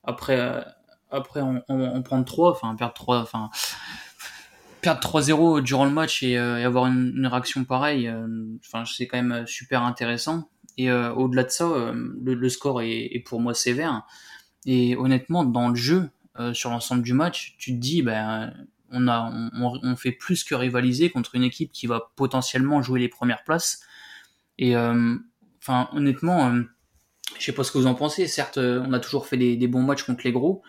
après, 0.02 0.64
après 1.10 1.40
on, 1.40 1.62
on, 1.68 1.80
on 1.80 2.02
prendre 2.02 2.24
3, 2.24 2.50
enfin, 2.50 2.74
perdre 2.76 2.94
3, 2.94 3.18
enfin, 3.20 3.50
perdre 4.80 5.00
3-0 5.00 5.62
durant 5.62 5.84
le 5.84 5.90
match 5.90 6.22
et, 6.22 6.38
euh, 6.38 6.58
et 6.58 6.64
avoir 6.64 6.86
une, 6.86 7.12
une 7.16 7.26
réaction 7.26 7.64
pareille, 7.64 8.08
euh, 8.08 8.26
enfin, 8.64 8.84
c'est 8.84 9.06
quand 9.06 9.22
même 9.22 9.46
super 9.46 9.82
intéressant. 9.82 10.48
Et 10.78 10.90
euh, 10.90 11.12
au-delà 11.12 11.44
de 11.44 11.50
ça, 11.50 11.64
euh, 11.66 11.92
le, 12.22 12.34
le 12.34 12.48
score 12.48 12.80
est, 12.82 13.08
est 13.12 13.20
pour 13.20 13.40
moi 13.40 13.54
sévère. 13.54 14.06
Et 14.66 14.96
honnêtement, 14.96 15.44
dans 15.44 15.68
le 15.68 15.74
jeu, 15.74 16.10
euh, 16.38 16.54
sur 16.54 16.70
l'ensemble 16.70 17.02
du 17.02 17.12
match, 17.12 17.56
tu 17.58 17.72
te 17.72 17.78
dis, 17.78 18.02
ben, 18.02 18.52
on, 18.90 19.08
a, 19.08 19.30
on, 19.54 19.78
on 19.82 19.96
fait 19.96 20.12
plus 20.12 20.44
que 20.44 20.54
rivaliser 20.54 21.10
contre 21.10 21.34
une 21.34 21.42
équipe 21.42 21.72
qui 21.72 21.86
va 21.86 22.12
potentiellement 22.16 22.82
jouer 22.82 23.00
les 23.00 23.08
premières 23.08 23.44
places. 23.44 23.80
Et 24.58 24.76
euh, 24.76 25.16
enfin, 25.60 25.88
honnêtement, 25.92 26.48
euh, 26.48 26.62
je 27.38 27.44
sais 27.44 27.52
pas 27.52 27.64
ce 27.64 27.72
que 27.72 27.78
vous 27.78 27.86
en 27.86 27.94
pensez. 27.94 28.26
Certes, 28.26 28.58
euh, 28.58 28.82
on 28.86 28.92
a 28.92 29.00
toujours 29.00 29.26
fait 29.26 29.36
des, 29.36 29.56
des 29.56 29.68
bons 29.68 29.82
matchs 29.82 30.04
contre 30.04 30.22
les 30.24 30.32
gros, 30.32 30.62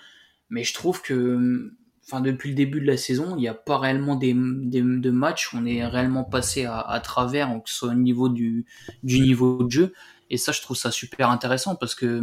mais 0.52 0.64
je 0.64 0.76
trouve 0.76 1.02
que, 1.02 1.74
enfin, 2.06 2.22
depuis 2.22 2.50
le 2.50 2.56
début 2.56 2.82
de 2.82 2.86
la 2.86 2.98
saison, 2.98 3.36
il 3.36 3.42
n'y 3.42 3.48
a 3.48 3.56
pas 3.56 3.80
réellement 3.80 4.16
des, 4.16 4.36
des 4.36 4.82
de 4.82 5.10
matchs 5.10 5.52
où 5.52 5.58
on 5.58 5.66
est 5.66 5.84
réellement 5.84 6.24
passé 6.24 6.66
à, 6.66 6.80
à 6.80 7.00
travers, 7.00 7.50
que 7.64 7.70
ce 7.70 7.76
soit 7.76 7.90
au 7.90 7.96
niveau 7.96 8.30
du, 8.30 8.66
du 9.02 9.22
niveau 9.22 9.64
de 9.64 9.72
jeu. 9.72 9.94
Et 10.30 10.38
ça, 10.38 10.52
je 10.52 10.62
trouve 10.62 10.78
ça 10.78 10.92
super 10.92 11.30
intéressant 11.30 11.76
parce 11.76 11.96
que 11.96 12.22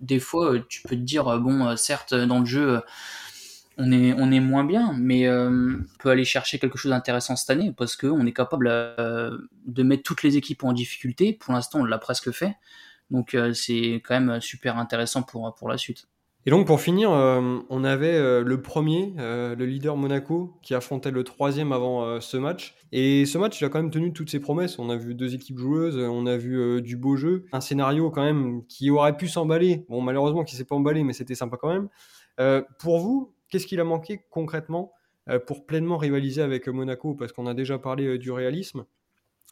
des 0.00 0.20
fois, 0.20 0.54
tu 0.68 0.82
peux 0.82 0.96
te 0.96 1.00
dire, 1.02 1.24
bon, 1.40 1.76
certes, 1.76 2.14
dans 2.14 2.40
le 2.40 2.46
jeu, 2.46 2.80
on 3.76 3.90
est, 3.92 4.12
on 4.14 4.30
est 4.30 4.40
moins 4.40 4.64
bien, 4.64 4.94
mais 4.98 5.26
euh, 5.26 5.78
on 5.80 5.98
peut 5.98 6.10
aller 6.10 6.24
chercher 6.24 6.58
quelque 6.58 6.78
chose 6.78 6.90
d'intéressant 6.90 7.34
cette 7.36 7.50
année 7.50 7.72
parce 7.76 7.96
qu'on 7.96 8.24
est 8.26 8.32
capable 8.32 8.68
euh, 8.70 9.36
de 9.66 9.82
mettre 9.82 10.04
toutes 10.04 10.22
les 10.22 10.36
équipes 10.36 10.64
en 10.64 10.72
difficulté. 10.72 11.32
Pour 11.32 11.54
l'instant, 11.54 11.80
on 11.80 11.84
l'a 11.84 11.98
presque 11.98 12.30
fait. 12.30 12.54
Donc, 13.10 13.34
euh, 13.34 13.52
c'est 13.52 14.02
quand 14.04 14.20
même 14.20 14.40
super 14.40 14.78
intéressant 14.78 15.22
pour, 15.22 15.54
pour 15.54 15.68
la 15.68 15.76
suite. 15.76 16.06
Et 16.46 16.50
donc 16.50 16.66
pour 16.66 16.78
finir, 16.80 17.10
euh, 17.10 17.60
on 17.70 17.84
avait 17.84 18.14
euh, 18.14 18.42
le 18.42 18.60
premier, 18.60 19.14
euh, 19.18 19.56
le 19.56 19.64
leader 19.64 19.96
Monaco, 19.96 20.58
qui 20.62 20.74
affrontait 20.74 21.10
le 21.10 21.24
troisième 21.24 21.72
avant 21.72 22.20
ce 22.20 22.36
match. 22.36 22.74
Et 22.92 23.24
ce 23.24 23.38
match, 23.38 23.60
il 23.60 23.64
a 23.64 23.70
quand 23.70 23.78
même 23.78 23.90
tenu 23.90 24.12
toutes 24.12 24.30
ses 24.30 24.40
promesses. 24.40 24.78
On 24.78 24.90
a 24.90 24.96
vu 24.96 25.14
deux 25.14 25.34
équipes 25.34 25.58
joueuses, 25.58 25.96
on 25.96 26.26
a 26.26 26.36
vu 26.36 26.82
du 26.82 26.96
beau 26.96 27.16
jeu, 27.16 27.46
un 27.52 27.60
scénario 27.60 28.10
quand 28.10 28.22
même 28.22 28.62
qui 28.66 28.90
aurait 28.90 29.16
pu 29.16 29.26
s'emballer. 29.26 29.86
Bon, 29.88 30.02
malheureusement, 30.02 30.44
qui 30.44 30.54
s'est 30.54 30.64
pas 30.64 30.76
emballé, 30.76 31.02
mais 31.02 31.14
c'était 31.14 31.34
sympa 31.34 31.56
quand 31.56 31.72
même. 31.72 32.64
Pour 32.78 32.98
vous, 32.98 33.34
qu'est-ce 33.48 33.66
qu'il 33.66 33.80
a 33.80 33.84
manqué 33.84 34.20
concrètement 34.30 34.92
pour 35.46 35.64
pleinement 35.64 35.96
rivaliser 35.96 36.42
avec 36.42 36.68
Monaco? 36.68 37.14
Parce 37.14 37.32
qu'on 37.32 37.46
a 37.46 37.54
déjà 37.54 37.78
parlé 37.78 38.18
du 38.18 38.30
réalisme. 38.30 38.84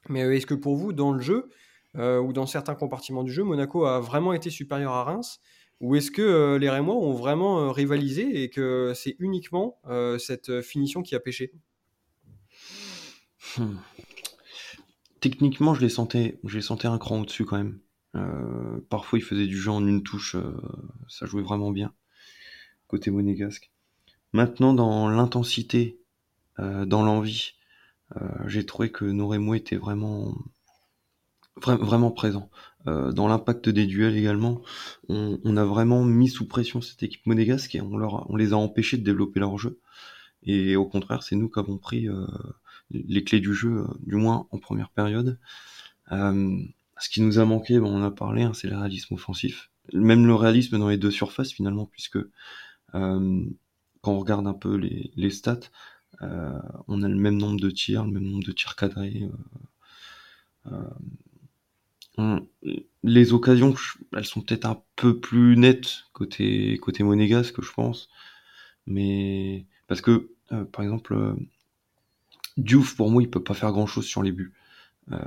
Mais 0.09 0.21
est-ce 0.37 0.47
que 0.47 0.55
pour 0.55 0.77
vous, 0.77 0.93
dans 0.93 1.13
le 1.13 1.21
jeu, 1.21 1.49
ou 1.97 2.33
dans 2.33 2.47
certains 2.47 2.75
compartiments 2.75 3.25
du 3.25 3.33
jeu, 3.33 3.43
Monaco 3.43 3.87
a 3.87 3.99
vraiment 3.99 4.35
été 4.35 4.51
supérieur 4.51 4.93
à 4.93 5.05
Reims? 5.05 5.41
Ou 5.83 5.97
est-ce 5.97 6.13
que 6.13 6.23
euh, 6.23 6.59
les 6.59 6.71
Rémois 6.71 6.95
ont 6.95 7.13
vraiment 7.13 7.59
euh, 7.59 7.73
rivalisé 7.73 8.45
et 8.45 8.51
que 8.51 8.93
c'est 8.95 9.17
uniquement 9.19 9.81
euh, 9.89 10.17
cette 10.17 10.63
finition 10.63 11.03
qui 11.03 11.17
a 11.17 11.21
pêché? 11.21 11.53
Hmm. 13.59 13.75
Techniquement, 15.21 15.75
je 15.75 15.81
les 15.81 15.89
sentais, 15.89 16.39
je 16.45 16.61
sentais 16.61 16.87
un 16.87 16.99
cran 16.99 17.21
au-dessus 17.21 17.45
quand 17.45 17.59
même. 17.59 17.79
Parfois, 18.91 19.19
ils 19.19 19.23
faisaient 19.23 19.47
du 19.47 19.57
jeu 19.57 19.71
en 19.71 19.87
une 19.87 20.03
touche, 20.03 20.37
ça 21.09 21.25
jouait 21.25 21.43
vraiment 21.43 21.71
bien 21.71 21.95
côté 22.87 23.11
monégasque. 23.11 23.71
Maintenant, 24.33 24.75
dans 24.75 25.09
l'intensité, 25.09 25.99
dans 26.59 27.03
l'envie, 27.03 27.53
j'ai 28.47 28.67
trouvé 28.67 28.91
que 28.91 29.07
nos 29.07 29.29
Rémois 29.29 29.57
étaient 29.57 29.77
vraiment, 29.77 30.37
vra 31.57 31.77
vraiment 31.77 32.11
présents. 32.11 32.51
Euh, 32.87 33.13
dans 33.13 33.29
l'impact 33.29 33.69
des 33.69 33.87
duels 33.87 34.17
également, 34.17 34.63
on, 35.09 35.39
on, 35.45 35.57
a 35.57 35.65
vraiment 35.65 36.05
mis 36.05 36.29
sous 36.29 36.47
pression 36.47 36.81
cette 36.81 37.03
équipe 37.03 37.25
monégasque 37.27 37.75
et 37.75 37.81
on, 37.81 37.97
leur, 37.97 38.29
on 38.31 38.37
les 38.37 38.53
a 38.53 38.57
empêchés 38.57 38.97
de 38.97 39.05
développer 39.05 39.41
leur 39.41 39.57
jeu. 39.59 39.79
Et 40.43 40.75
au 40.77 40.87
contraire, 40.87 41.23
c'est 41.23 41.37
nous 41.37 41.49
qui 41.49 41.61
avons 41.61 41.79
pris 41.79 42.09
euh, 42.09 42.27
les 42.91 43.23
clés 43.25 43.41
du 43.41 43.55
jeu, 43.55 43.87
du 44.01 44.17
moins 44.17 44.49
en 44.51 44.59
première 44.59 44.91
période. 44.91 45.39
Euh, 46.11 46.59
ce 46.99 47.09
qui 47.09 47.21
nous 47.23 47.39
a 47.39 47.45
manqué, 47.45 47.79
bon, 47.79 47.93
on 47.93 48.03
en 48.03 48.05
a 48.05 48.11
parlé, 48.11 48.43
hein, 48.43 48.53
c'est 48.55 48.69
le 48.69 48.77
réalisme 48.77 49.15
offensif. 49.15 49.71
Même 49.93 50.27
le 50.27 50.35
réalisme 50.35 50.79
dans 50.79 50.89
les 50.89 50.99
deux 50.99 51.11
surfaces 51.11 51.53
finalement, 51.53 51.87
puisque 51.87 52.19
euh, 52.95 53.45
quand 54.01 54.13
on 54.13 54.19
regarde 54.19 54.47
un 54.47 54.55
peu 54.55 54.77
les, 54.77 55.13
les 55.17 55.31
stats, 55.31 55.61
euh, 56.23 56.59
on 56.89 57.03
a 57.03 57.09
le 57.09 57.17
même 57.17 57.37
nombre 57.39 57.61
de 57.61 57.71
tirs, 57.71 58.05
le 58.05 58.13
même 58.13 58.25
nombre 58.25 58.45
de 58.45 58.53
tirs 58.53 58.77
cadrés. 58.77 59.29
euh, 60.67 60.91
les 63.03 63.33
occasions, 63.33 63.75
elles 64.17 64.25
sont 64.25 64.43
peut-être 64.43 64.67
un 64.67 64.83
peu 64.97 65.19
plus 65.19 65.57
nettes 65.57 66.05
côté 66.13 66.79
côté 66.79 67.03
monégasque, 67.03 67.63
je 67.63 67.73
pense. 67.73 68.09
Mais 68.87 69.67
parce 69.87 70.01
que, 70.01 70.31
euh, 70.53 70.65
par 70.65 70.85
exemple, 70.85 71.15
euh, 71.15 71.35
Diouf, 72.57 72.97
pour 72.97 73.11
moi, 73.11 73.23
il 73.23 73.31
peut 73.31 73.43
pas 73.43 73.55
faire 73.55 73.73
grand-chose 73.73 74.07
sur 74.07 74.23
les 74.23 74.33
buts. 74.33 74.53
Euh, 75.13 75.19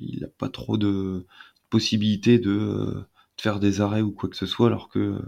il 0.00 0.20
n'a 0.20 0.28
pas 0.28 0.48
trop 0.48 0.76
de 0.78 1.26
possibilités 1.70 2.38
de, 2.38 2.50
de, 2.50 3.42
faire 3.42 3.60
des 3.60 3.80
arrêts 3.80 4.02
ou 4.02 4.12
quoi 4.12 4.28
que 4.28 4.36
ce 4.36 4.46
soit, 4.46 4.68
alors 4.68 4.88
que 4.88 5.20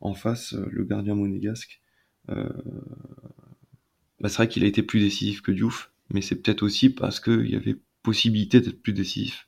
en 0.00 0.14
face, 0.14 0.54
le 0.54 0.84
gardien 0.84 1.14
monégasque, 1.14 1.80
bah, 2.28 4.28
c'est 4.28 4.36
vrai 4.36 4.48
qu'il 4.48 4.64
a 4.64 4.66
été 4.66 4.82
plus 4.82 5.00
décisif 5.00 5.42
que 5.42 5.52
Diouf, 5.52 5.90
mais 6.10 6.22
c'est 6.22 6.36
peut-être 6.36 6.62
aussi 6.62 6.90
parce 6.90 7.20
qu'il 7.20 7.48
y 7.50 7.56
avait 7.56 7.76
possibilité 8.02 8.60
d'être 8.60 8.82
plus 8.82 8.92
décisif. 8.92 9.46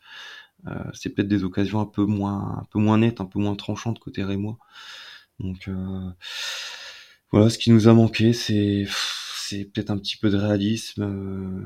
Euh, 0.66 0.84
c'est 0.94 1.10
peut-être 1.10 1.28
des 1.28 1.44
occasions 1.44 1.80
un 1.80 1.86
peu 1.86 2.04
moins, 2.04 2.58
un 2.60 2.64
peu 2.70 2.78
moins 2.78 2.98
nettes, 2.98 3.20
un 3.20 3.24
peu 3.26 3.38
moins 3.38 3.54
tranchantes 3.56 3.98
côté 3.98 4.24
Rémois. 4.24 4.58
Donc 5.40 5.68
euh, 5.68 6.10
voilà, 7.30 7.50
ce 7.50 7.58
qui 7.58 7.70
nous 7.70 7.88
a 7.88 7.94
manqué, 7.94 8.32
c'est 8.32 8.86
c'est 9.48 9.64
peut-être 9.66 9.90
un 9.90 9.98
petit 9.98 10.16
peu 10.16 10.30
de 10.30 10.36
réalisme, 10.36 11.02
euh, 11.02 11.62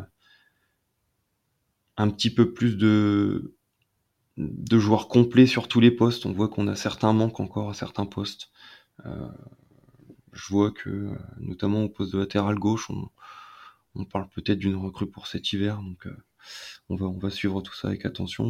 un 1.96 2.11
petit 2.11 2.30
peu 2.32 2.53
plus 2.53 2.76
de 2.76 3.55
de 4.36 4.78
joueurs 4.78 5.09
complets 5.09 5.46
sur 5.46 5.68
tous 5.68 5.80
les 5.80 5.90
postes. 5.90 6.26
On 6.26 6.32
voit 6.32 6.48
qu'on 6.48 6.68
a 6.68 6.76
certains 6.76 7.12
manques 7.12 7.40
encore 7.40 7.70
à 7.70 7.74
certains 7.74 8.07
postes. 8.07 8.51
Euh, 9.07 9.28
je 10.32 10.48
vois 10.48 10.70
que 10.72 11.11
notamment 11.38 11.84
au 11.84 11.88
poste 11.88 12.12
de 12.12 12.18
latéral 12.18 12.57
gauche, 12.57 12.90
on, 12.90 13.11
on 13.94 14.05
parle 14.05 14.28
peut-être 14.28 14.59
d'une 14.59 14.76
recrue 14.76 15.11
pour 15.11 15.26
cet 15.26 15.53
hiver, 15.53 15.82
donc 15.82 16.07
euh, 16.07 16.16
on 16.88 16.97
va 17.18 17.30
suivre 17.30 17.62
tout 17.62 17.74
ça 17.74 17.88
avec 17.88 18.05
attention, 18.07 18.49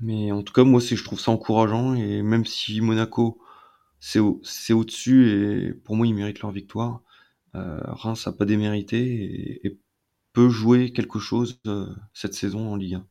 mais 0.00 0.32
en 0.32 0.42
tout 0.42 0.52
cas 0.52 0.64
moi 0.64 0.80
je 0.80 1.02
trouve 1.02 1.20
ça 1.20 1.30
encourageant 1.30 1.94
et 1.94 2.22
même 2.22 2.44
si 2.44 2.80
Monaco 2.80 3.40
c'est 4.00 4.18
au, 4.18 4.40
c'est 4.44 4.72
au-dessus 4.74 5.30
et 5.30 5.72
pour 5.72 5.96
moi 5.96 6.06
ils 6.06 6.14
méritent 6.14 6.40
leur 6.40 6.50
victoire. 6.50 7.02
Euh, 7.54 7.80
Reims 7.84 8.26
n'a 8.26 8.32
pas 8.32 8.44
démérité 8.44 8.98
et, 9.00 9.66
et, 9.66 9.80
peut 10.32 10.48
jouer 10.48 10.92
quelque 10.92 11.20
chose 11.20 11.60
euh, 11.68 11.86
cette 12.12 12.34
saison 12.34 12.72
en 12.72 12.76
Ligue 12.76 12.94
1. 12.94 13.06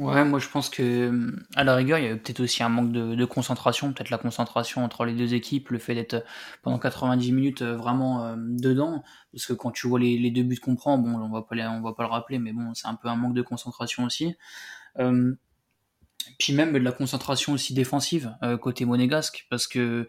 Ouais, 0.00 0.24
moi 0.24 0.38
je 0.38 0.48
pense 0.48 0.70
que 0.70 1.34
à 1.56 1.62
la 1.62 1.74
rigueur, 1.74 1.98
il 1.98 2.06
y 2.06 2.08
a 2.08 2.16
peut-être 2.16 2.40
aussi 2.40 2.62
un 2.62 2.70
manque 2.70 2.90
de, 2.90 3.24
concentration, 3.26 3.92
peut-être 3.92 4.08
la 4.08 4.16
concentration 4.16 4.82
entre 4.82 5.04
les 5.04 5.12
deux 5.12 5.34
équipes, 5.34 5.68
le 5.68 5.78
fait 5.78 5.94
d'être 5.94 6.24
pendant 6.62 6.78
90 6.78 7.32
minutes 7.32 7.60
euh, 7.60 7.76
vraiment 7.76 8.24
euh, 8.24 8.34
dedans, 8.38 9.04
parce 9.30 9.44
que 9.44 9.52
quand 9.52 9.70
tu 9.72 9.88
vois 9.88 10.00
les, 10.00 10.30
deux 10.30 10.42
buts 10.42 10.56
qu'on 10.56 10.74
prend, 10.74 10.96
bon, 10.96 11.20
on 11.20 11.28
va 11.28 11.42
pas 11.42 11.54
on 11.68 11.82
va 11.82 11.92
pas 11.92 12.04
le 12.04 12.08
rappeler, 12.08 12.38
mais 12.38 12.54
bon, 12.54 12.72
c'est 12.72 12.88
un 12.88 12.94
peu 12.94 13.08
un 13.08 13.14
manque 13.14 13.34
de 13.34 13.42
concentration 13.42 14.04
aussi. 14.04 14.34
Euh, 14.98 15.34
puis 16.38 16.54
même 16.54 16.72
de 16.72 16.78
la 16.78 16.92
concentration 16.92 17.52
aussi 17.52 17.74
défensive 17.74 18.34
côté 18.62 18.86
monégasque, 18.86 19.46
parce 19.50 19.66
que 19.66 20.08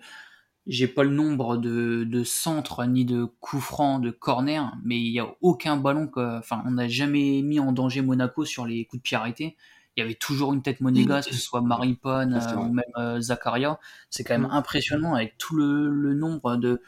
j'ai 0.67 0.87
pas 0.87 1.03
le 1.03 1.09
nombre 1.09 1.57
de, 1.57 2.23
centres 2.23 2.85
ni 2.85 3.03
de 3.03 3.25
coups 3.25 3.63
francs, 3.63 4.01
de 4.01 4.11
corners, 4.11 4.71
mais 4.85 4.97
il 4.97 5.11
y 5.11 5.19
a 5.19 5.27
aucun 5.41 5.75
ballon 5.75 6.07
que, 6.07 6.37
enfin, 6.39 6.63
on 6.65 6.71
n'a 6.71 6.87
jamais 6.87 7.41
mis 7.41 7.59
en 7.59 7.73
danger 7.73 8.01
Monaco 8.01 8.45
sur 8.45 8.65
les 8.65 8.85
coups 8.85 9.01
de 9.01 9.03
pied 9.03 9.17
arrêtés 9.17 9.57
il 9.95 10.01
y 10.01 10.03
avait 10.03 10.15
toujours 10.15 10.53
une 10.53 10.61
tête 10.61 10.79
monégasque, 10.81 11.29
que 11.29 11.35
ce 11.35 11.41
soit 11.41 11.61
Maripone 11.61 12.33
euh, 12.33 12.55
ou 12.55 12.71
même 12.71 12.83
euh, 12.97 13.19
Zakaria. 13.19 13.79
C'est 14.09 14.23
quand 14.23 14.37
même 14.37 14.47
mm. 14.47 14.53
impressionnant 14.53 15.13
avec 15.15 15.37
tout 15.37 15.55
le, 15.55 16.13
nombre 16.13 16.55
de 16.55 16.81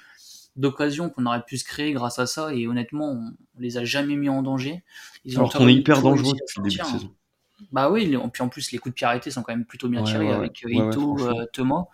d'occasions 0.56 1.10
qu'on 1.10 1.26
aurait 1.26 1.43
pu 1.43 1.58
se 1.58 1.66
créer 1.66 1.93
grâce 1.93 2.20
à 2.20 2.28
ça 2.28 2.54
et 2.54 2.68
honnêtement 2.68 3.10
on, 3.10 3.34
les 3.58 3.78
a 3.78 3.86
jamais 3.86 4.16
mis 4.16 4.30
en 4.30 4.43
danger. 4.43 4.84
Ils 5.26 5.36
Alors 5.36 5.51
qu'on 5.51 5.68
est 5.68 5.74
hyper 5.74 6.01
dangereux 6.01 6.34
depuis 6.39 6.60
le 6.60 6.64
début 6.70 6.82
de 6.82 6.86
saison. 6.86 7.12
Bah 7.72 7.89
oui, 7.89 8.16
puis 8.32 8.43
en 8.43 8.49
plus 8.49 8.72
les 8.72 8.78
coups 8.78 8.93
de 8.93 8.95
pied 8.95 9.08
arrêtés 9.08 9.32
sont 9.32 9.41
quand 9.41 9.54
même 9.54 9.66
plutôt 9.66 9.89
bien 9.89 10.04
tirés 10.04 10.32
avec 10.32 10.64
Ito, 10.68 11.18
Thomas. 11.54 11.86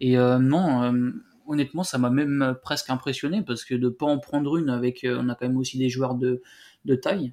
Et 0.00 0.18
euh, 0.18 0.38
non, 0.38 0.92
honnêtement 1.46 1.82
ça 1.82 1.96
m'a 1.96 2.10
même 2.10 2.56
presque 2.62 2.90
impressionné 2.90 3.42
parce 3.42 3.64
que 3.64 3.74
de 3.74 3.88
pas 3.88 4.06
en 4.06 4.18
prendre 4.18 4.58
une 4.58 4.68
avec, 4.68 5.06
on 5.08 5.30
a 5.30 5.34
quand 5.34 5.46
même 5.46 5.56
aussi 5.56 5.78
des 5.78 5.88
joueurs 5.88 6.14
de, 6.14 6.42
de 6.84 6.94
taille. 6.94 7.32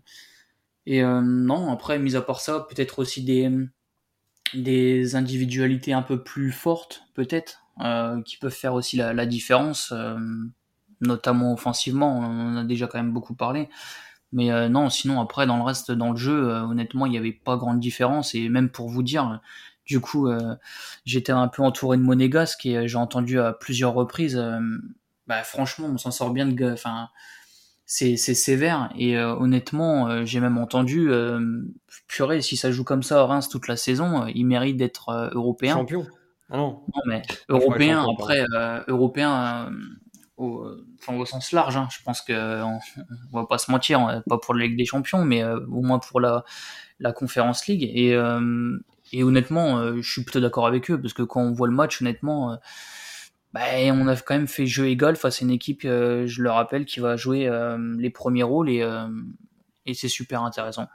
Et 0.85 1.03
euh, 1.03 1.21
non, 1.21 1.71
après, 1.71 1.99
mis 1.99 2.15
à 2.15 2.21
part 2.21 2.39
ça, 2.39 2.65
peut-être 2.69 2.99
aussi 2.99 3.23
des, 3.23 3.49
des 4.53 5.15
individualités 5.15 5.93
un 5.93 6.01
peu 6.01 6.23
plus 6.23 6.51
fortes, 6.51 7.03
peut-être, 7.13 7.61
euh, 7.81 8.21
qui 8.21 8.37
peuvent 8.37 8.53
faire 8.53 8.73
aussi 8.73 8.97
la, 8.97 9.13
la 9.13 9.25
différence, 9.25 9.91
euh, 9.91 10.17
notamment 11.01 11.53
offensivement. 11.53 12.19
On 12.19 12.53
en 12.53 12.57
a 12.57 12.63
déjà 12.63 12.87
quand 12.87 12.99
même 12.99 13.13
beaucoup 13.13 13.35
parlé. 13.35 13.69
Mais 14.31 14.69
non, 14.69 14.89
sinon, 14.89 15.21
après, 15.21 15.47
dans 15.47 15.55
le 15.55 15.63
reste, 15.63 15.91
dans 15.91 16.11
le 16.11 16.17
jeu, 16.17 16.49
honnêtement, 16.49 17.05
il 17.05 17.11
n'y 17.11 17.17
avait 17.17 17.31
pas 17.31 17.55
grande 17.55 17.79
différence. 17.79 18.35
Et 18.35 18.49
même 18.49 18.69
pour 18.69 18.89
vous 18.89 19.01
dire, 19.01 19.39
du 19.85 20.01
coup, 20.01 20.27
j'étais 21.05 21.31
un 21.31 21.47
peu 21.47 21.61
entouré 21.61 21.95
de 21.95 22.01
monégasque 22.01 22.65
et 22.65 22.85
j'ai 22.85 22.97
entendu 22.97 23.39
à 23.39 23.53
plusieurs 23.53 23.93
reprises, 23.93 24.43
bah, 25.27 25.43
franchement, 25.43 25.87
on 25.87 25.97
s'en 25.97 26.11
sort 26.11 26.31
bien 26.31 26.47
de. 26.47 26.71
Enfin, 26.71 27.09
c'est 27.85 28.17
sévère. 28.17 28.89
Et 28.97 29.17
euh, 29.17 29.35
honnêtement 29.35 30.07
euh, 30.07 30.25
j'ai 30.25 30.39
même 30.39 30.57
entendu 30.57 31.11
euh, 31.11 31.63
purée 32.07 32.41
si 32.41 32.57
ça 32.57 32.71
joue 32.71 32.83
comme 32.83 33.03
ça 33.03 33.21
à 33.21 33.25
Reims 33.25 33.47
toute 33.49 33.67
la 33.67 33.77
saison 33.77 34.25
il 34.33 34.45
mérite 34.45 34.77
d'être 34.77 35.29
européen. 35.33 35.75
Champion. 35.75 36.05
Ah 36.49 36.57
non. 36.57 36.83
Non 36.93 37.01
mais 37.07 37.21
européen 37.49 38.05
après 38.11 38.43
européen 38.87 39.71
au, 40.37 40.67
enfin, 40.99 41.15
au 41.15 41.25
sens 41.25 41.51
large 41.51 41.77
hein. 41.77 41.87
je 41.91 42.03
pense 42.03 42.21
que 42.21 42.61
on, 42.63 42.79
va 43.31 43.45
pas 43.45 43.57
se 43.57 43.71
mentir 43.71 44.21
pas 44.27 44.37
pour 44.37 44.53
la 44.53 44.65
Ligue 44.65 44.77
des 44.77 44.85
Champions 44.85 45.23
mais 45.23 45.43
au 45.43 45.81
moins 45.81 45.99
pour 45.99 46.19
la 46.19 46.43
la 46.99 47.11
Conférence 47.11 47.67
League. 47.67 47.83
Et 47.83 48.17
et 49.13 49.23
honnêtement 49.23 49.95
je 49.95 50.11
suis 50.11 50.23
plutôt 50.23 50.39
d'accord 50.39 50.67
avec 50.67 50.89
eux 50.91 50.99
parce 50.99 51.13
que 51.13 51.23
quand 51.23 51.41
on 51.41 51.53
voit 51.53 51.67
le 51.67 51.73
match 51.73 52.01
honnêtement 52.01 52.57
bah, 53.55 53.61
on 53.93 54.05
a 54.09 54.17
quand 54.17 54.35
même 54.35 54.49
fait 54.49 54.65
jeu 54.65 54.89
égal 54.89 55.15
face 55.15 55.41
à 55.41 55.45
une 55.45 55.51
équipe, 55.51 55.85
euh, 55.85 56.27
je 56.27 56.43
le 56.43 56.51
rappelle, 56.51 56.83
qui 56.83 56.99
va 56.99 57.15
jouer 57.15 57.47
euh, 57.47 57.77
les 57.97 58.09
premiers 58.09 58.43
rôles 58.43 58.69
et, 58.69 58.81
euh, 58.81 59.07
et 59.85 59.93
c'est 59.93 60.09
super 60.09 60.43
intéressant. 60.43 60.87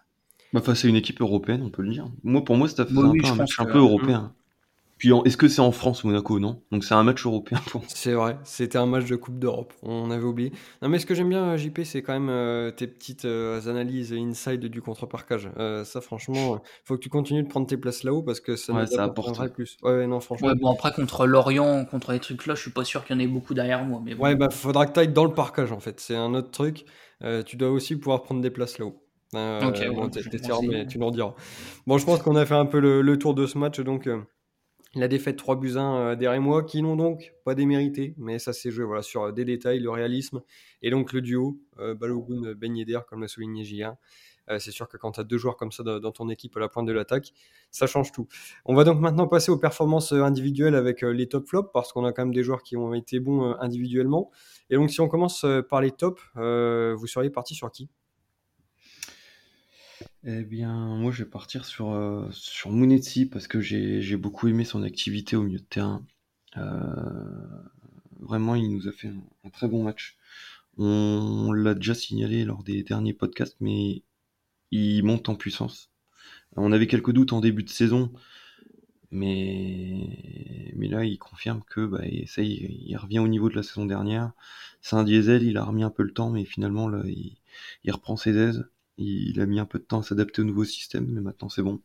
Bah, 0.52 0.60
face 0.60 0.84
à 0.84 0.88
une 0.88 0.96
équipe 0.96 1.22
européenne, 1.22 1.62
on 1.64 1.70
peut 1.70 1.80
le 1.80 1.90
dire. 1.90 2.10
Moi, 2.22 2.44
pour 2.44 2.56
moi, 2.56 2.68
c'est 2.68 2.80
un, 2.80 3.34
match 3.34 3.58
un 3.60 3.64
peu 3.64 3.78
européen. 3.78 4.34
Puis 5.00 5.10
est-ce 5.24 5.38
que 5.38 5.48
c'est 5.48 5.62
en 5.62 5.72
France, 5.72 6.04
Monaco, 6.04 6.38
non? 6.38 6.60
Donc 6.70 6.84
c'est 6.84 6.92
un 6.92 7.02
match 7.02 7.24
européen 7.24 7.58
pour 7.70 7.82
C'est 7.88 8.12
vrai, 8.12 8.36
c'était 8.44 8.76
un 8.76 8.84
match 8.84 9.06
de 9.06 9.16
Coupe 9.16 9.38
d'Europe, 9.38 9.72
on 9.82 10.10
avait 10.10 10.24
oublié. 10.24 10.52
Non 10.82 10.90
mais 10.90 10.98
ce 10.98 11.06
que 11.06 11.14
j'aime 11.14 11.30
bien, 11.30 11.56
JP, 11.56 11.80
c'est 11.84 12.02
quand 12.02 12.12
même 12.12 12.28
euh, 12.28 12.70
tes 12.70 12.86
petites 12.86 13.24
euh, 13.24 13.66
analyses 13.66 14.12
inside 14.12 14.66
du 14.66 14.82
contre-parcage. 14.82 15.48
Euh, 15.56 15.84
ça 15.84 16.02
franchement, 16.02 16.60
faut 16.84 16.96
que 16.96 17.00
tu 17.00 17.08
continues 17.08 17.42
de 17.42 17.48
prendre 17.48 17.66
tes 17.66 17.78
places 17.78 18.04
là-haut 18.04 18.22
parce 18.22 18.40
que 18.40 18.56
ça, 18.56 18.74
ouais, 18.74 18.86
ça 18.86 19.04
apporte 19.04 19.48
plus. 19.54 19.78
Ouais, 19.82 20.06
non, 20.06 20.20
franchement. 20.20 20.52
bon 20.54 20.70
après 20.70 20.92
contre 20.92 21.26
Lorient, 21.26 21.86
contre 21.86 22.12
les 22.12 22.20
trucs 22.20 22.44
là, 22.44 22.54
je 22.54 22.60
suis 22.60 22.70
pas 22.70 22.84
sûr 22.84 23.02
qu'il 23.06 23.16
y 23.16 23.18
en 23.18 23.22
ait 23.22 23.26
beaucoup 23.26 23.54
derrière 23.54 23.82
moi. 23.82 24.02
Mais 24.04 24.12
Ouais, 24.16 24.36
bah 24.36 24.50
faudra 24.50 24.84
que 24.84 24.92
tu 24.92 25.00
ailles 25.00 25.08
dans 25.08 25.24
le 25.24 25.32
parcage 25.32 25.72
en 25.72 25.80
fait, 25.80 25.98
c'est 25.98 26.14
un 26.16 26.34
autre 26.34 26.50
truc. 26.50 26.84
tu 27.46 27.56
dois 27.56 27.70
aussi 27.70 27.96
pouvoir 27.96 28.20
prendre 28.20 28.42
des 28.42 28.50
places 28.50 28.78
là-haut. 28.78 29.02
ok, 29.32 29.94
bon, 29.94 30.10
mais 30.68 30.86
tu 30.86 30.98
nous 30.98 31.06
rediras. 31.06 31.32
Bon, 31.86 31.96
je 31.96 32.04
pense 32.04 32.20
qu'on 32.20 32.36
a 32.36 32.44
fait 32.44 32.52
un 32.54 32.66
peu 32.66 32.80
le, 32.80 33.00
le 33.00 33.18
tour 33.18 33.32
de 33.32 33.46
ce 33.46 33.56
match, 33.56 33.80
donc 33.80 34.06
la 34.94 35.08
défaite 35.08 35.36
3 35.36 35.56
buts 35.56 35.76
1 35.76 35.96
euh, 35.96 36.16
derrière 36.16 36.40
moi, 36.42 36.64
qui 36.64 36.82
n'ont 36.82 36.96
donc 36.96 37.32
pas 37.44 37.54
démérité, 37.54 38.14
mais 38.16 38.38
ça 38.38 38.52
s'est 38.52 38.70
joué 38.70 38.84
voilà, 38.84 39.02
sur 39.02 39.22
euh, 39.22 39.32
des 39.32 39.44
détails, 39.44 39.78
le 39.78 39.90
réalisme, 39.90 40.42
et 40.82 40.90
donc 40.90 41.12
le 41.12 41.20
duo 41.20 41.60
euh, 41.78 41.94
Balogun 41.94 42.54
Ben 42.54 42.76
Yedder, 42.76 43.00
comme 43.08 43.20
l'a 43.20 43.28
souligné 43.28 43.62
J1. 43.62 43.94
c'est 44.58 44.72
sûr 44.72 44.88
que 44.88 44.96
quand 44.96 45.12
tu 45.12 45.20
as 45.20 45.24
deux 45.24 45.38
joueurs 45.38 45.56
comme 45.56 45.70
ça 45.70 45.84
dans, 45.84 46.10
ton 46.10 46.28
équipe 46.28 46.56
à 46.56 46.60
la 46.60 46.68
pointe 46.68 46.86
de 46.86 46.92
l'attaque, 46.92 47.32
ça 47.70 47.86
change 47.86 48.10
tout. 48.10 48.26
On 48.64 48.74
va 48.74 48.82
donc 48.82 48.98
maintenant 49.00 49.28
passer 49.28 49.52
aux 49.52 49.58
performances 49.58 50.12
individuelles 50.12 50.74
avec 50.74 51.02
les 51.02 51.28
top 51.28 51.46
flops, 51.46 51.70
parce 51.72 51.92
qu'on 51.92 52.04
a 52.04 52.12
quand 52.12 52.24
même 52.24 52.34
des 52.34 52.42
joueurs 52.42 52.64
qui 52.64 52.76
ont 52.76 52.92
été 52.92 53.20
bons 53.20 53.54
individuellement. 53.60 54.32
Et 54.68 54.74
donc 54.74 54.90
si 54.90 55.00
on 55.00 55.08
commence 55.08 55.46
par 55.68 55.80
les 55.80 55.92
tops, 55.92 56.20
vous 56.34 57.06
seriez 57.06 57.30
parti 57.30 57.54
sur 57.54 57.70
qui? 57.70 57.88
Eh 60.24 60.42
bien, 60.42 60.96
moi, 60.96 61.12
je 61.12 61.24
vais 61.24 61.30
partir 61.30 61.64
sur, 61.64 61.92
euh, 61.92 62.28
Munetsi 62.66 63.26
parce 63.26 63.46
que 63.48 63.60
j'ai 63.60 64.16
beaucoup 64.16 64.48
aimé 64.48 64.64
son 64.64 64.82
activité 64.82 65.36
au 65.36 65.42
milieu 65.42 65.58
de 65.58 65.64
terrain. 65.64 66.04
Euh, 66.56 66.62
vraiment, 68.20 68.54
il 68.54 68.70
nous 68.70 68.88
a 68.88 68.92
fait 68.92 69.08
un, 69.08 69.50
très 69.50 69.68
bon 69.68 69.82
match. 69.84 70.16
On, 70.78 71.52
l'a 71.52 71.74
déjà 71.74 71.94
signalé 71.94 72.44
lors 72.44 72.62
des 72.64 72.82
derniers 72.82 73.14
podcasts, 73.14 73.56
mais 73.60 74.02
il 74.72 75.02
monte 75.04 75.28
en 75.28 75.36
puissance. 75.36 75.90
On 76.56 76.72
avait 76.72 76.86
quelques 76.88 77.12
doutes 77.12 77.32
en 77.32 77.40
début 77.40 77.64
de 77.64 77.70
saison, 77.70 78.12
mais, 79.10 80.72
mais 80.76 80.88
là, 80.88 81.04
il 81.04 81.18
confirme 81.18 81.62
que 81.64 81.86
bah, 81.86 82.02
ça 82.26 82.42
il 82.42 82.96
revient 82.96 83.20
au 83.20 83.28
niveau 83.28 83.50
de 83.50 83.56
la 83.56 83.62
saison 83.62 83.86
dernière. 83.86 84.32
C'est 84.82 84.96
un 84.96 85.04
diesel, 85.04 85.42
il 85.44 85.56
a 85.58 85.64
remis 85.64 85.84
un 85.84 85.90
peu 85.90 86.02
le 86.04 86.12
temps, 86.12 86.30
mais 86.30 86.44
finalement, 86.44 86.88
là, 86.88 87.02
il 87.06 87.92
reprend 87.92 88.16
ses 88.16 88.36
aises. 88.36 88.66
Il, 89.00 89.40
a 89.40 89.46
mis 89.46 89.58
un 89.58 89.64
peu 89.64 89.78
de 89.78 89.84
temps 89.84 90.00
à 90.00 90.02
s'adapter 90.02 90.42
au 90.42 90.44
nouveau 90.44 90.64
système, 90.64 91.06
mais 91.08 91.20
maintenant 91.20 91.48
c'est 91.48 91.62
bon. 91.62 91.80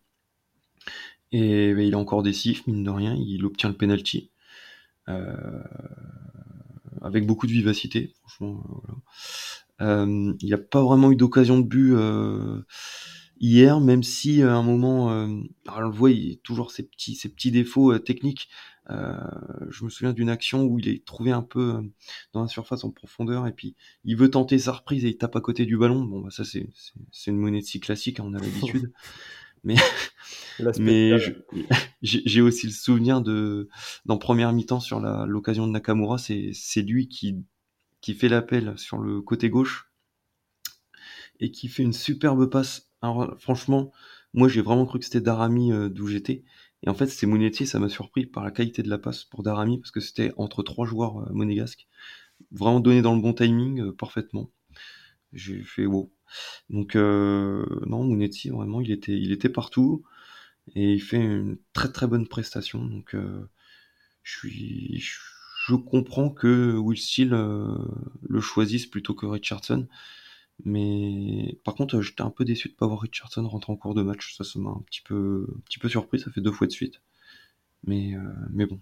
Et 1.31 1.71
il 1.71 1.93
a 1.93 1.97
encore 1.97 2.23
des 2.23 2.33
sifs, 2.33 2.67
mine 2.67 2.83
de 2.83 2.89
rien, 2.89 3.15
il 3.15 3.45
obtient 3.45 3.69
le 3.69 3.75
penalty. 3.75 4.29
Euh, 5.09 5.63
avec 7.01 7.25
beaucoup 7.25 7.47
de 7.47 7.51
vivacité, 7.51 8.13
franchement. 8.21 8.63
Euh, 9.81 10.33
il 10.39 10.45
n'y 10.45 10.53
a 10.53 10.57
pas 10.57 10.83
vraiment 10.83 11.11
eu 11.11 11.15
d'occasion 11.15 11.59
de 11.59 11.65
but 11.65 11.93
euh, 11.93 12.61
hier, 13.39 13.79
même 13.79 14.03
si 14.03 14.41
à 14.41 14.53
un 14.53 14.63
moment, 14.63 15.07
on 15.07 15.79
le 15.79 15.89
voit, 15.89 16.11
il 16.11 16.33
a 16.33 16.35
toujours 16.43 16.71
ces 16.71 16.83
petits, 16.83 17.15
ces 17.15 17.29
petits 17.29 17.51
défauts 17.51 17.97
techniques. 17.99 18.49
Euh, 18.91 19.17
je 19.69 19.83
me 19.83 19.89
souviens 19.89 20.13
d'une 20.13 20.29
action 20.29 20.63
où 20.63 20.77
il 20.77 20.87
est 20.87 21.03
trouvé 21.05 21.31
un 21.31 21.41
peu 21.41 21.75
euh, 21.75 21.81
dans 22.33 22.43
la 22.43 22.47
surface 22.47 22.83
en 22.83 22.91
profondeur 22.91 23.47
et 23.47 23.51
puis 23.51 23.75
il 24.03 24.15
veut 24.15 24.29
tenter 24.29 24.59
sa 24.59 24.73
reprise 24.73 25.05
et 25.05 25.09
il 25.09 25.17
tape 25.17 25.35
à 25.35 25.41
côté 25.41 25.65
du 25.65 25.77
ballon. 25.77 26.03
Bon, 26.03 26.21
bah 26.21 26.29
ça 26.29 26.43
c'est 26.43 26.67
une 27.27 27.37
monnaie 27.37 27.61
de 27.61 27.65
si 27.65 27.79
classique, 27.79 28.19
hein, 28.19 28.25
on 28.27 28.33
a 28.35 28.39
l'habitude. 28.39 28.91
mais 29.63 29.75
mais 30.79 31.13
j'ai 32.03 32.41
aussi 32.41 32.67
le 32.67 32.71
souvenir 32.71 33.21
de 33.21 33.69
dans 34.05 34.19
première 34.19 34.53
mi-temps 34.53 34.79
sur 34.79 34.99
l'occasion 34.99 35.65
de 35.65 35.71
Nakamura, 35.71 36.17
c'est 36.19 36.81
lui 36.81 37.07
qui 37.07 37.43
qui 38.01 38.13
fait 38.13 38.29
l'appel 38.29 38.77
sur 38.77 38.99
le 38.99 39.21
côté 39.21 39.49
gauche 39.49 39.89
et 41.39 41.49
qui 41.49 41.67
fait 41.69 41.83
une 41.83 41.93
superbe 41.93 42.49
passe. 42.49 42.91
Alors 43.11 43.35
franchement, 43.39 43.91
moi 44.33 44.47
j'ai 44.47 44.61
vraiment 44.61 44.85
cru 44.85 44.99
que 44.99 45.05
c'était 45.05 45.21
Darami 45.21 45.71
euh, 45.71 45.89
d'où 45.89 46.07
j'étais 46.07 46.43
et 46.85 46.89
en 46.89 46.93
fait, 46.93 47.07
c'est 47.07 47.25
Monetti, 47.25 47.65
ça 47.65 47.79
m'a 47.79 47.89
surpris 47.89 48.25
par 48.25 48.43
la 48.43 48.51
qualité 48.51 48.83
de 48.83 48.89
la 48.89 48.97
passe 48.99 49.23
pour 49.23 49.43
Darami, 49.43 49.79
parce 49.79 49.91
que 49.91 49.99
c'était 49.99 50.31
entre 50.37 50.63
trois 50.63 50.85
joueurs 50.85 51.19
euh, 51.19 51.33
monégasques. 51.33 51.87
Vraiment 52.51 52.79
donné 52.79 53.01
dans 53.01 53.15
le 53.15 53.21
bon 53.21 53.33
timing, 53.33 53.81
euh, 53.81 53.91
parfaitement. 53.91 54.51
J'ai 55.33 55.63
fait 55.63 55.85
wow. 55.85 56.11
Donc, 56.69 56.95
euh, 56.95 57.65
non, 57.87 58.03
Monetti, 58.03 58.49
vraiment, 58.49 58.81
il 58.81 58.91
était, 58.91 59.17
il 59.17 59.31
était 59.31 59.49
partout. 59.49 60.03
Et 60.75 60.93
il 60.93 61.01
fait 61.01 61.17
une 61.17 61.57
très 61.73 61.91
très 61.91 62.07
bonne 62.07 62.27
prestation. 62.27 62.83
Donc, 62.85 63.15
je 64.23 64.37
suis. 64.37 65.03
Je 65.67 65.75
comprends 65.75 66.29
que 66.29 66.75
Will 66.77 66.97
Steele 66.99 67.31
le 67.31 68.41
choisisse 68.41 68.87
plutôt 68.87 69.13
que 69.13 69.25
Richardson. 69.27 69.87
Mais 70.63 71.57
par 71.63 71.75
contre, 71.75 72.01
j'étais 72.01 72.21
un 72.21 72.29
peu 72.29 72.45
déçu 72.45 72.69
de 72.69 72.75
pas 72.75 72.87
voir 72.87 73.01
Richardson 73.01 73.47
rentrer 73.47 73.73
en 73.73 73.75
cours 73.75 73.93
de 73.93 74.01
match. 74.01 74.35
Ça, 74.37 74.43
ça 74.43 74.59
m'a 74.59 74.69
un 74.69 74.83
petit 74.85 75.01
peu, 75.01 75.47
un 75.55 75.59
petit 75.61 75.79
peu 75.79 75.89
surpris. 75.89 76.19
Ça 76.19 76.31
fait 76.31 76.41
deux 76.41 76.51
fois 76.51 76.67
de 76.67 76.71
suite. 76.71 77.01
Mais, 77.85 78.15
euh, 78.15 78.19
mais 78.51 78.65
bon, 78.65 78.79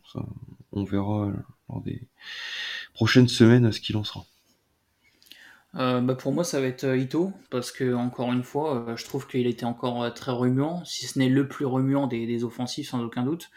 on 0.71 0.83
verra 0.83 1.31
lors 1.67 1.81
des 1.81 2.07
prochaines 2.93 3.27
semaines 3.27 3.71
ce 3.71 3.81
qu'il 3.81 3.97
en 3.97 4.03
sera. 4.03 4.25
euh, 5.75 5.99
bah 5.99 6.15
pour 6.15 6.31
moi, 6.31 6.43
ça 6.43 6.61
va 6.61 6.67
être 6.67 6.85
Ito, 6.95 7.33
parce 7.49 7.71
que, 7.71 7.95
encore 7.95 8.31
une 8.31 8.43
fois, 8.43 8.85
je 8.95 9.03
trouve 9.03 9.27
qu'il 9.27 9.47
était 9.47 9.65
encore 9.65 10.13
très 10.13 10.31
remuant, 10.31 10.85
si 10.85 11.07
ce 11.07 11.19
n'est 11.19 11.29
le 11.29 11.47
plus 11.47 11.65
remuant 11.65 12.07
des, 12.07 12.27
des, 12.27 12.43
offensifs, 12.43 12.89
sans 12.89 13.01
aucun 13.03 13.23
doute. 13.23 13.49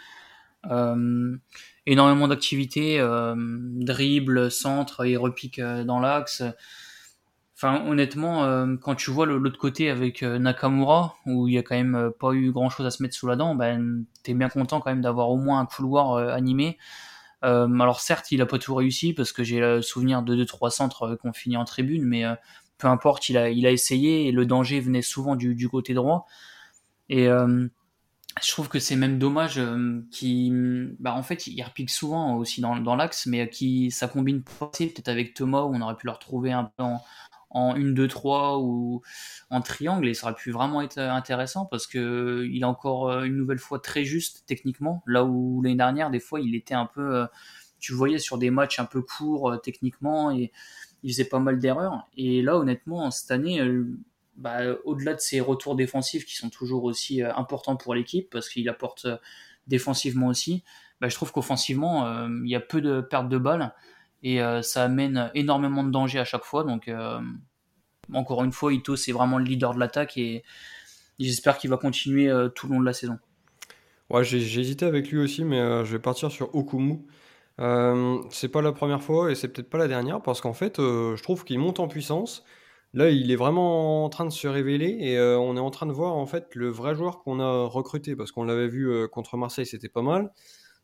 énormément 1.86 2.26
d'activités, 2.26 2.98
dribble, 3.36 4.50
centre 4.50 5.04
et 5.04 5.16
repique 5.16 5.60
dans 5.60 6.00
l'axe. 6.00 6.42
Enfin, 7.58 7.86
honnêtement, 7.86 8.44
euh, 8.44 8.76
quand 8.76 8.94
tu 8.96 9.10
vois 9.10 9.24
l'autre 9.24 9.58
côté 9.58 9.88
avec 9.88 10.22
euh, 10.22 10.38
Nakamura, 10.38 11.16
où 11.24 11.48
il 11.48 11.54
y 11.54 11.58
a 11.58 11.62
quand 11.62 11.74
même 11.74 11.94
euh, 11.94 12.10
pas 12.10 12.32
eu 12.32 12.52
grand 12.52 12.68
chose 12.68 12.84
à 12.84 12.90
se 12.90 13.02
mettre 13.02 13.14
sous 13.14 13.26
la 13.26 13.34
dent, 13.34 13.54
ben 13.54 14.04
t'es 14.22 14.34
bien 14.34 14.50
content 14.50 14.78
quand 14.78 14.90
même 14.90 15.00
d'avoir 15.00 15.30
au 15.30 15.38
moins 15.38 15.60
un 15.60 15.66
couloir 15.66 16.16
animé. 16.18 16.76
alors 17.42 18.00
certes, 18.00 18.30
il 18.32 18.42
a 18.42 18.46
pas 18.46 18.58
tout 18.58 18.74
réussi 18.74 19.14
parce 19.14 19.32
que 19.32 19.42
j'ai 19.42 19.60
le 19.60 19.80
souvenir 19.80 20.22
de 20.22 20.34
deux 20.34 20.44
trois 20.44 20.70
centres 20.70 21.16
qu'on 21.16 21.32
finit 21.32 21.56
en 21.56 21.64
tribune, 21.64 22.04
mais 22.04 22.24
peu 22.78 22.88
importe, 22.88 23.28
il 23.30 23.38
a 23.38 23.48
il 23.50 23.66
a 23.66 23.70
essayé 23.70 24.26
et 24.28 24.32
le 24.32 24.46
danger 24.46 24.80
venait 24.80 25.02
souvent 25.02 25.36
du, 25.36 25.54
du 25.54 25.68
côté 25.68 25.94
droit. 25.94 26.26
Et 27.08 27.26
je 27.26 28.50
trouve 28.50 28.68
que 28.68 28.78
c'est 28.80 28.96
même 28.96 29.18
dommage 29.18 29.60
qui, 30.10 30.52
bah 30.98 31.14
en 31.14 31.22
fait, 31.22 31.46
il 31.46 31.62
repique 31.62 31.90
souvent 31.90 32.36
aussi 32.36 32.60
dans, 32.60 32.76
dans 32.76 32.96
l'axe, 32.96 33.26
mais 33.26 33.48
qui 33.48 33.90
ça 33.90 34.08
combine 34.08 34.42
pas 34.42 34.66
peut-être 34.66 35.08
avec 35.08 35.34
Thomas 35.34 35.62
où 35.62 35.74
on 35.74 35.80
aurait 35.80 35.96
pu 35.96 36.06
le 36.06 36.12
retrouver 36.12 36.52
un 36.52 36.64
peu 36.64 36.82
en, 36.82 37.02
en 37.50 37.74
1, 37.74 37.92
2, 37.92 38.08
3 38.08 38.58
ou 38.58 39.02
en 39.50 39.60
triangle 39.60 40.08
et 40.08 40.14
ça 40.14 40.26
aurait 40.26 40.34
pu 40.34 40.50
vraiment 40.50 40.82
être 40.82 40.98
intéressant 40.98 41.66
parce 41.66 41.86
que 41.86 42.46
il 42.50 42.62
est 42.62 42.64
encore 42.64 43.10
euh, 43.10 43.24
une 43.24 43.36
nouvelle 43.36 43.58
fois 43.58 43.78
très 43.78 44.04
juste 44.04 44.44
techniquement. 44.46 45.02
Là 45.06 45.24
où 45.24 45.62
l'année 45.62 45.76
dernière 45.76 46.10
des 46.10 46.20
fois 46.20 46.40
il 46.40 46.54
était 46.54 46.74
un 46.74 46.86
peu 46.86 47.14
euh, 47.14 47.26
tu 47.78 47.92
voyais 47.92 48.18
sur 48.18 48.38
des 48.38 48.50
matchs 48.50 48.78
un 48.80 48.84
peu 48.84 49.02
courts 49.02 49.52
euh, 49.52 49.56
techniquement 49.58 50.30
et 50.30 50.52
il 51.02 51.12
faisait 51.12 51.24
pas 51.24 51.38
mal 51.38 51.58
d'erreurs. 51.58 52.08
Et 52.16 52.42
là 52.42 52.56
honnêtement 52.56 53.10
cette 53.10 53.30
année 53.30 53.60
bah, 54.36 54.60
au-delà 54.84 55.14
de 55.14 55.20
ses 55.20 55.40
retours 55.40 55.76
défensifs 55.76 56.26
qui 56.26 56.34
sont 56.34 56.50
toujours 56.50 56.84
aussi 56.84 57.22
importants 57.22 57.76
pour 57.76 57.94
l'équipe 57.94 58.28
parce 58.30 58.48
qu'il 58.48 58.68
apporte 58.68 59.06
défensivement 59.66 60.26
aussi 60.26 60.64
bah, 61.00 61.08
je 61.08 61.14
trouve 61.14 61.32
qu'offensivement 61.32 62.26
il 62.26 62.50
y 62.50 62.56
a 62.56 62.60
peu 62.60 62.80
de 62.80 63.00
pertes 63.00 63.28
de 63.28 63.38
balles 63.38 63.72
et 64.26 64.42
euh, 64.42 64.60
ça 64.60 64.82
amène 64.82 65.30
énormément 65.34 65.84
de 65.84 65.90
danger 65.90 66.18
à 66.18 66.24
chaque 66.24 66.42
fois. 66.42 66.64
Donc, 66.64 66.88
euh, 66.88 67.20
encore 68.12 68.42
une 68.42 68.50
fois, 68.50 68.72
Ito, 68.72 68.96
c'est 68.96 69.12
vraiment 69.12 69.38
le 69.38 69.44
leader 69.44 69.72
de 69.72 69.78
l'attaque 69.78 70.18
et 70.18 70.42
j'espère 71.20 71.58
qu'il 71.58 71.70
va 71.70 71.76
continuer 71.76 72.28
euh, 72.28 72.48
tout 72.48 72.66
le 72.66 72.74
long 72.74 72.80
de 72.80 72.86
la 72.86 72.92
saison. 72.92 73.20
Ouais, 74.10 74.24
j'ai 74.24 74.38
hésité 74.60 74.84
avec 74.84 75.12
lui 75.12 75.18
aussi, 75.18 75.44
mais 75.44 75.58
je 75.84 75.92
vais 75.92 76.00
partir 76.00 76.32
sur 76.32 76.52
Okumu. 76.56 77.06
C'est 78.30 78.48
pas 78.48 78.62
la 78.62 78.72
première 78.72 79.02
fois 79.02 79.30
et 79.30 79.36
c'est 79.36 79.48
peut-être 79.48 79.70
pas 79.70 79.78
la 79.78 79.88
dernière 79.88 80.20
parce 80.22 80.40
qu'en 80.40 80.52
fait, 80.54 80.76
je 80.78 81.22
trouve 81.22 81.44
qu'il 81.44 81.58
monte 81.58 81.80
en 81.80 81.88
puissance. 81.88 82.44
Là, 82.94 83.10
il 83.10 83.32
est 83.32 83.36
vraiment 83.36 84.04
en 84.04 84.08
train 84.08 84.24
de 84.24 84.30
se 84.30 84.46
révéler 84.46 84.96
et 85.00 85.18
on 85.18 85.56
est 85.56 85.60
en 85.60 85.70
train 85.70 85.86
de 85.86 85.92
voir 85.92 86.14
en 86.14 86.26
fait 86.26 86.54
le 86.54 86.68
vrai 86.68 86.94
joueur 86.94 87.18
qu'on 87.18 87.40
a 87.40 87.66
recruté 87.66 88.14
parce 88.14 88.30
qu'on 88.30 88.44
l'avait 88.44 88.68
vu 88.68 89.08
contre 89.08 89.36
Marseille, 89.36 89.66
c'était 89.66 89.88
pas 89.88 90.02
mal. 90.02 90.32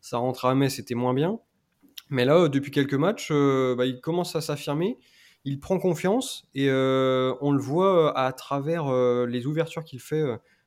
Ça 0.00 0.18
rentre 0.18 0.44
à 0.46 0.54
Metz, 0.56 0.74
c'était 0.74 0.96
moins 0.96 1.14
bien. 1.14 1.38
Mais 2.12 2.26
là, 2.26 2.46
depuis 2.48 2.70
quelques 2.70 2.92
matchs, 2.92 3.30
euh, 3.30 3.74
bah, 3.74 3.86
il 3.86 3.98
commence 3.98 4.36
à 4.36 4.42
s'affirmer, 4.42 4.98
il 5.46 5.58
prend 5.60 5.78
confiance 5.78 6.46
et 6.54 6.68
euh, 6.68 7.32
on 7.40 7.52
le 7.52 7.58
voit 7.58 8.10
euh, 8.10 8.12
à 8.14 8.34
travers 8.34 8.92
les 9.26 9.46
ouvertures 9.46 9.82
qu'il 9.82 9.98
fait 9.98 10.22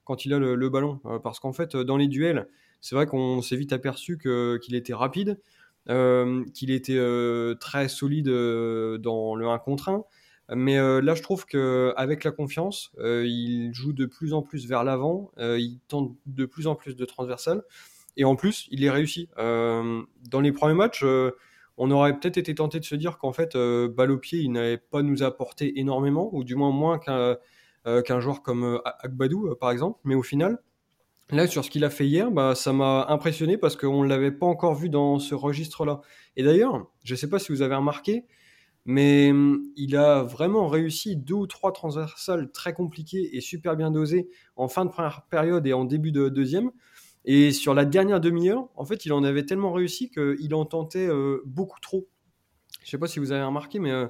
quand 0.05 0.25
il 0.25 0.33
a 0.33 0.39
le, 0.39 0.69
ballon. 0.69 0.99
parce 1.23 1.39
qu'en 1.39 1.53
fait, 1.53 1.77
dans 1.77 1.97
les 1.97 2.07
duels, 2.07 2.47
c'est 2.81 2.95
vrai 2.95 3.05
qu'on 3.05 3.43
s'est 3.43 3.57
vite 3.57 3.73
aperçu 3.73 4.17
qu'il 4.17 4.73
était 4.73 4.95
rapide, 4.95 5.39
qu'il 5.87 6.71
était 6.71 7.55
très 7.59 7.89
solide 7.89 8.27
dans 8.27 9.35
le 9.35 9.47
1 9.47 9.59
contre 9.59 9.89
1. 9.89 10.03
Mais 10.55 10.77
là, 10.77 11.13
je 11.13 11.21
trouve 11.21 11.45
qu'avec 11.45 12.23
la 12.23 12.31
confiance, 12.31 12.91
il 12.99 13.69
joue 13.71 13.93
de 13.93 14.07
plus 14.07 14.33
en 14.33 14.41
plus 14.41 14.67
vers 14.67 14.83
l'avant, 14.83 15.31
il 15.37 15.79
tente 15.87 16.15
de 16.25 16.45
plus 16.45 16.65
en 16.65 16.73
plus 16.73 16.95
de 16.95 17.05
transversal. 17.05 17.61
Et 18.17 18.25
en 18.25 18.35
plus, 18.35 18.67
il 18.71 18.83
est 18.83 18.89
réussi. 18.89 19.29
Euh, 19.37 20.01
dans 20.29 20.41
les 20.41 20.51
premiers 20.51 20.73
matchs, 20.73 21.03
euh, 21.03 21.31
on 21.77 21.91
aurait 21.91 22.17
peut-être 22.17 22.37
été 22.37 22.55
tenté 22.55 22.79
de 22.79 22.85
se 22.85 22.95
dire 22.95 23.17
qu'en 23.17 23.33
fait, 23.33 23.55
euh, 23.55 23.87
balle 23.87 24.11
au 24.11 24.17
pied, 24.17 24.39
il 24.39 24.51
n'avait 24.51 24.77
pas 24.77 25.01
nous 25.01 25.23
apporté 25.23 25.79
énormément, 25.79 26.29
ou 26.33 26.43
du 26.43 26.55
moins 26.55 26.71
moins 26.71 26.99
qu'un 26.99 27.37
qu'un 28.03 28.19
joueur 28.19 28.41
comme 28.41 28.81
Agbadou, 29.01 29.53
par 29.61 29.69
exemple. 29.69 29.99
Mais 30.05 30.15
au 30.15 30.23
final, 30.23 30.57
là, 31.29 31.45
sur 31.45 31.63
ce 31.63 31.69
qu'il 31.69 31.83
a 31.83 31.91
fait 31.91 32.07
hier, 32.07 32.31
bah, 32.31 32.55
ça 32.55 32.73
m'a 32.73 33.05
impressionné 33.09 33.59
parce 33.59 33.75
qu'on 33.75 34.03
ne 34.03 34.09
l'avait 34.09 34.31
pas 34.31 34.47
encore 34.47 34.73
vu 34.73 34.89
dans 34.89 35.19
ce 35.19 35.35
registre-là. 35.35 36.01
Et 36.35 36.41
d'ailleurs, 36.41 36.87
je 37.03 37.13
ne 37.13 37.17
sais 37.17 37.29
pas 37.29 37.37
si 37.37 37.51
vous 37.51 37.61
avez 37.61 37.75
remarqué, 37.75 38.25
mais 38.85 39.31
hum, 39.31 39.63
il 39.75 39.97
a 39.97 40.21
vraiment 40.23 40.67
réussi 40.67 41.15
deux 41.17 41.33
ou 41.33 41.47
trois 41.47 41.73
transversales 41.73 42.51
très 42.51 42.73
compliquées 42.73 43.35
et 43.35 43.41
super 43.41 43.75
bien 43.75 43.91
dosées 43.91 44.29
en 44.55 44.67
fin 44.67 44.85
de 44.85 44.91
première 44.91 45.23
période 45.23 45.65
et 45.65 45.73
en 45.73 45.85
début 45.85 46.11
de 46.11 46.29
deuxième. 46.29 46.71
Et 47.25 47.51
sur 47.51 47.73
la 47.73 47.85
dernière 47.85 48.21
demi-heure, 48.21 48.69
en 48.75 48.85
fait, 48.85 49.05
il 49.05 49.13
en 49.13 49.23
avait 49.23 49.45
tellement 49.45 49.73
réussi 49.73 50.11
qu'il 50.11 50.53
en 50.53 50.65
tentait 50.65 51.07
euh, 51.07 51.41
beaucoup 51.45 51.79
trop. 51.79 52.07
Je 52.81 52.85
ne 52.85 52.89
sais 52.91 52.97
pas 52.99 53.07
si 53.07 53.19
vous 53.19 53.31
avez 53.31 53.43
remarqué, 53.43 53.79
mais 53.79 53.91
euh, 53.91 54.07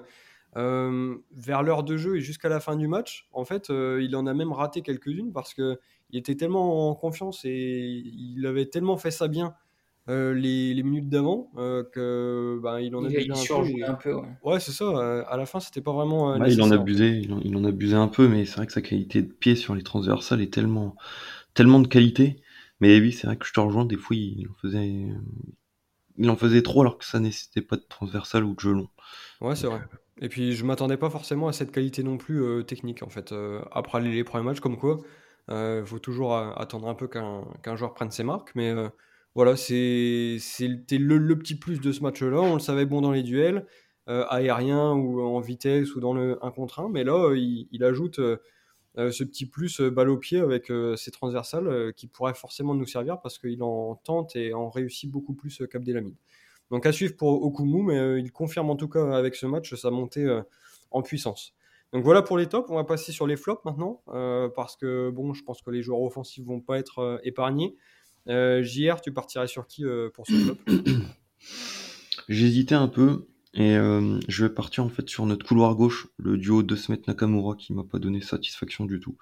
euh, 0.58 1.16
vers 1.32 1.64
l'heure 1.64 1.84
de 1.84 1.96
jeu 1.96 2.18
et 2.18 2.22
jusqu'à 2.22 2.50
la 2.50 2.60
fin 2.60 2.76
du 2.76 2.90
match, 2.90 3.30
en 3.32 3.46
fait, 3.46 3.70
il 3.70 4.14
en 4.18 4.28
a 4.28 4.34
même 4.34 4.52
raté 4.52 4.82
quelques-unes 4.82 5.32
parce 5.32 5.54
qu'il 5.54 5.78
était 6.14 6.36
tellement 6.36 6.90
en 6.90 6.96
confiance 6.96 7.46
et 7.46 8.04
il 8.06 8.46
avait 8.46 8.66
tellement 8.66 8.98
fait 8.98 9.12
ça 9.12 9.30
bien 9.30 9.56
les, 10.08 10.82
minutes 10.84 11.08
d'avant 11.08 11.52
que 11.56 12.60
ben, 12.62 12.80
il 12.80 12.96
en 12.96 13.06
a 13.06 13.10
il 13.10 13.32
un, 13.84 13.94
peu. 13.94 14.14
ouais, 14.14 14.24
ouais 14.44 14.60
c'est 14.60 14.74
ça. 14.74 15.24
à 15.24 15.38
la 15.38 15.46
fin, 15.46 15.62
c'était 15.62 15.82
pas 15.82 15.94
vraiment. 15.94 16.36
il 16.46 16.62
en 16.62 16.70
abusait, 16.70 17.18
il 17.18 17.34
en, 17.34 17.40
il 17.40 17.56
en 17.56 17.64
abusait 17.64 17.96
un 17.96 18.10
peu, 18.10 18.28
mais 18.28 18.44
c'est 18.44 18.58
vrai 18.58 18.68
que 18.68 18.74
sa 18.74 18.82
qualité 18.82 19.22
de 19.22 19.32
pied 19.32 19.56
sur 19.56 19.74
les 19.74 19.84
transversales 19.84 20.42
est 20.42 20.54
tellement, 20.54 20.96
tellement 21.54 21.80
de 21.80 21.88
qualité 21.88 22.42
mais 22.80 23.00
oui, 23.00 23.12
c'est 23.12 23.28
vrai 23.28 23.38
que 23.38 23.46
je 23.46 23.54
te 23.54 23.60
rejoins, 23.60 23.86
des 23.86 23.98
fois, 23.98 24.16
il 24.16 24.48
en 24.50 24.54
faisait, 24.62 25.08
il 26.18 26.30
en 26.30 26.36
faisait 26.36 26.62
trop 26.62 26.82
alors 26.82 26.98
que 26.98 27.06
ça 27.06 27.20
nécessitait 27.20 27.62
pas 27.62 27.76
de 27.78 27.86
transversal 27.88 28.44
ou 28.44 28.54
de 28.54 28.60
gelon. 28.60 28.90
Ouais, 29.42 29.56
c'est 29.56 29.68
vrai. 29.68 29.82
Et 30.22 30.30
puis, 30.30 30.54
je 30.54 30.66
m'attendais 30.66 30.98
pas 30.98 31.10
forcément 31.10 31.48
à 31.48 31.54
cette 31.54 31.72
qualité 31.72 32.04
non 32.04 32.18
plus 32.18 32.42
euh, 32.42 32.64
technique, 32.64 33.04
en 33.04 33.10
fait. 33.10 33.32
Euh, 33.32 33.62
après 33.72 34.02
les, 34.02 34.24
premiers 34.24 34.46
matchs, 34.46 34.62
comme 34.62 34.78
quoi, 34.78 35.00
il 35.50 35.54
euh, 35.54 35.86
faut 35.86 36.00
toujours 36.00 36.36
attendre 36.36 36.88
un 36.88 36.96
peu 36.96 37.08
qu'un 37.08 37.76
joueur 37.76 37.94
prenne 37.94 38.12
ses 38.12 38.24
marques. 38.24 38.52
Mais 38.56 38.74
voilà, 39.36 39.56
c'était 39.56 40.98
le, 40.98 41.18
le, 41.18 41.38
petit 41.38 41.56
plus 41.56 41.82
de 41.82 41.92
ce 41.92 42.02
match-là. 42.02 42.40
On 42.40 42.54
le 42.54 42.60
savait 42.60 42.86
bon 42.86 43.02
dans 43.02 43.12
les 43.12 43.24
duels, 43.24 43.66
aériens 44.08 44.94
ou 44.94 45.22
en 45.22 45.40
vitesse 45.42 45.96
ou 45.96 46.00
dans 46.00 46.14
le 46.14 46.38
1 46.44 46.52
contre 46.52 46.80
1. 46.80 46.90
Mais 46.90 47.04
là, 47.04 47.34
il, 47.36 47.68
il 47.72 47.84
ajoute 47.84 48.20
euh, 48.20 48.38
ce 48.98 49.24
petit 49.24 49.46
plus 49.46 49.82
euh, 49.82 49.90
balle 49.90 50.10
au 50.10 50.18
pied 50.18 50.40
avec 50.40 50.72
euh, 50.72 50.96
ses 50.96 51.12
transversales 51.12 51.94
qui 51.96 52.08
pourrait 52.08 52.34
forcément 52.34 52.74
nous 52.74 52.86
servir 52.86 53.20
parce 53.20 53.38
qu'il 53.38 53.62
en 53.62 53.96
tente 53.96 54.36
et 54.36 54.54
en 54.54 54.70
réussit 54.70 55.10
beaucoup 55.10 55.34
plus 55.34 55.64
qu'Abdelhamid. 55.70 56.16
Donc 56.72 56.86
à 56.86 56.92
suivre 56.92 57.16
pour 57.16 57.44
Okumu, 57.44 57.84
mais 57.84 58.20
il 58.20 58.32
confirme 58.32 58.70
en 58.70 58.76
tout 58.76 58.88
cas 58.88 59.16
avec 59.16 59.36
ce 59.36 59.46
match 59.46 59.76
sa 59.76 59.92
montée 59.92 60.28
en 60.90 61.02
puissance. 61.04 61.54
Donc 61.94 62.04
voilà 62.04 62.24
pour 62.24 62.38
les 62.38 62.48
tops, 62.48 62.70
on 62.72 62.76
va 62.76 62.84
passer 62.84 63.12
sur 63.12 63.28
les 63.28 63.38
flops 63.38 63.64
maintenant, 63.66 64.02
parce 64.56 64.76
que 64.76 65.12
bon, 65.12 65.36
je 65.36 65.44
pense 65.44 65.62
que 65.62 65.70
les 65.70 65.84
joueurs 65.84 66.02
offensifs 66.02 66.44
vont 66.44 66.62
pas 66.62 66.80
être 66.80 67.22
épargnés. 67.24 67.76
JR, 68.26 69.00
tu 69.00 69.14
partirais 69.14 69.46
sur 69.46 69.68
qui 69.68 69.84
pour 70.16 70.26
ce 70.26 70.34
flop? 70.34 70.58
J'hésitais 72.28 72.74
un 72.74 72.88
peu. 72.88 73.28
Et 73.56 73.78
euh, 73.78 74.20
je 74.28 74.46
vais 74.46 74.54
partir 74.54 74.84
en 74.84 74.90
fait 74.90 75.10
sur 75.10 75.26
notre 75.26 75.46
couloir 75.46 75.76
gauche, 75.76 76.08
le 76.18 76.38
duo 76.38 76.62
de 76.62 76.76
Smet 76.76 77.02
Nakamura 77.08 77.56
qui 77.56 77.74
m'a 77.74 77.86
pas 77.86 78.00
donné 78.00 78.20
satisfaction 78.22 78.86
du 78.86 79.00
tout. 79.00 79.18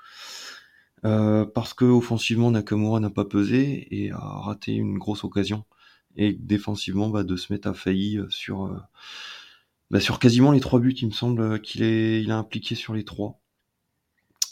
Euh, 1.05 1.45
parce 1.45 1.73
que 1.73 1.85
offensivement 1.85 2.49
Nakamura 2.49 2.99
n'a 2.99 3.11
pas 3.11 3.25
pesé 3.25 3.87
et 3.91 4.11
a 4.11 4.17
raté 4.17 4.73
une 4.73 4.97
grosse 4.97 5.23
occasion. 5.23 5.65
Et 6.15 6.33
défensivement, 6.33 7.09
bah, 7.09 7.23
De 7.23 7.35
Smet 7.35 7.67
a 7.67 7.73
failli 7.73 8.17
euh, 8.17 8.27
sur, 8.29 8.75
bah, 9.91 9.99
sur 9.99 10.17
quasiment 10.17 10.51
les 10.51 10.59
trois 10.59 10.79
buts, 10.79 10.95
il 10.99 11.07
me 11.07 11.11
semble 11.11 11.61
qu'il 11.61 11.83
est, 11.83 12.23
il 12.23 12.31
a 12.31 12.37
impliqué 12.37 12.73
sur 12.73 12.95
les 12.95 13.05
trois. 13.05 13.39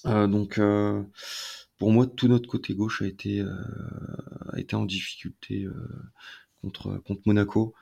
donc 0.05 0.59
pour 1.77 1.91
moi, 1.91 2.05
tout 2.05 2.27
notre 2.27 2.47
côté 2.47 2.75
gauche 2.75 3.01
a 3.01 3.07
été, 3.07 3.41
a 3.41 4.59
été 4.59 4.75
en 4.75 4.85
difficulté 4.85 5.67
contre, 6.61 6.97
contre 7.05 7.21
Monaco. 7.25 7.73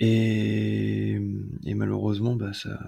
Et, 0.00 1.20
et 1.64 1.74
malheureusement, 1.74 2.34
bah, 2.36 2.52
ça, 2.52 2.78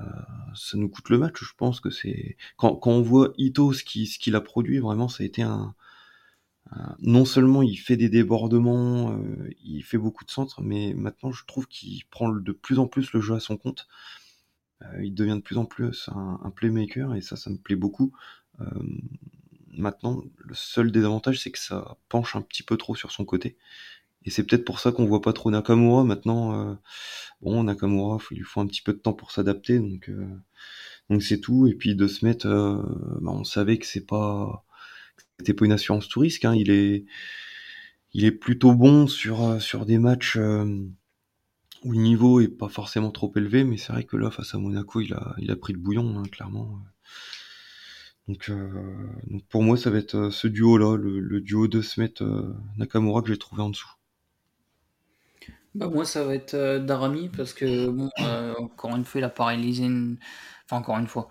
ça 0.54 0.76
nous 0.76 0.88
coûte 0.88 1.08
le 1.10 1.18
match. 1.18 1.36
Je 1.42 1.52
pense 1.56 1.80
que 1.80 1.90
c'est 1.90 2.36
quand, 2.56 2.76
quand 2.76 2.90
on 2.92 3.02
voit 3.02 3.32
Ito 3.38 3.72
ce 3.72 3.84
qu'il 3.84 4.06
ce 4.06 4.34
a 4.34 4.40
produit, 4.40 4.78
vraiment, 4.78 5.08
ça 5.08 5.22
a 5.22 5.26
été 5.26 5.42
un, 5.42 5.74
non 7.00 7.24
seulement 7.24 7.62
il 7.62 7.76
fait 7.76 7.96
des 7.96 8.08
débordements, 8.08 9.12
euh, 9.12 9.50
il 9.64 9.82
fait 9.82 9.98
beaucoup 9.98 10.24
de 10.24 10.30
centres, 10.30 10.62
mais 10.62 10.94
maintenant 10.94 11.32
je 11.32 11.44
trouve 11.46 11.66
qu'il 11.68 12.04
prend 12.06 12.28
de 12.30 12.52
plus 12.52 12.78
en 12.78 12.86
plus 12.86 13.12
le 13.12 13.20
jeu 13.20 13.34
à 13.34 13.40
son 13.40 13.56
compte. 13.56 13.86
Euh, 14.82 15.04
il 15.04 15.14
devient 15.14 15.36
de 15.36 15.40
plus 15.40 15.58
en 15.58 15.64
plus 15.64 16.08
un, 16.08 16.40
un, 16.42 16.50
playmaker 16.50 17.14
et 17.14 17.20
ça, 17.22 17.36
ça 17.36 17.50
me 17.50 17.56
plaît 17.56 17.76
beaucoup. 17.76 18.12
Euh, 18.60 18.64
maintenant, 19.68 20.22
le 20.38 20.54
seul 20.54 20.92
désavantage, 20.92 21.40
c'est 21.40 21.50
que 21.50 21.58
ça 21.58 21.96
penche 22.08 22.36
un 22.36 22.42
petit 22.42 22.62
peu 22.62 22.76
trop 22.76 22.94
sur 22.94 23.12
son 23.12 23.24
côté. 23.24 23.56
Et 24.26 24.30
c'est 24.30 24.44
peut-être 24.44 24.64
pour 24.64 24.80
ça 24.80 24.92
qu'on 24.92 25.06
voit 25.06 25.22
pas 25.22 25.32
trop 25.32 25.50
Nakamura 25.50 26.04
maintenant. 26.04 26.70
Euh, 26.70 26.74
bon, 27.40 27.62
Nakamura, 27.64 28.18
il 28.32 28.38
lui 28.38 28.44
faut 28.44 28.60
un 28.60 28.66
petit 28.66 28.82
peu 28.82 28.92
de 28.92 28.98
temps 28.98 29.12
pour 29.12 29.30
s'adapter, 29.30 29.78
donc 29.78 30.10
euh, 30.10 31.20
c'est 31.20 31.40
tout. 31.40 31.68
Et 31.68 31.74
puis 31.74 31.94
de 31.94 32.06
se 32.08 32.24
mettre, 32.24 32.48
bah, 33.20 33.30
on 33.32 33.44
savait 33.44 33.78
que 33.78 33.86
c'est 33.86 34.06
pas, 34.06 34.64
c'était 35.38 35.54
pas 35.54 35.64
une 35.64 35.72
assurance 35.72 36.08
tout. 36.08 36.24
Hein. 36.24 36.54
Il 36.54 36.70
est, 38.24 38.32
plutôt 38.32 38.74
bon 38.74 39.06
sur 39.06 39.62
sur 39.62 39.86
des 39.86 39.98
matchs 39.98 40.36
où 40.36 41.92
le 41.92 41.98
niveau 41.98 42.40
est 42.40 42.48
pas 42.48 42.68
forcément 42.68 43.10
trop 43.12 43.32
élevé, 43.36 43.62
mais 43.64 43.76
c'est 43.76 43.92
vrai 43.92 44.04
que 44.04 44.16
là 44.16 44.30
face 44.30 44.54
à 44.54 44.58
Monaco, 44.58 45.00
il 45.00 45.12
a 45.50 45.56
pris 45.56 45.72
le 45.72 45.78
bouillon 45.78 46.18
hein, 46.18 46.24
clairement. 46.32 46.80
Donc, 48.28 48.50
pour 49.50 49.62
moi, 49.62 49.76
ça 49.76 49.90
va 49.90 49.98
être 49.98 50.30
ce 50.30 50.48
duo-là, 50.48 50.96
le, 50.96 51.40
duo 51.40 51.68
de 51.68 51.80
Smet 51.80 52.14
Nakamura 52.76 53.22
que 53.22 53.28
j'ai 53.28 53.38
trouvé 53.38 53.62
en 53.62 53.70
dessous. 53.70 53.95
Bah 55.76 55.88
moi, 55.88 56.04
ça 56.04 56.24
va 56.24 56.34
être 56.34 56.78
Darami 56.78 57.28
parce 57.28 57.52
que 57.52 57.88
bon, 57.88 58.10
encore 58.58 58.96
une 58.96 59.04
fois, 59.04 59.20
il 59.20 59.24
a 59.24 59.30
paralysé 59.30 59.84
une 59.84 60.18
Enfin, 60.66 60.80
encore 60.80 60.98
une 60.98 61.06
fois. 61.06 61.28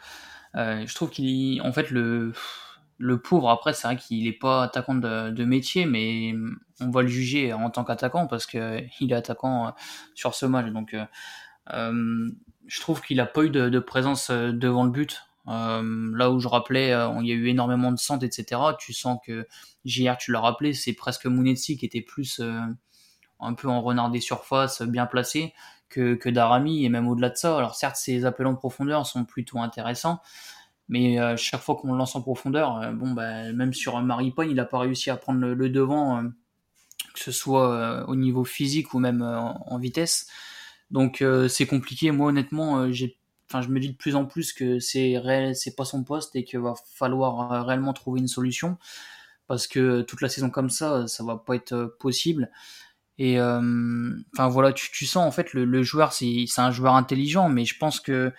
Euh, 0.55 0.85
je 0.85 0.95
trouve 0.95 1.09
qu'il. 1.09 1.61
En 1.61 1.73
fait, 1.73 1.91
le, 1.91 2.33
le 2.97 3.21
pauvre, 3.21 3.49
après, 3.49 3.73
c'est 3.73 3.87
vrai 3.87 3.97
qu'il 3.97 4.23
n'est 4.25 4.33
pas 4.33 4.63
attaquant 4.63 4.95
de, 4.95 5.43
métier, 5.45 5.85
mais 5.85 6.33
on 6.79 6.89
va 6.89 7.01
le 7.01 7.07
juger 7.07 7.53
en 7.53 7.69
tant 7.69 7.83
qu'attaquant 7.83 8.27
parce 8.27 8.45
qu'il 8.45 8.61
est 8.61 9.13
attaquant 9.13 9.67
euh, 9.67 9.71
sur 10.15 10.35
ce 10.35 10.45
match. 10.45 10.67
Donc, 10.71 10.95
euh, 10.95 12.31
je 12.67 12.79
trouve 12.81 13.01
qu'il 13.01 13.17
n'a 13.17 13.25
pas 13.25 13.43
eu 13.43 13.49
de, 13.49 13.79
présence 13.79 14.31
devant 14.31 14.85
le 14.85 14.91
but. 14.91 15.21
là 15.45 16.31
où 16.31 16.39
je 16.39 16.47
rappelais, 16.47 16.89
il 17.21 17.27
y 17.27 17.31
a 17.31 17.35
eu 17.35 17.47
énormément 17.47 17.91
de 17.91 17.99
centres, 17.99 18.25
etc. 18.25 18.61
Tu 18.79 18.93
sens 18.93 19.19
que 19.25 19.47
JR, 19.83 20.17
tu 20.17 20.31
l'as 20.31 20.39
rappelé, 20.39 20.73
c'est 20.73 20.93
presque 20.93 21.25
Mounetsi 21.25 21.77
qui 21.77 21.85
était 21.85 22.01
plus 22.01 22.41
un 23.39 23.53
peu 23.53 23.67
en 23.67 23.81
renard 23.81 24.11
des 24.11 24.21
surfaces, 24.21 24.81
bien 24.81 25.05
placé 25.05 25.53
que, 25.89 26.15
que 26.15 26.29
Darami 26.29 26.85
et 26.85 26.89
même 26.89 27.07
au-delà 27.07 27.29
de 27.29 27.35
ça. 27.35 27.57
Alors 27.57 27.75
certes, 27.75 27.95
ses 27.95 28.25
appels 28.25 28.47
en 28.47 28.55
profondeur 28.55 29.05
sont 29.05 29.25
plutôt 29.25 29.59
intéressants, 29.59 30.21
mais 30.89 31.19
euh, 31.19 31.37
chaque 31.37 31.61
fois 31.61 31.75
qu'on 31.75 31.91
le 31.91 31.97
lance 31.97 32.15
en 32.15 32.21
profondeur, 32.21 32.77
euh, 32.77 32.91
bon, 32.91 33.11
bah, 33.11 33.51
même 33.53 33.73
sur 33.73 33.99
Maripone, 34.01 34.49
il 34.49 34.55
n'a 34.55 34.65
pas 34.65 34.79
réussi 34.79 35.09
à 35.09 35.17
prendre 35.17 35.39
le, 35.39 35.69
devant, 35.69 36.19
euh, 36.19 36.23
que 37.13 37.19
ce 37.19 37.31
soit 37.31 38.05
au 38.09 38.15
niveau 38.15 38.43
physique 38.43 38.93
ou 38.93 38.99
même 38.99 39.21
en 39.21 39.77
vitesse. 39.77 40.27
Donc 40.91 41.23
c'est 41.47 41.65
compliqué. 41.65 42.11
Moi, 42.11 42.27
honnêtement, 42.27 42.91
j'ai 42.91 43.17
Enfin, 43.47 43.61
je 43.61 43.69
me 43.69 43.79
dis 43.79 43.89
de 43.89 43.95
plus 43.95 44.15
en 44.15 44.25
plus 44.25 44.53
que 44.53 44.79
c'est 44.79 45.19
réel, 45.19 45.55
c'est 45.55 45.75
pas 45.75 45.85
son 45.85 46.03
poste 46.03 46.35
et 46.35 46.43
qu'il 46.43 46.59
va 46.59 46.73
falloir 46.95 47.63
réellement 47.65 47.93
trouver 47.93 48.19
une 48.19 48.27
solution 48.27 48.79
parce 49.47 49.67
que 49.67 50.01
toute 50.01 50.21
la 50.21 50.29
saison 50.29 50.49
comme 50.49 50.71
ça, 50.71 51.07
ça 51.07 51.23
va 51.23 51.37
pas 51.37 51.55
être 51.55 51.95
possible. 51.99 52.49
Et 53.17 53.39
euh, 53.39 54.11
enfin 54.33 54.47
voilà, 54.49 54.73
tu, 54.73 54.91
tu, 54.91 55.05
sens 55.05 55.25
en 55.25 55.31
fait 55.31 55.53
le, 55.53 55.65
le 55.65 55.83
joueur, 55.83 56.11
c'est 56.13 56.47
un 56.57 56.71
joueur 56.71 56.95
intelligent, 56.95 57.47
mais 57.47 57.65
je 57.65 57.77
pense 57.77 57.99
que 57.99 58.33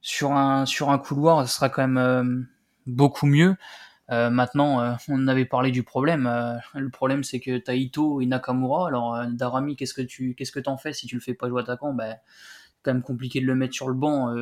sur 0.00 0.32
un 0.32 0.64
sur 0.66 0.90
un 0.90 0.98
couloir, 0.98 1.46
ce 1.46 1.54
sera 1.54 1.68
quand 1.68 1.86
même 1.86 1.98
euh, 1.98 2.42
beaucoup 2.86 3.26
mieux. 3.26 3.56
Euh, 4.10 4.30
maintenant, 4.30 4.96
on 5.08 5.28
avait 5.28 5.44
parlé 5.44 5.70
du 5.70 5.84
problème. 5.84 6.30
le 6.74 6.90
problème, 6.90 7.24
c'est 7.24 7.40
que 7.40 7.56
Taito 7.58 8.20
et 8.20 8.26
Nakamura. 8.26 8.88
Alors, 8.88 9.24
Darami, 9.28 9.76
qu'est-ce 9.76 9.94
que 9.94 10.02
tu 10.02 10.34
qu'est-ce 10.34 10.52
que 10.52 10.60
t'en 10.60 10.76
fais 10.76 10.92
si 10.92 11.06
tu 11.06 11.14
le 11.14 11.20
fais 11.20 11.34
pas 11.34 11.48
jouer 11.48 11.62
attaquant? 11.62 11.94
Ben, 11.94 12.16
quand 12.82 12.92
même 12.92 13.02
compliqué 13.02 13.40
de 13.40 13.46
le 13.46 13.54
mettre 13.54 13.74
sur 13.74 13.88
le 13.88 13.94
banc 13.94 14.34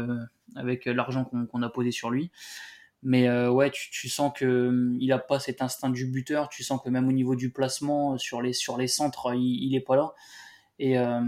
avec 0.57 0.87
l'argent 0.87 1.25
qu'on 1.25 1.63
a 1.63 1.69
posé 1.69 1.93
sur 1.93 2.11
lui. 2.11 2.33
Mais 3.03 3.29
euh, 3.29 3.51
ouais, 3.51 3.71
tu, 3.71 4.09
sens 4.09 4.33
que 4.35 4.69
hum, 4.69 4.97
il 5.01 5.11
a 5.13 5.19
pas 5.19 5.41
cet 5.41 5.63
instinct 5.63 5.89
du 5.89 6.07
buteur. 6.07 6.49
Tu 6.49 6.63
sens 6.63 6.81
que 6.83 6.91
même 6.91 7.09
au 7.09 7.13
niveau 7.13 7.35
du 7.35 7.51
placement 7.51 8.19
sur 8.19 8.43
les 8.43 8.53
sur 8.53 8.77
les 8.77 8.89
centres, 8.89 9.35
il, 9.35 9.65
il 9.65 9.75
est 9.75 9.81
pas 9.81 9.97
là. 9.97 10.13
Et 10.79 10.99
euh, 10.99 11.21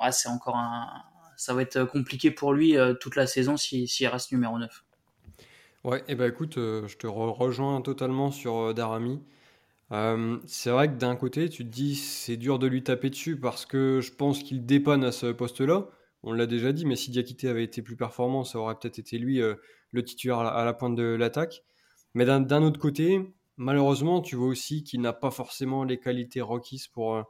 ouais, 0.00 0.12
c'est 0.12 0.28
encore 0.28 0.56
un, 0.56 0.88
ça 1.36 1.54
va 1.54 1.62
être 1.62 1.84
compliqué 1.84 2.30
pour 2.30 2.52
lui 2.52 2.76
euh, 2.76 2.94
toute 2.94 3.16
la 3.16 3.26
saison 3.26 3.56
s'il 3.56 3.88
si, 3.88 4.06
reste 4.06 4.32
numéro 4.32 4.58
9. 4.58 4.84
Ouais, 5.84 6.02
et 6.08 6.16
ben 6.16 6.28
écoute, 6.28 6.54
je 6.56 6.96
te 6.96 7.06
rejoins 7.06 7.80
totalement 7.80 8.32
sur 8.32 8.74
Darami. 8.74 9.22
c'est 10.46 10.70
vrai 10.70 10.88
que 10.88 10.96
d'un 10.96 11.14
côté, 11.14 11.48
tu 11.48 11.64
te 11.64 11.70
dis 11.70 11.94
c'est 11.94 12.36
dur 12.36 12.58
de 12.58 12.66
lui 12.66 12.82
taper 12.82 13.08
dessus 13.08 13.38
parce 13.38 13.66
que 13.66 14.00
je 14.00 14.12
pense 14.12 14.42
qu'il 14.42 14.66
dépanne 14.66 15.04
à 15.04 15.12
ce 15.12 15.26
poste-là. 15.26 15.86
On 16.22 16.32
l'a 16.32 16.46
déjà 16.46 16.72
dit, 16.72 16.86
mais 16.86 16.96
si 16.96 17.10
Diakité 17.10 17.48
avait 17.48 17.64
été 17.64 17.82
plus 17.82 17.96
performant, 17.96 18.44
ça 18.44 18.58
aurait 18.58 18.74
peut-être 18.74 18.98
été 18.98 19.18
lui 19.18 19.40
le 19.40 20.04
titulaire 20.04 20.38
à 20.38 20.64
la 20.64 20.72
pointe 20.72 20.96
de 20.96 21.02
l'attaque. 21.02 21.62
Mais 22.14 22.24
d'un 22.24 22.62
autre 22.62 22.80
côté, 22.80 23.20
malheureusement, 23.56 24.20
tu 24.20 24.36
vois 24.36 24.48
aussi 24.48 24.84
qu'il 24.84 25.00
n'a 25.00 25.12
pas 25.12 25.30
forcément 25.30 25.84
les 25.84 25.98
qualités 25.98 26.40
requises 26.40 26.88
pour, 26.88 27.16
euh, 27.16 27.22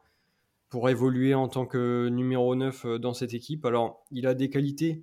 pour 0.68 0.90
évoluer 0.90 1.34
en 1.34 1.48
tant 1.48 1.66
que 1.66 2.08
numéro 2.08 2.54
9 2.54 2.84
euh, 2.84 2.98
dans 2.98 3.14
cette 3.14 3.34
équipe. 3.34 3.64
Alors, 3.64 4.04
il 4.10 4.26
a 4.26 4.34
des 4.34 4.50
qualités 4.50 5.02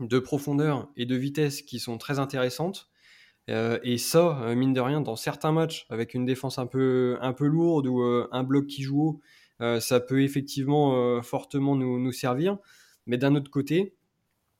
de 0.00 0.18
profondeur 0.18 0.88
et 0.96 1.06
de 1.06 1.14
vitesse 1.14 1.62
qui 1.62 1.78
sont 1.78 1.98
très 1.98 2.18
intéressantes. 2.18 2.88
Euh, 3.48 3.78
et 3.82 3.98
ça, 3.98 4.54
mine 4.54 4.72
de 4.72 4.80
rien, 4.80 5.00
dans 5.00 5.16
certains 5.16 5.52
matchs, 5.52 5.86
avec 5.90 6.14
une 6.14 6.24
défense 6.24 6.58
un 6.58 6.66
peu, 6.66 7.18
un 7.20 7.32
peu 7.32 7.46
lourde 7.46 7.86
ou 7.86 8.00
un 8.02 8.44
bloc 8.44 8.66
qui 8.66 8.82
joue 8.82 9.02
haut, 9.02 9.80
ça 9.80 10.00
peut 10.00 10.22
effectivement 10.22 11.20
fortement 11.20 11.76
nous, 11.76 11.98
nous, 11.98 12.12
servir. 12.12 12.56
Mais 13.06 13.18
d'un 13.18 13.34
autre 13.34 13.50
côté, 13.50 13.94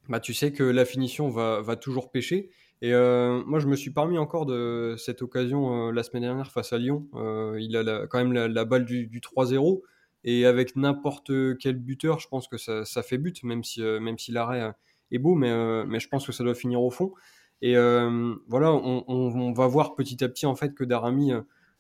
bah, 0.09 0.21
tu 0.21 0.35
sais 0.35 0.53
que 0.53 0.65
la 0.65 0.85
finition 0.85 1.29
va, 1.29 1.61
va 1.61 1.77
toujours 1.77 2.11
pêcher. 2.11 2.51
Et 2.83 2.95
euh, 2.95 3.43
moi, 3.45 3.61
je 3.61 3.67
me 3.67 3.77
suis 3.77 3.91
parmi 3.91 4.17
encore 4.17 4.47
de 4.47 4.95
cette 4.99 5.21
occasion 5.21 5.89
euh, 5.89 5.93
la 5.93 6.03
semaine 6.03 6.23
dernière 6.23 6.51
face 6.51 6.73
à 6.73 6.79
Lyon. 6.79 7.09
Euh, 7.15 7.59
il 7.61 7.77
a 7.77 8.07
quand 8.07 8.19
même 8.19 8.33
la, 8.33 8.65
balle 8.65 8.85
du, 8.87 9.21
3-0. 9.21 9.83
Et 10.25 10.47
avec 10.47 10.77
n'importe 10.77 11.31
quel 11.59 11.77
buteur, 11.77 12.21
je 12.21 12.29
pense 12.29 12.49
que 12.49 12.57
ça, 12.59 12.85
ça 12.85 13.03
fait 13.03 13.19
but, 13.19 13.43
même 13.43 13.65
si, 13.65 13.83
même 13.83 14.19
si 14.19 14.33
l'arrêt 14.33 14.73
est 15.11 15.19
beau, 15.19 15.35
mais, 15.35 15.85
mais 15.87 15.99
je 15.99 16.09
pense 16.09 16.27
que 16.27 16.33
ça 16.33 16.45
doit 16.45 16.55
finir 16.55 16.83
au 16.83 16.91
fond. 16.91 17.15
Et 17.63 17.75
voilà, 17.75 18.71
on, 18.71 19.05
on, 19.09 19.53
va 19.53 19.67
voir 19.67 19.95
petit 19.95 20.23
à 20.23 20.29
petit 20.29 20.45
en 20.45 20.55
fait 20.55 20.75
que 20.75 20.85
Darami 20.85 21.33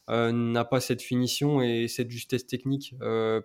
n'a 0.08 0.64
pas 0.64 0.80
cette 0.80 1.02
finition 1.02 1.60
et 1.60 1.86
cette 1.86 2.10
justesse 2.10 2.46
technique 2.46 2.94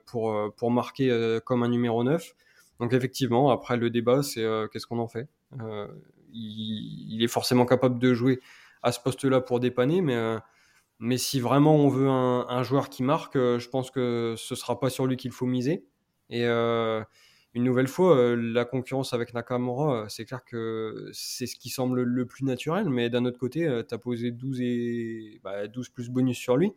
pour, 0.05 0.53
pour 0.55 0.71
marquer 0.71 1.39
comme 1.43 1.63
un 1.63 1.69
numéro 1.69 2.01
9. 2.05 2.33
Donc 2.79 2.93
effectivement, 2.93 3.51
après 3.51 3.77
le 3.77 3.89
débat, 3.89 4.23
c'est 4.23 4.43
euh, 4.43 4.67
qu'est-ce 4.67 4.87
qu'on 4.87 4.99
en 4.99 5.07
fait? 5.07 5.27
Euh, 5.61 5.87
il, 6.33 7.23
est 7.23 7.27
forcément 7.27 7.65
capable 7.65 7.97
de 7.99 8.13
jouer 8.13 8.41
à 8.83 8.91
ce 8.91 8.99
poste-là 8.99 9.39
pour 9.39 9.59
dépanner, 9.59 10.01
mais, 10.01 10.15
euh, 10.15 10.37
mais 10.99 11.17
si 11.17 11.39
vraiment 11.39 11.75
on 11.75 11.87
veut 11.87 12.09
un, 12.09 12.63
joueur 12.63 12.89
qui 12.89 13.03
marque, 13.03 13.35
je 13.35 13.69
pense 13.69 13.89
que 13.89 14.35
ce 14.37 14.55
sera 14.55 14.79
pas 14.79 14.89
sur 14.89 15.07
lui 15.07 15.15
qu'il 15.15 15.31
faut 15.31 15.45
miser. 15.45 15.85
Et 16.29 16.43
une 16.45 17.63
nouvelle 17.63 17.87
fois, 17.87 18.35
la 18.35 18.65
concurrence 18.65 19.13
avec 19.13 19.33
Nakamura, 19.33 20.07
c'est 20.09 20.25
clair 20.25 20.43
que 20.43 21.09
c'est 21.13 21.47
ce 21.47 21.55
qui 21.55 21.69
semble 21.69 22.01
le 22.01 22.25
plus 22.25 22.43
naturel, 22.43 22.89
mais 22.89 23.09
d'un 23.09 23.23
autre 23.23 23.39
côté, 23.39 23.61
tu 23.87 23.95
as 23.95 23.97
posé 23.97 24.31
12, 24.31 24.59
et, 24.61 25.39
12 25.41 25.41
bah, 25.41 25.93
plus 25.93 26.09
bonus 26.09 26.37
sur 26.37 26.57
lui. 26.57 26.73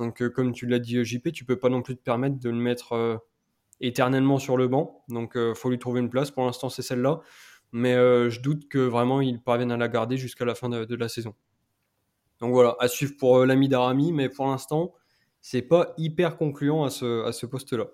Donc, 0.00 0.26
comme 0.30 0.52
tu 0.52 0.66
l'as 0.66 0.80
dit, 0.80 1.04
JP, 1.04 1.30
tu 1.32 1.44
peux 1.44 1.58
pas 1.58 1.68
non 1.68 1.82
plus 1.82 1.96
te 1.96 2.02
permettre 2.02 2.38
de 2.40 2.50
le 2.50 2.56
mettre 2.56 3.20
éternellement 3.80 4.38
sur 4.38 4.56
le 4.56 4.68
banc. 4.68 5.02
Donc, 5.08 5.32
il 5.34 5.40
euh, 5.40 5.54
faut 5.54 5.70
lui 5.70 5.78
trouver 5.78 6.00
une 6.00 6.10
place. 6.10 6.30
Pour 6.30 6.44
l'instant, 6.44 6.68
c'est 6.68 6.82
celle-là. 6.82 7.20
Mais 7.72 7.94
euh, 7.94 8.30
je 8.30 8.40
doute 8.40 8.68
que 8.68 8.78
vraiment 8.78 9.20
il 9.20 9.42
parvienne 9.42 9.70
à 9.70 9.76
la 9.76 9.88
garder 9.88 10.16
jusqu'à 10.16 10.44
la 10.44 10.54
fin 10.54 10.68
de, 10.68 10.94
la 10.94 11.08
saison. 11.08 11.34
Donc 12.40 12.52
voilà, 12.52 12.76
à 12.80 12.88
suivre 12.88 13.12
pour 13.18 13.38
euh, 13.38 13.46
l'ami 13.46 13.68
d'Arami, 13.68 14.12
mais 14.12 14.28
pour 14.30 14.46
l'instant, 14.46 14.94
c'est 15.42 15.62
pas 15.62 15.92
hyper 15.98 16.38
concluant 16.38 16.84
à 16.84 16.90
ce, 16.90 17.46
poste-là. 17.46 17.88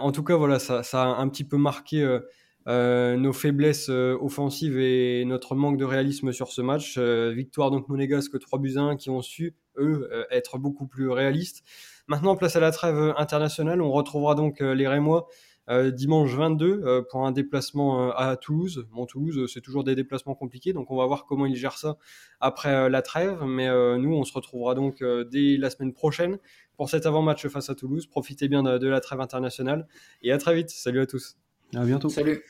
en 0.00 0.12
tout 0.12 0.24
cas, 0.24 0.36
voilà, 0.36 0.58
ça, 0.58 0.82
ça, 0.82 1.04
a 1.04 1.06
un 1.06 1.28
petit 1.28 1.44
peu 1.44 1.56
marqué 1.56 2.18
nos 2.66 3.32
faiblesses 3.32 3.88
offensives 3.88 4.78
et 4.78 5.24
notre 5.24 5.54
manque 5.54 5.78
de 5.78 5.84
réalisme 5.84 6.32
sur 6.32 6.48
ce 6.48 6.60
match. 6.60 6.98
victoire 6.98 7.70
donc 7.70 7.88
monégasque 7.88 8.38
3 8.38 8.58
buts 8.58 8.76
1 8.76 8.96
qui 8.96 9.08
ont 9.08 9.22
su, 9.22 9.56
eux, 9.78 10.10
être 10.30 10.58
beaucoup 10.58 10.86
plus 10.86 11.08
réalistes. 11.08 11.64
Maintenant, 12.08 12.36
place 12.36 12.56
à 12.56 12.60
la 12.60 12.72
trêve 12.72 13.14
internationale. 13.18 13.82
On 13.82 13.92
retrouvera 13.92 14.34
donc 14.34 14.62
euh, 14.62 14.74
les 14.74 14.88
Rémois 14.88 15.28
euh, 15.68 15.90
dimanche 15.90 16.32
22 16.34 16.66
euh, 16.66 17.02
pour 17.10 17.26
un 17.26 17.32
déplacement 17.32 18.10
à 18.12 18.36
Toulouse. 18.38 18.86
Bon, 18.90 19.04
Toulouse, 19.04 19.50
c'est 19.52 19.60
toujours 19.60 19.84
des 19.84 19.94
déplacements 19.94 20.34
compliqués, 20.34 20.72
donc 20.72 20.90
on 20.90 20.96
va 20.96 21.04
voir 21.04 21.26
comment 21.26 21.44
ils 21.44 21.56
gèrent 21.56 21.76
ça 21.76 21.98
après 22.40 22.88
la 22.88 23.02
trêve. 23.02 23.42
Mais 23.44 23.68
nous, 23.98 24.14
on 24.14 24.24
se 24.24 24.32
retrouvera 24.32 24.74
donc 24.74 25.04
dès 25.30 25.58
la 25.58 25.68
semaine 25.68 25.92
prochaine 25.92 26.38
pour 26.78 26.88
cet 26.88 27.04
avant-match 27.04 27.46
face 27.48 27.68
à 27.68 27.74
Toulouse. 27.74 28.06
Profitez 28.06 28.48
bien 28.48 28.62
de, 28.62 28.78
de 28.78 28.88
la 28.88 29.00
trêve 29.00 29.20
internationale 29.20 29.86
et 30.22 30.32
à 30.32 30.38
très 30.38 30.54
vite. 30.54 30.70
Salut 30.70 31.00
à 31.00 31.06
tous. 31.06 31.36
À 31.74 31.84
bientôt. 31.84 32.08
Salut. 32.08 32.42